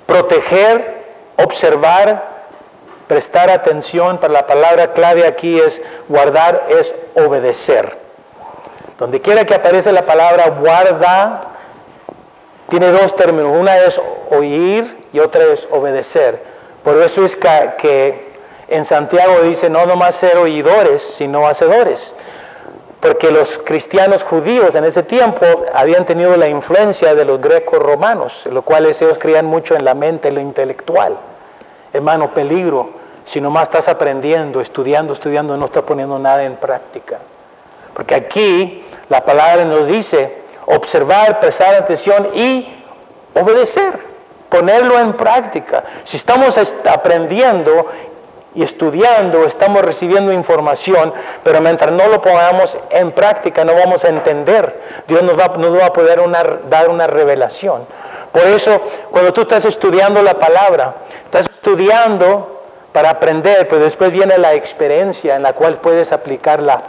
proteger, 0.06 1.04
observar, 1.36 2.39
prestar 3.10 3.50
atención. 3.50 4.18
Para 4.18 4.32
la 4.32 4.46
palabra 4.46 4.92
clave 4.92 5.26
aquí 5.26 5.58
es 5.58 5.82
guardar, 6.08 6.68
es 6.68 6.94
obedecer. 7.16 7.98
Donde 9.00 9.20
quiera 9.20 9.44
que 9.44 9.52
aparece 9.52 9.90
la 9.90 10.06
palabra 10.06 10.50
guarda, 10.50 11.40
tiene 12.68 12.92
dos 12.92 13.16
términos, 13.16 13.56
una 13.58 13.78
es 13.78 14.00
oír 14.30 14.96
y 15.12 15.18
otra 15.18 15.42
es 15.42 15.66
obedecer. 15.72 16.40
Por 16.84 16.98
eso 16.98 17.24
es 17.24 17.34
que, 17.34 18.30
en 18.68 18.84
Santiago 18.84 19.40
dice 19.42 19.68
no 19.68 19.86
nomás 19.86 20.14
ser 20.14 20.36
oidores, 20.36 21.02
sino 21.02 21.48
hacedores. 21.48 22.14
Porque 23.00 23.32
los 23.32 23.58
cristianos 23.64 24.22
judíos 24.22 24.76
en 24.76 24.84
ese 24.84 25.02
tiempo 25.02 25.44
habían 25.74 26.06
tenido 26.06 26.36
la 26.36 26.48
influencia 26.48 27.16
de 27.16 27.24
los 27.24 27.40
grecos 27.40 27.80
romanos, 27.80 28.42
en 28.46 28.54
lo 28.54 28.62
cual 28.62 28.86
ellos 28.86 29.18
creían 29.18 29.46
mucho 29.46 29.74
en 29.74 29.84
la 29.84 29.94
mente, 29.94 30.30
lo 30.30 30.40
intelectual. 30.40 31.16
Hermano, 31.92 32.32
peligro, 32.32 32.99
si 33.30 33.40
nomás 33.40 33.64
estás 33.64 33.86
aprendiendo, 33.86 34.60
estudiando, 34.60 35.12
estudiando, 35.12 35.56
no 35.56 35.66
estás 35.66 35.84
poniendo 35.84 36.18
nada 36.18 36.42
en 36.42 36.56
práctica. 36.56 37.18
Porque 37.94 38.16
aquí 38.16 38.84
la 39.08 39.24
palabra 39.24 39.64
nos 39.64 39.86
dice 39.86 40.42
observar, 40.66 41.38
prestar 41.38 41.76
atención 41.76 42.30
y 42.34 42.82
obedecer, 43.40 44.00
ponerlo 44.48 44.98
en 44.98 45.12
práctica. 45.12 45.84
Si 46.02 46.16
estamos 46.16 46.58
aprendiendo 46.92 47.86
y 48.56 48.64
estudiando, 48.64 49.44
estamos 49.44 49.82
recibiendo 49.82 50.32
información, 50.32 51.14
pero 51.44 51.60
mientras 51.60 51.92
no 51.92 52.08
lo 52.08 52.20
pongamos 52.20 52.76
en 52.90 53.12
práctica 53.12 53.64
no 53.64 53.76
vamos 53.76 54.04
a 54.04 54.08
entender. 54.08 54.80
Dios 55.06 55.22
nos 55.22 55.38
va, 55.38 55.56
nos 55.56 55.78
va 55.78 55.86
a 55.86 55.92
poder 55.92 56.20
dar 56.68 56.88
una 56.88 57.06
revelación. 57.06 57.86
Por 58.32 58.42
eso, 58.42 58.80
cuando 59.12 59.32
tú 59.32 59.42
estás 59.42 59.64
estudiando 59.66 60.20
la 60.20 60.34
palabra, 60.34 60.94
estás 61.26 61.46
estudiando 61.46 62.56
para 62.92 63.10
aprender, 63.10 63.68
pero 63.68 63.84
después 63.84 64.10
viene 64.10 64.38
la 64.38 64.54
experiencia 64.54 65.36
en 65.36 65.42
la 65.42 65.52
cual 65.52 65.78
puedes 65.78 66.12
aplicar 66.12 66.60
la, 66.60 66.82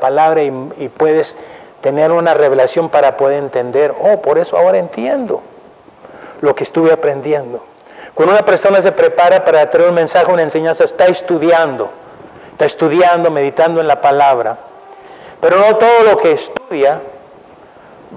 palabra 0.00 0.42
y, 0.42 0.52
y 0.78 0.88
puedes 0.88 1.36
tener 1.82 2.10
una 2.12 2.32
revelación 2.32 2.88
para 2.88 3.16
poder 3.16 3.38
entender, 3.38 3.94
oh, 4.00 4.22
por 4.22 4.38
eso 4.38 4.56
ahora 4.56 4.78
entiendo 4.78 5.42
lo 6.40 6.54
que 6.54 6.64
estuve 6.64 6.92
aprendiendo. 6.92 7.62
Cuando 8.14 8.32
una 8.32 8.44
persona 8.44 8.80
se 8.80 8.92
prepara 8.92 9.44
para 9.44 9.68
traer 9.68 9.88
un 9.88 9.94
mensaje, 9.94 10.30
una 10.32 10.42
enseñanza, 10.42 10.84
está 10.84 11.06
estudiando, 11.06 11.90
está 12.52 12.64
estudiando, 12.64 13.30
meditando 13.30 13.80
en 13.80 13.88
la 13.88 14.00
palabra, 14.00 14.56
pero 15.40 15.58
no 15.58 15.76
todo 15.76 16.04
lo 16.04 16.16
que 16.16 16.32
estudia 16.32 17.00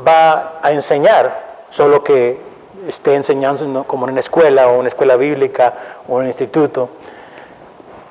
va 0.07 0.59
a 0.61 0.71
enseñar, 0.71 1.39
solo 1.71 2.03
que 2.03 2.39
esté 2.87 3.15
enseñando 3.15 3.83
como 3.83 4.05
en 4.05 4.11
una 4.11 4.19
escuela 4.21 4.67
o 4.69 4.79
una 4.79 4.87
escuela 4.87 5.15
bíblica 5.15 5.73
o 6.07 6.15
un 6.15 6.27
instituto, 6.27 6.89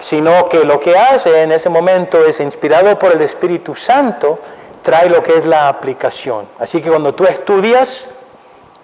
sino 0.00 0.48
que 0.48 0.64
lo 0.64 0.78
que 0.78 0.96
hace 0.96 1.42
en 1.42 1.52
ese 1.52 1.68
momento 1.68 2.24
es 2.24 2.40
inspirado 2.40 2.98
por 2.98 3.12
el 3.12 3.22
Espíritu 3.22 3.74
Santo, 3.74 4.38
trae 4.82 5.08
lo 5.08 5.22
que 5.22 5.36
es 5.36 5.46
la 5.46 5.68
aplicación. 5.68 6.46
Así 6.58 6.80
que 6.80 6.90
cuando 6.90 7.14
tú 7.14 7.24
estudias, 7.24 8.08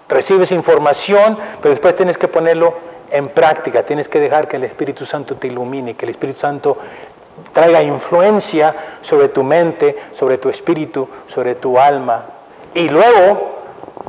recibes 0.09 0.51
información, 0.51 1.37
pero 1.61 1.69
después 1.69 1.95
tienes 1.95 2.17
que 2.17 2.27
ponerlo 2.27 2.73
en 3.11 3.29
práctica, 3.29 3.83
tienes 3.83 4.09
que 4.09 4.19
dejar 4.19 4.47
que 4.47 4.57
el 4.57 4.63
Espíritu 4.63 5.05
Santo 5.05 5.35
te 5.35 5.47
ilumine, 5.47 5.95
que 5.95 6.05
el 6.05 6.11
Espíritu 6.11 6.39
Santo 6.39 6.77
traiga 7.51 7.81
influencia 7.81 8.75
sobre 9.01 9.29
tu 9.29 9.43
mente, 9.43 9.97
sobre 10.13 10.37
tu 10.37 10.49
espíritu, 10.49 11.07
sobre 11.27 11.55
tu 11.55 11.79
alma. 11.79 12.25
Y 12.73 12.89
luego 12.89 13.62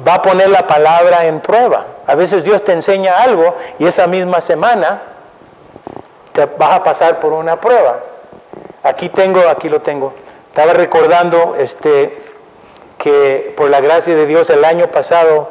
va 0.06 0.14
a 0.14 0.22
poner 0.22 0.48
la 0.48 0.66
palabra 0.66 1.26
en 1.26 1.40
prueba. 1.40 1.84
A 2.06 2.14
veces 2.14 2.44
Dios 2.44 2.64
te 2.64 2.72
enseña 2.72 3.22
algo 3.22 3.54
y 3.78 3.86
esa 3.86 4.06
misma 4.06 4.40
semana 4.40 5.02
te 6.32 6.46
vas 6.46 6.72
a 6.72 6.82
pasar 6.82 7.20
por 7.20 7.32
una 7.32 7.60
prueba. 7.60 8.00
Aquí 8.82 9.08
tengo, 9.08 9.48
aquí 9.48 9.68
lo 9.68 9.80
tengo. 9.80 10.12
Estaba 10.48 10.72
recordando 10.72 11.54
este, 11.58 12.22
que 12.98 13.54
por 13.56 13.70
la 13.70 13.80
gracia 13.80 14.14
de 14.14 14.26
Dios 14.26 14.50
el 14.50 14.64
año 14.64 14.88
pasado 14.88 15.48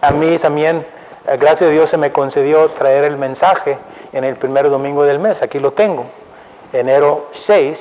a 0.00 0.10
mí 0.10 0.38
también, 0.38 0.86
la 1.26 1.36
gracia 1.36 1.66
de 1.66 1.72
Dios 1.74 1.90
se 1.90 1.96
me 1.96 2.10
concedió 2.10 2.70
traer 2.70 3.04
el 3.04 3.16
mensaje 3.16 3.78
en 4.12 4.24
el 4.24 4.36
primer 4.36 4.68
domingo 4.68 5.04
del 5.04 5.18
mes. 5.18 5.42
Aquí 5.42 5.58
lo 5.58 5.72
tengo, 5.72 6.06
enero 6.72 7.28
6 7.34 7.78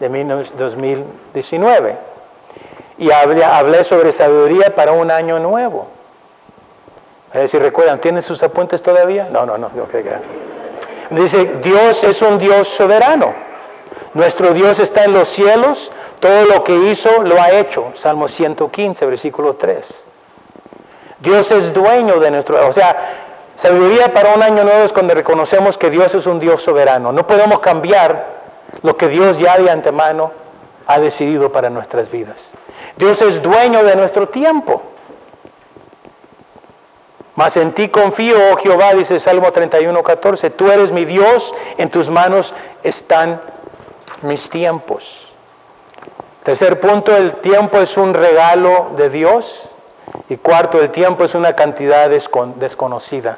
de 0.00 0.08
2019. 0.56 1.96
Y 2.98 3.10
hablé, 3.10 3.84
sobre 3.84 4.12
sabiduría 4.12 4.74
para 4.74 4.92
un 4.92 5.10
año 5.10 5.38
nuevo. 5.38 5.86
Ver 7.32 7.48
si 7.48 7.58
recuerdan, 7.58 8.00
¿tienen 8.00 8.22
sus 8.22 8.42
apuntes 8.42 8.82
todavía? 8.82 9.28
No, 9.30 9.46
no, 9.46 9.56
no, 9.56 9.70
no 9.74 9.86
Dice, 11.10 11.44
Dios 11.62 12.02
es 12.04 12.20
un 12.22 12.38
Dios 12.38 12.68
soberano. 12.68 13.32
Nuestro 14.14 14.52
Dios 14.52 14.78
está 14.78 15.04
en 15.04 15.12
los 15.12 15.28
cielos, 15.28 15.92
todo 16.18 16.46
lo 16.46 16.64
que 16.64 16.74
hizo 16.74 17.22
lo 17.22 17.40
ha 17.40 17.50
hecho. 17.50 17.92
Salmo 17.94 18.26
115, 18.26 19.06
versículo 19.06 19.54
3. 19.54 20.04
Dios 21.20 21.50
es 21.50 21.72
dueño 21.72 22.18
de 22.18 22.30
nuestro, 22.30 22.68
o 22.68 22.72
sea, 22.72 22.96
Sabiduría 23.58 24.14
para 24.14 24.34
un 24.34 24.42
año 24.44 24.62
nuevo 24.62 24.84
es 24.84 24.92
cuando 24.92 25.14
reconocemos 25.14 25.76
que 25.76 25.90
Dios 25.90 26.14
es 26.14 26.28
un 26.28 26.38
Dios 26.38 26.62
soberano. 26.62 27.10
No 27.10 27.26
podemos 27.26 27.58
cambiar 27.58 28.26
lo 28.82 28.96
que 28.96 29.08
Dios 29.08 29.36
ya 29.36 29.58
de 29.58 29.68
antemano 29.68 30.30
ha 30.88 30.98
decidido 30.98 31.52
para 31.52 31.70
nuestras 31.70 32.10
vidas. 32.10 32.50
Dios 32.96 33.22
es 33.22 33.40
dueño 33.40 33.84
de 33.84 33.94
nuestro 33.94 34.28
tiempo. 34.30 34.82
Mas 37.36 37.56
en 37.56 37.72
ti 37.72 37.88
confío, 37.88 38.36
oh 38.52 38.56
Jehová, 38.56 38.94
dice 38.94 39.20
Salmo 39.20 39.52
31, 39.52 40.02
14, 40.02 40.50
tú 40.50 40.72
eres 40.72 40.90
mi 40.90 41.04
Dios, 41.04 41.54
en 41.76 41.90
tus 41.90 42.10
manos 42.10 42.52
están 42.82 43.40
mis 44.22 44.50
tiempos. 44.50 45.28
Tercer 46.42 46.80
punto, 46.80 47.14
el 47.14 47.34
tiempo 47.34 47.78
es 47.78 47.96
un 47.96 48.14
regalo 48.14 48.88
de 48.96 49.10
Dios. 49.10 49.70
Y 50.30 50.38
cuarto, 50.38 50.80
el 50.80 50.90
tiempo 50.90 51.24
es 51.24 51.34
una 51.34 51.54
cantidad 51.54 52.08
desconocida. 52.08 53.36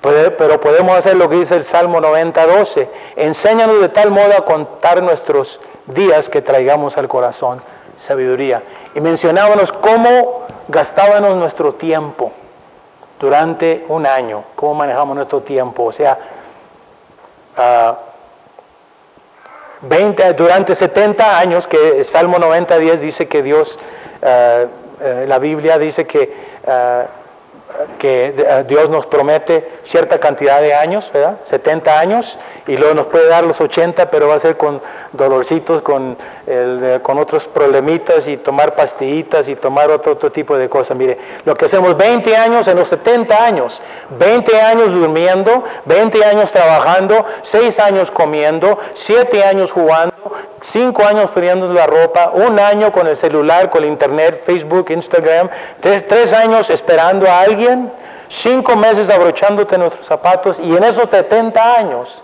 Pero 0.00 0.60
podemos 0.60 0.96
hacer 0.96 1.16
lo 1.16 1.28
que 1.28 1.36
dice 1.36 1.56
el 1.56 1.64
Salmo 1.64 2.00
90, 2.00 2.46
12. 2.46 2.88
Enséñanos 3.16 3.80
de 3.80 3.88
tal 3.88 4.12
modo 4.12 4.32
a 4.38 4.44
contar 4.44 5.02
nuestros 5.02 5.60
días 5.86 6.28
que 6.28 6.42
traigamos 6.42 6.96
al 6.98 7.08
corazón 7.08 7.62
sabiduría. 7.98 8.62
Y 8.94 9.00
mencionábamos 9.00 9.72
cómo 9.72 10.46
gastábamos 10.68 11.36
nuestro 11.36 11.74
tiempo 11.74 12.32
durante 13.18 13.84
un 13.88 14.06
año, 14.06 14.44
cómo 14.54 14.74
manejamos 14.74 15.16
nuestro 15.16 15.42
tiempo. 15.42 15.84
O 15.84 15.92
sea, 15.92 16.18
20, 19.82 20.22
ah, 20.22 20.32
durante 20.32 20.74
70 20.74 21.38
años, 21.38 21.66
que 21.66 22.04
Salmo 22.04 22.38
90, 22.38 22.78
10 22.78 23.00
dice 23.00 23.28
que 23.28 23.42
Dios, 23.42 23.78
ah, 24.22 24.64
eh, 25.00 25.24
la 25.26 25.38
Biblia 25.38 25.78
dice 25.78 26.06
que 26.06 26.32
ah, 26.66 27.06
que 27.98 28.34
eh, 28.36 28.64
Dios 28.66 28.88
nos 28.90 29.06
promete 29.06 29.68
cierta 29.82 30.18
cantidad 30.18 30.60
de 30.60 30.74
años, 30.74 31.10
¿verdad? 31.12 31.38
70 31.44 31.98
años, 31.98 32.38
y 32.66 32.76
luego 32.76 32.94
nos 32.94 33.06
puede 33.06 33.28
dar 33.28 33.44
los 33.44 33.60
80, 33.60 34.10
pero 34.10 34.28
va 34.28 34.36
a 34.36 34.38
ser 34.38 34.56
con 34.56 34.80
dolorcitos, 35.12 35.82
con, 35.82 36.16
con 37.02 37.18
otros 37.18 37.46
problemitas, 37.46 38.28
y 38.28 38.36
tomar 38.36 38.74
pastillitas, 38.74 39.48
y 39.48 39.56
tomar 39.56 39.90
otro, 39.90 40.12
otro 40.12 40.30
tipo 40.32 40.56
de 40.56 40.68
cosas. 40.68 40.96
Mire, 40.96 41.18
lo 41.44 41.54
que 41.54 41.66
hacemos 41.66 41.96
20 41.96 42.36
años 42.36 42.68
en 42.68 42.76
los 42.76 42.88
70 42.88 43.44
años, 43.44 43.82
20 44.18 44.60
años 44.60 44.92
durmiendo, 44.92 45.64
20 45.84 46.24
años 46.24 46.50
trabajando, 46.50 47.24
6 47.42 47.78
años 47.80 48.10
comiendo, 48.10 48.78
7 48.94 49.44
años 49.44 49.72
jugando, 49.72 50.14
5 50.60 51.04
años 51.04 51.30
poniendo 51.30 51.72
la 51.72 51.86
ropa, 51.86 52.30
un 52.34 52.58
año 52.58 52.92
con 52.92 53.06
el 53.06 53.16
celular, 53.16 53.70
con 53.70 53.84
el 53.84 53.90
internet, 53.90 54.42
Facebook, 54.44 54.90
Instagram, 54.90 55.48
3 55.80 56.32
años 56.32 56.70
esperando 56.70 57.28
a 57.28 57.40
alguien, 57.40 57.55
cinco 58.28 58.76
meses 58.76 59.10
abrochándote 59.10 59.78
nuestros 59.78 60.06
zapatos 60.06 60.58
y 60.58 60.76
en 60.76 60.84
esos 60.84 61.08
70 61.10 61.78
años, 61.78 62.22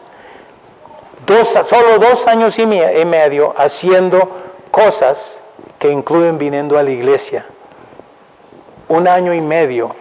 dos, 1.26 1.48
solo 1.66 1.98
dos 1.98 2.26
años 2.26 2.58
y 2.58 2.66
medio 2.66 3.54
haciendo 3.56 4.30
cosas 4.70 5.38
que 5.78 5.90
incluyen 5.90 6.38
viniendo 6.38 6.78
a 6.78 6.82
la 6.82 6.90
iglesia. 6.90 7.44
Un 8.88 9.08
año 9.08 9.32
y 9.32 9.40
medio 9.40 9.94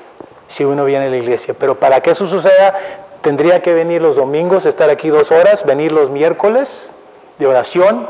si 0.47 0.63
uno 0.63 0.85
viene 0.85 1.07
a 1.07 1.09
la 1.09 1.17
iglesia. 1.17 1.55
Pero 1.57 1.79
para 1.79 2.01
que 2.01 2.11
eso 2.11 2.27
suceda, 2.27 2.75
tendría 3.21 3.61
que 3.61 3.73
venir 3.73 4.01
los 4.01 4.15
domingos, 4.15 4.65
estar 4.65 4.89
aquí 4.89 5.09
dos 5.09 5.31
horas, 5.31 5.65
venir 5.65 5.91
los 5.91 6.09
miércoles 6.09 6.91
de 7.39 7.47
oración, 7.47 8.07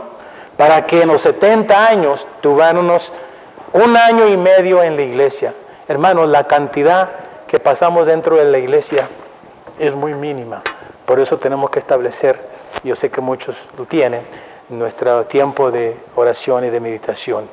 para 0.57 0.85
que 0.85 1.01
en 1.01 1.07
los 1.07 1.21
70 1.21 1.87
años 1.87 2.27
tuviéramos 2.41 3.13
un 3.73 3.95
año 3.95 4.27
y 4.27 4.37
medio 4.37 4.83
en 4.83 4.95
la 4.95 5.01
iglesia. 5.03 5.53
Hermanos, 5.91 6.29
la 6.29 6.45
cantidad 6.45 7.09
que 7.47 7.59
pasamos 7.59 8.07
dentro 8.07 8.37
de 8.37 8.45
la 8.45 8.57
iglesia 8.57 9.09
es 9.77 9.93
muy 9.93 10.13
mínima. 10.13 10.61
Por 11.05 11.19
eso 11.19 11.37
tenemos 11.37 11.69
que 11.69 11.79
establecer, 11.79 12.39
yo 12.85 12.95
sé 12.95 13.09
que 13.09 13.19
muchos 13.19 13.57
lo 13.77 13.83
tienen, 13.83 14.21
nuestro 14.69 15.25
tiempo 15.25 15.69
de 15.69 15.97
oración 16.15 16.63
y 16.63 16.69
de 16.69 16.79
meditación. 16.79 17.49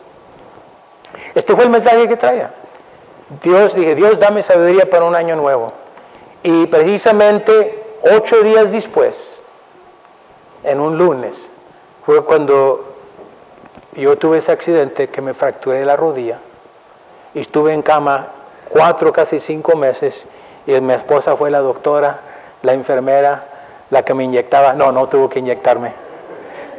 Este 1.34 1.53
fue 1.57 1.64
el 1.64 1.70
mensaje 1.70 2.07
que 2.07 2.16
traía. 2.16 2.53
Dios, 3.43 3.74
dije, 3.74 3.97
Dios 3.97 4.20
dame 4.20 4.45
sabiduría 4.45 4.89
para 4.89 5.05
un 5.05 5.16
año 5.16 5.34
nuevo. 5.34 5.72
Y 6.45 6.66
precisamente 6.66 7.97
ocho 8.03 8.41
días 8.43 8.70
después, 8.70 9.34
en 10.62 10.78
un 10.78 10.97
lunes, 10.97 11.51
fue 12.07 12.24
cuando 12.24 12.95
yo 13.95 14.16
tuve 14.16 14.39
ese 14.39 14.53
accidente 14.53 15.09
que 15.09 15.20
me 15.20 15.34
fracturé 15.34 15.84
la 15.84 15.97
rodilla 15.97 16.39
estuve 17.35 17.72
en 17.72 17.83
cama 17.83 18.29
cuatro, 18.68 19.12
casi 19.12 19.41
cinco 19.41 19.76
meses, 19.76 20.26
y 20.66 20.81
mi 20.81 20.93
esposa 20.93 21.37
fue 21.37 21.51
la 21.51 21.61
doctora, 21.61 22.20
la 22.62 22.72
enfermera, 22.72 23.45
la 23.91 24.03
que 24.05 24.14
me 24.14 24.24
inyectaba, 24.24 24.74
no, 24.74 24.93
no 24.93 25.09
tuvo 25.09 25.29
que 25.29 25.39
inyectarme. 25.39 25.93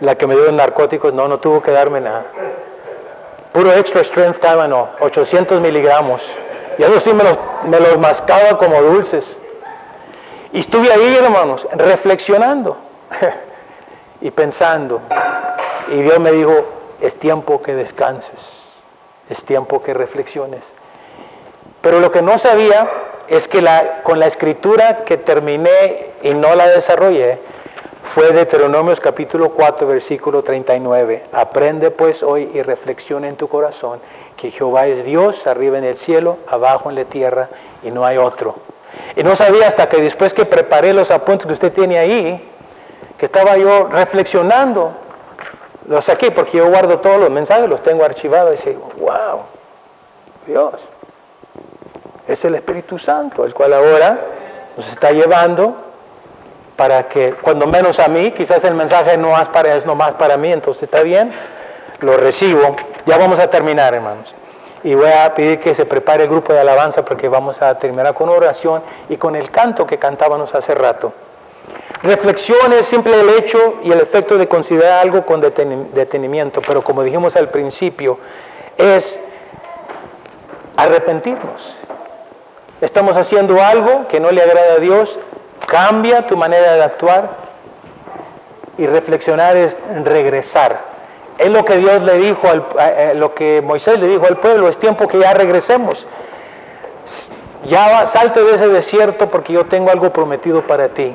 La 0.02 0.16
que 0.16 0.28
me 0.28 0.36
dio 0.36 0.52
narcóticos, 0.52 1.14
no, 1.14 1.28
no 1.28 1.40
tuvo 1.40 1.62
que 1.62 1.72
darme 1.72 2.00
nada. 2.00 2.24
Puro 3.52 3.74
extra 3.74 4.04
strength 4.04 4.44
no, 4.44 4.90
800 5.00 5.60
miligramos. 5.60 6.30
Y 6.78 6.84
eso 6.84 7.00
sí 7.02 7.14
me 7.14 7.24
los, 7.24 7.38
me 7.66 7.80
los 7.80 7.98
mascaba 7.98 8.58
como 8.58 8.82
dulces. 8.82 9.40
Y 10.54 10.60
estuve 10.60 10.92
ahí, 10.92 11.18
hermanos, 11.22 11.68
reflexionando 11.74 12.78
y 14.22 14.32
pensando. 14.32 15.02
Y 15.90 16.02
Dios 16.02 16.20
me 16.20 16.32
dijo, 16.32 16.66
es 17.02 17.18
tiempo 17.18 17.62
que 17.62 17.74
descanses, 17.74 18.59
es 19.30 19.44
tiempo 19.44 19.82
que 19.82 19.94
reflexiones. 19.94 20.66
Pero 21.82 22.00
lo 22.00 22.12
que 22.12 22.22
no 22.22 22.38
sabía 22.38 22.88
es 23.28 23.48
que 23.48 23.64
con 24.04 24.20
la 24.20 24.28
escritura 24.28 25.04
que 25.06 25.18
terminé 25.18 26.08
y 26.24 26.34
no 26.34 26.56
la 26.56 26.68
desarrollé 26.68 27.38
fue 28.04 28.32
Deuteronomios 28.32 29.00
capítulo 29.00 29.50
4 29.52 29.88
versículo 29.88 30.42
39. 30.42 31.26
Aprende 31.32 31.92
pues 31.92 32.24
hoy 32.24 32.50
y 32.54 32.62
reflexiona 32.64 33.28
en 33.28 33.36
tu 33.36 33.48
corazón 33.48 34.00
que 34.36 34.52
Jehová 34.52 34.88
es 34.88 35.06
Dios 35.06 35.46
arriba 35.46 35.78
en 35.78 35.84
el 35.84 35.98
cielo, 35.98 36.38
abajo 36.48 36.90
en 36.90 36.96
la 36.96 37.06
tierra 37.06 37.50
y 37.84 37.92
no 37.92 38.06
hay 38.06 38.18
otro. 38.18 38.56
Y 39.16 39.24
no 39.24 39.36
sabía 39.36 39.68
hasta 39.68 39.88
que 39.88 40.02
después 40.02 40.34
que 40.34 40.46
preparé 40.46 40.94
los 40.94 41.12
apuntes 41.12 41.46
que 41.46 41.54
usted 41.54 41.72
tiene 41.72 42.00
ahí, 42.00 42.50
que 43.18 43.26
estaba 43.28 43.58
yo 43.58 43.88
reflexionando, 43.92 44.94
los 45.90 46.06
saqué 46.06 46.30
porque 46.32 46.58
yo 46.58 46.70
guardo 46.70 47.00
todos 47.00 47.20
los 47.20 47.32
mensajes, 47.32 47.68
los 47.68 47.82
tengo 47.82 48.06
archivados 48.06 48.64
y 48.64 48.70
dije, 48.70 48.80
wow, 49.00 49.42
Dios 50.46 50.76
es 52.28 52.46
el 52.46 52.54
Espíritu 52.54 53.00
Santo, 53.00 53.44
el 53.44 53.56
cual 53.56 53.74
ahora 53.74 54.20
nos 54.78 54.88
está 54.88 55.12
llevando 55.12 55.76
para 56.76 57.08
que, 57.08 57.34
cuando 57.34 57.66
menos 57.66 58.00
a 58.00 58.08
mí, 58.08 58.30
quizás 58.32 58.64
el 58.66 58.76
mensaje 58.76 59.18
no 59.18 59.36
es, 59.42 59.50
para, 59.50 59.76
es 59.76 59.86
nomás 59.88 60.12
para 60.12 60.38
mí, 60.38 60.52
entonces 60.52 60.84
está 60.84 61.02
bien, 61.02 61.34
lo 62.02 62.18
recibo. 62.18 62.76
Ya 63.08 63.18
vamos 63.18 63.40
a 63.40 63.50
terminar, 63.50 63.96
hermanos. 63.96 64.36
Y 64.84 64.94
voy 64.94 65.10
a 65.10 65.34
pedir 65.34 65.60
que 65.60 65.74
se 65.74 65.88
prepare 65.88 66.24
el 66.24 66.30
grupo 66.30 66.54
de 66.54 66.60
alabanza 66.60 67.04
porque 67.04 67.28
vamos 67.28 67.64
a 67.64 67.80
terminar 67.80 68.14
con 68.14 68.30
oración 68.30 68.84
y 69.10 69.18
con 69.18 69.36
el 69.36 69.50
canto 69.50 69.88
que 69.88 69.98
cantábamos 69.98 70.54
hace 70.54 70.76
rato. 70.76 71.12
Reflexión 72.04 72.72
es 72.74 72.86
simple 72.86 73.20
el 73.20 73.30
hecho 73.30 73.80
y 73.84 73.92
el 73.92 74.00
efecto 74.00 74.38
de 74.38 74.48
considerar 74.48 75.00
algo 75.00 75.26
con 75.26 75.42
detenimiento, 75.42 76.62
pero 76.66 76.84
como 76.84 77.04
dijimos 77.04 77.36
al 77.36 77.50
principio, 77.50 78.18
es 78.78 79.20
arrepentirnos 80.78 81.82
estamos 82.82 83.18
haciendo 83.18 83.62
algo 83.62 84.08
que 84.08 84.20
no 84.20 84.32
le 84.32 84.42
agrada 84.42 84.74
a 84.76 84.80
Dios, 84.80 85.18
cambia 85.66 86.28
tu 86.28 86.38
manera 86.38 86.76
de 86.76 86.84
actuar 86.84 87.30
y 88.78 88.88
reflexionar 88.88 89.58
es 89.58 89.76
regresar. 90.04 90.88
Es 91.38 91.50
lo 91.50 91.64
que 91.64 91.78
Dios 91.78 92.02
le 92.02 92.18
dijo, 92.18 92.48
al, 92.48 93.18
lo 93.18 93.34
que 93.34 93.62
Moisés 93.62 93.98
le 94.00 94.08
dijo 94.08 94.26
al 94.26 94.38
pueblo, 94.38 94.68
es 94.68 94.78
tiempo 94.78 95.08
que 95.08 95.20
ya 95.20 95.34
regresemos. 95.34 96.08
Ya 97.66 98.08
salte 98.08 98.44
de 98.44 98.56
ese 98.56 98.68
desierto 98.68 99.30
porque 99.30 99.54
yo 99.54 99.66
tengo 99.66 99.90
algo 99.90 100.12
prometido 100.12 100.66
para 100.66 100.90
ti, 100.90 101.14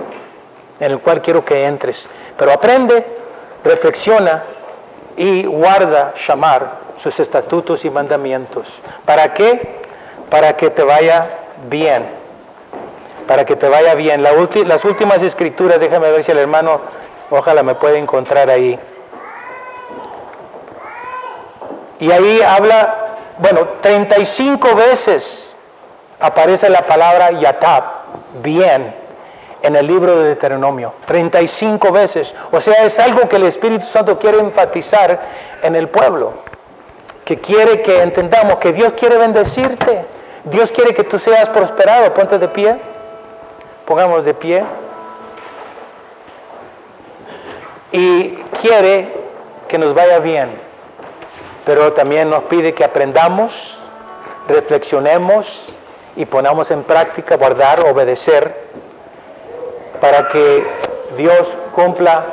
en 0.80 0.90
el 0.90 0.98
cual 1.00 1.22
quiero 1.22 1.44
que 1.44 1.66
entres. 1.66 2.08
Pero 2.36 2.52
aprende, 2.52 3.04
reflexiona 3.64 4.42
y 5.16 5.44
guarda, 5.44 6.14
llamar 6.26 6.84
sus 7.02 7.18
estatutos 7.20 7.84
y 7.84 7.90
mandamientos. 7.90 8.68
¿Para 9.04 9.32
qué? 9.34 9.82
Para 10.30 10.56
que 10.56 10.70
te 10.70 10.82
vaya 10.82 11.28
bien, 11.68 12.06
para 13.26 13.44
que 13.44 13.56
te 13.56 13.68
vaya 13.68 13.94
bien. 13.94 14.22
las 14.22 14.84
últimas 14.84 15.22
escrituras, 15.22 15.80
déjame 15.80 16.10
ver 16.10 16.24
si 16.24 16.32
el 16.32 16.38
hermano, 16.38 16.80
ojalá 17.30 17.62
me 17.62 17.74
puede 17.74 17.98
encontrar 17.98 18.50
ahí. 18.50 18.78
Y 22.00 22.10
ahí 22.10 22.42
habla, 22.42 23.16
bueno, 23.38 23.68
35 23.80 24.74
veces 24.74 25.54
aparece 26.20 26.68
la 26.68 26.86
palabra 26.86 27.30
yatab, 27.30 27.84
bien, 28.42 28.94
en 29.64 29.76
el 29.76 29.86
libro 29.86 30.18
de 30.18 30.26
Deuteronomio. 30.26 30.92
35 31.06 31.90
veces. 31.90 32.34
O 32.52 32.60
sea, 32.60 32.84
es 32.84 32.98
algo 32.98 33.26
que 33.26 33.36
el 33.36 33.44
Espíritu 33.44 33.86
Santo 33.86 34.18
quiere 34.18 34.38
enfatizar 34.38 35.18
en 35.62 35.74
el 35.74 35.88
pueblo. 35.88 36.34
Que 37.24 37.38
quiere 37.38 37.80
que 37.80 38.02
entendamos 38.02 38.58
que 38.58 38.74
Dios 38.74 38.92
quiere 38.92 39.16
bendecirte. 39.16 40.04
Dios 40.44 40.70
quiere 40.70 40.92
que 40.92 41.04
tú 41.04 41.18
seas 41.18 41.48
prosperado, 41.48 42.12
ponte 42.12 42.38
de 42.38 42.48
pie. 42.48 42.76
pongamos 43.86 44.26
de 44.26 44.34
pie. 44.34 44.62
Y 47.90 48.34
quiere 48.60 49.08
que 49.66 49.78
nos 49.78 49.94
vaya 49.94 50.18
bien, 50.18 50.50
pero 51.64 51.94
también 51.94 52.28
nos 52.28 52.42
pide 52.44 52.74
que 52.74 52.84
aprendamos, 52.84 53.78
reflexionemos 54.48 55.72
y 56.16 56.26
ponamos 56.26 56.70
en 56.70 56.82
práctica, 56.82 57.36
guardar, 57.36 57.86
obedecer, 57.86 58.64
para 60.04 60.28
que 60.28 60.62
Dios 61.16 61.48
cumpla 61.74 62.26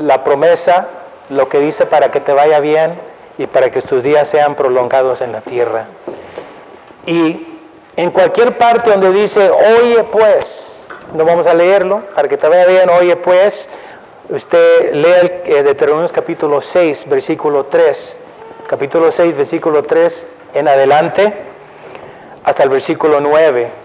la 0.00 0.24
promesa, 0.24 0.88
lo 1.28 1.50
que 1.50 1.60
dice 1.60 1.84
para 1.84 2.10
que 2.10 2.18
te 2.18 2.32
vaya 2.32 2.60
bien 2.60 2.98
y 3.36 3.46
para 3.46 3.70
que 3.70 3.82
tus 3.82 4.02
días 4.02 4.26
sean 4.26 4.54
prolongados 4.54 5.20
en 5.20 5.32
la 5.32 5.42
tierra. 5.42 5.84
Y 7.04 7.46
en 7.96 8.10
cualquier 8.10 8.56
parte 8.56 8.88
donde 8.88 9.12
dice, 9.12 9.50
oye 9.50 10.02
pues, 10.04 10.88
no 11.12 11.26
vamos 11.26 11.46
a 11.46 11.52
leerlo, 11.52 12.04
para 12.14 12.26
que 12.26 12.38
te 12.38 12.48
vaya 12.48 12.64
bien, 12.64 12.88
oye 12.88 13.16
pues, 13.16 13.68
usted 14.30 14.94
lee 14.94 15.42
el, 15.44 15.56
eh, 15.56 15.62
Deuteronomio 15.62 16.08
capítulo 16.10 16.62
6, 16.62 17.06
versículo 17.06 17.66
3, 17.66 18.18
capítulo 18.66 19.12
6, 19.12 19.36
versículo 19.36 19.82
3 19.82 20.24
en 20.54 20.68
adelante, 20.68 21.34
hasta 22.44 22.62
el 22.62 22.70
versículo 22.70 23.20
9. 23.20 23.83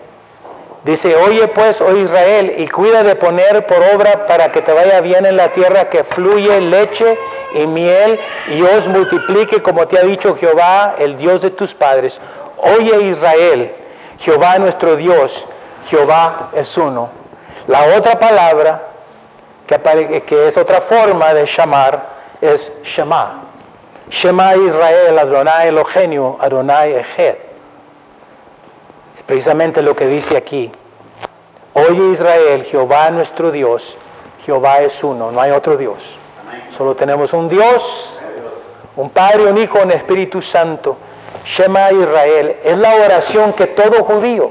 Dice, 0.84 1.14
oye 1.18 1.48
pues, 1.50 1.82
oh 1.82 1.94
Israel, 1.96 2.54
y 2.58 2.68
cuida 2.70 3.04
de 3.04 3.16
poner 3.16 3.66
por 3.66 3.80
obra 3.94 4.26
para 4.28 4.52
que 4.52 4.62
te 4.62 4.72
vaya 4.72 5.02
bien 5.02 5.26
en 5.26 5.36
la 5.36 5.50
tierra 5.50 5.90
que 5.90 6.06
fluye 6.06 6.62
leche 6.62 7.18
y 7.54 7.68
miel 7.68 8.18
y 8.48 8.62
os 8.62 8.88
multiplique 8.88 9.62
como 9.62 9.88
te 9.88 10.00
ha 10.00 10.04
dicho 10.04 10.36
Jehová, 10.38 10.96
el 10.98 11.18
Dios 11.18 11.42
de 11.42 11.50
tus 11.50 11.74
padres. 11.74 12.20
Oye 12.58 13.10
Israel, 13.10 13.74
Jehová 14.20 14.58
nuestro 14.58 14.96
Dios, 14.96 15.46
Jehová 15.90 16.50
es 16.56 16.78
uno. 16.78 17.10
La 17.68 17.98
otra 17.98 18.18
palabra, 18.18 18.82
que, 19.68 20.48
es 20.48 20.56
otra 20.56 20.80
forma 20.80 21.34
de 21.34 21.46
llamar, 21.46 22.04
es 22.40 22.72
Shema. 22.84 23.44
Shema 24.10 24.56
Israel, 24.56 25.20
Adonai 25.20 25.68
Elohenu, 25.68 26.38
Adonai 26.40 26.96
Echet 26.96 27.49
precisamente 29.30 29.84
lo 29.84 29.96
que 29.96 30.08
dice 30.08 30.36
aquí. 30.36 30.72
Oye 31.76 32.14
Israel, 32.14 32.64
Jehová 32.64 33.12
nuestro 33.12 33.52
Dios, 33.52 33.96
Jehová 34.44 34.80
es 34.80 35.04
uno, 35.04 35.32
no 35.32 35.40
hay 35.40 35.52
otro 35.52 35.78
Dios. 35.78 36.00
Solo 36.76 36.96
tenemos 36.96 37.32
un 37.34 37.48
Dios, 37.48 38.20
un 38.96 39.12
Padre, 39.12 39.46
un 39.46 39.56
Hijo, 39.60 39.78
un 39.84 39.92
Espíritu 39.92 40.42
Santo. 40.42 40.98
Shema 41.46 41.92
Israel 41.92 42.56
es 42.64 42.76
la 42.76 42.96
oración 42.96 43.54
que 43.54 43.68
todo 43.68 44.04
judío, 44.04 44.50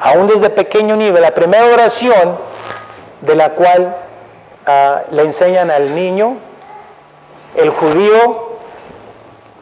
aún 0.00 0.28
desde 0.28 0.48
pequeño 0.48 0.96
nivel, 0.96 1.20
la 1.20 1.34
primera 1.34 1.66
oración 1.66 2.38
de 3.20 3.34
la 3.36 3.50
cual 3.50 3.96
ah, 4.66 5.02
le 5.10 5.24
enseñan 5.24 5.70
al 5.70 5.94
niño, 5.94 6.38
el 7.54 7.68
judío 7.68 8.53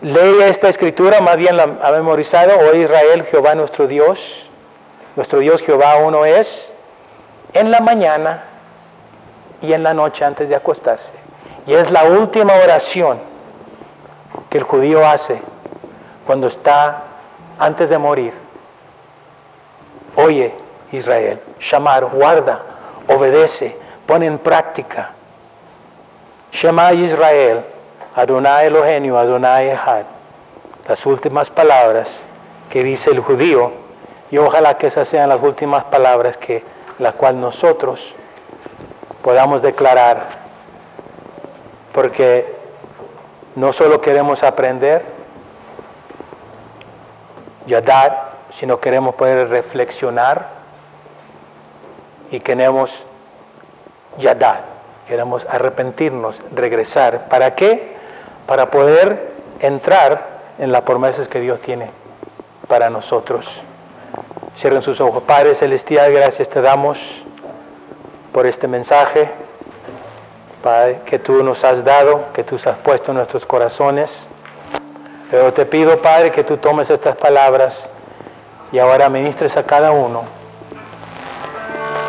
lee 0.02 0.42
esta 0.42 0.68
escritura, 0.68 1.20
más 1.20 1.36
bien 1.36 1.56
la 1.56 1.64
ha 1.82 1.92
memorizado, 1.92 2.58
o 2.58 2.74
Israel, 2.74 3.24
Jehová 3.24 3.54
nuestro 3.54 3.86
Dios, 3.86 4.46
nuestro 5.16 5.38
Dios 5.38 5.62
Jehová 5.62 5.96
uno 5.96 6.24
es, 6.24 6.72
en 7.54 7.70
la 7.70 7.80
mañana 7.80 8.44
y 9.60 9.72
en 9.72 9.82
la 9.82 9.94
noche 9.94 10.24
antes 10.24 10.48
de 10.48 10.56
acostarse. 10.56 11.12
Y 11.66 11.74
es 11.74 11.90
la 11.90 12.04
última 12.04 12.54
oración 12.54 13.18
que 14.50 14.58
el 14.58 14.64
judío 14.64 15.06
hace 15.06 15.40
cuando 16.26 16.48
está 16.48 17.02
antes 17.58 17.90
de 17.90 17.98
morir. 17.98 18.32
Oye, 20.16 20.54
Israel, 20.90 21.40
llamar, 21.60 22.06
guarda, 22.06 22.60
obedece, 23.08 23.78
pone 24.06 24.26
en 24.26 24.38
práctica. 24.38 25.12
Shema 26.50 26.92
Israel, 26.92 27.64
Adonai 28.14 28.66
Elohenu, 28.66 29.16
Adonai 29.16 29.70
Echad. 29.70 30.04
Las 30.86 31.06
últimas 31.06 31.48
palabras 31.50 32.24
que 32.70 32.82
dice 32.82 33.10
el 33.10 33.20
judío, 33.20 33.72
y 34.30 34.38
ojalá 34.38 34.76
que 34.76 34.88
esas 34.88 35.08
sean 35.08 35.28
las 35.28 35.42
últimas 35.42 35.84
palabras 35.84 36.36
que 36.36 36.62
las 36.98 37.14
cuales 37.14 37.40
nosotros 37.40 38.14
podamos 39.22 39.62
declarar, 39.62 40.26
porque 41.92 42.54
no 43.54 43.72
solo 43.72 44.00
queremos 44.00 44.42
aprender, 44.42 45.04
dar, 47.66 48.32
sino 48.58 48.80
queremos 48.80 49.14
poder 49.14 49.48
reflexionar 49.48 50.48
y 52.30 52.40
queremos 52.40 53.02
dar, 54.18 54.64
queremos 55.06 55.46
arrepentirnos, 55.48 56.36
regresar. 56.54 57.28
¿Para 57.28 57.54
qué? 57.54 57.91
Para 58.46 58.70
poder 58.70 59.32
entrar 59.60 60.32
en 60.58 60.72
las 60.72 60.82
promesas 60.82 61.28
que 61.28 61.40
Dios 61.40 61.60
tiene 61.60 61.90
para 62.68 62.90
nosotros. 62.90 63.60
Cierren 64.56 64.82
sus 64.82 65.00
ojos. 65.00 65.22
Padre 65.24 65.54
Celestial, 65.54 66.12
gracias 66.12 66.48
te 66.48 66.60
damos 66.60 66.98
por 68.32 68.46
este 68.46 68.66
mensaje, 68.68 69.30
que 71.06 71.18
tú 71.18 71.42
nos 71.42 71.64
has 71.64 71.84
dado, 71.84 72.26
que 72.32 72.44
tú 72.44 72.56
has 72.64 72.76
puesto 72.78 73.10
en 73.10 73.16
nuestros 73.18 73.44
corazones. 73.44 74.26
Pero 75.30 75.52
te 75.52 75.66
pido, 75.66 75.98
Padre, 75.98 76.30
que 76.30 76.44
tú 76.44 76.56
tomes 76.58 76.90
estas 76.90 77.16
palabras 77.16 77.88
y 78.70 78.78
ahora 78.78 79.08
ministres 79.08 79.56
a 79.56 79.64
cada 79.64 79.90
uno. 79.92 80.22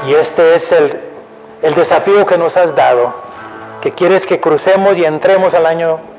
Y 0.08 0.14
este 0.14 0.56
es 0.56 0.72
el 0.72 1.76
desafío 1.76 2.26
que 2.26 2.38
nos 2.38 2.58
has 2.58 2.76
dado, 2.76 3.14
que 3.82 3.92
quieres 3.92 4.26
que 4.26 4.40
crucemos 4.40 4.98
y 4.98 5.06
entremos 5.06 5.54
al 5.54 5.66
año 5.66 6.13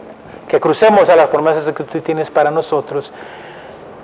que 0.49 0.61
crucemos 0.61 1.09
a 1.09 1.17
las 1.17 1.29
promesas 1.29 1.65
que 1.73 1.85
tú 1.85 2.01
tienes 2.01 2.31
para 2.31 2.51
nosotros, 2.51 3.13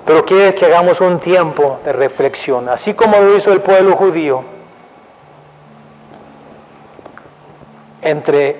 pero 0.04 0.24
quiere 0.24 0.54
que 0.54 0.66
hagamos 0.66 1.00
un 1.00 1.18
tiempo 1.18 1.78
de 1.84 1.92
reflexión, 1.92 2.68
así 2.68 2.94
como 2.94 3.18
lo 3.18 3.36
hizo 3.36 3.52
el 3.52 3.60
pueblo 3.60 3.96
judío, 3.96 4.42
entre, 8.02 8.56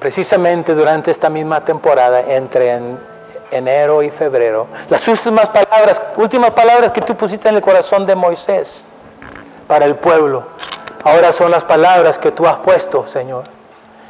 precisamente 0.00 0.74
durante 0.74 1.10
esta 1.10 1.28
misma 1.28 1.64
temporada, 1.64 2.20
entre 2.20 2.80
enero 3.50 4.02
y 4.02 4.10
febrero. 4.10 4.66
Las 4.88 5.06
últimas 5.06 5.50
palabras, 5.50 6.02
últimas 6.16 6.50
palabras 6.52 6.90
que 6.90 7.02
tú 7.02 7.14
pusiste 7.14 7.48
en 7.48 7.56
el 7.56 7.62
corazón 7.62 8.06
de 8.06 8.14
Moisés 8.14 8.86
para 9.68 9.84
el 9.84 9.96
pueblo, 9.96 10.44
ahora 11.04 11.32
son 11.32 11.50
las 11.50 11.64
palabras 11.64 12.18
que 12.18 12.30
tú 12.32 12.46
has 12.46 12.56
puesto, 12.58 13.06
Señor, 13.06 13.44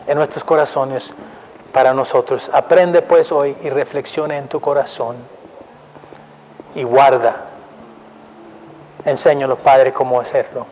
en 0.07 0.16
nuestros 0.16 0.44
corazones 0.44 1.12
para 1.73 1.95
nosotros. 1.95 2.51
Aprende 2.53 3.03
pues 3.03 3.33
hoy 3.33 3.57
y 3.62 3.70
reflexiona 3.70 4.37
en 4.37 4.49
tu 4.49 4.61
corazón 4.61 5.16
y 6.75 6.83
guarda. 6.83 7.37
Enséñalo, 9.05 9.57
Padre, 9.57 9.93
cómo 9.93 10.20
hacerlo. 10.20 10.66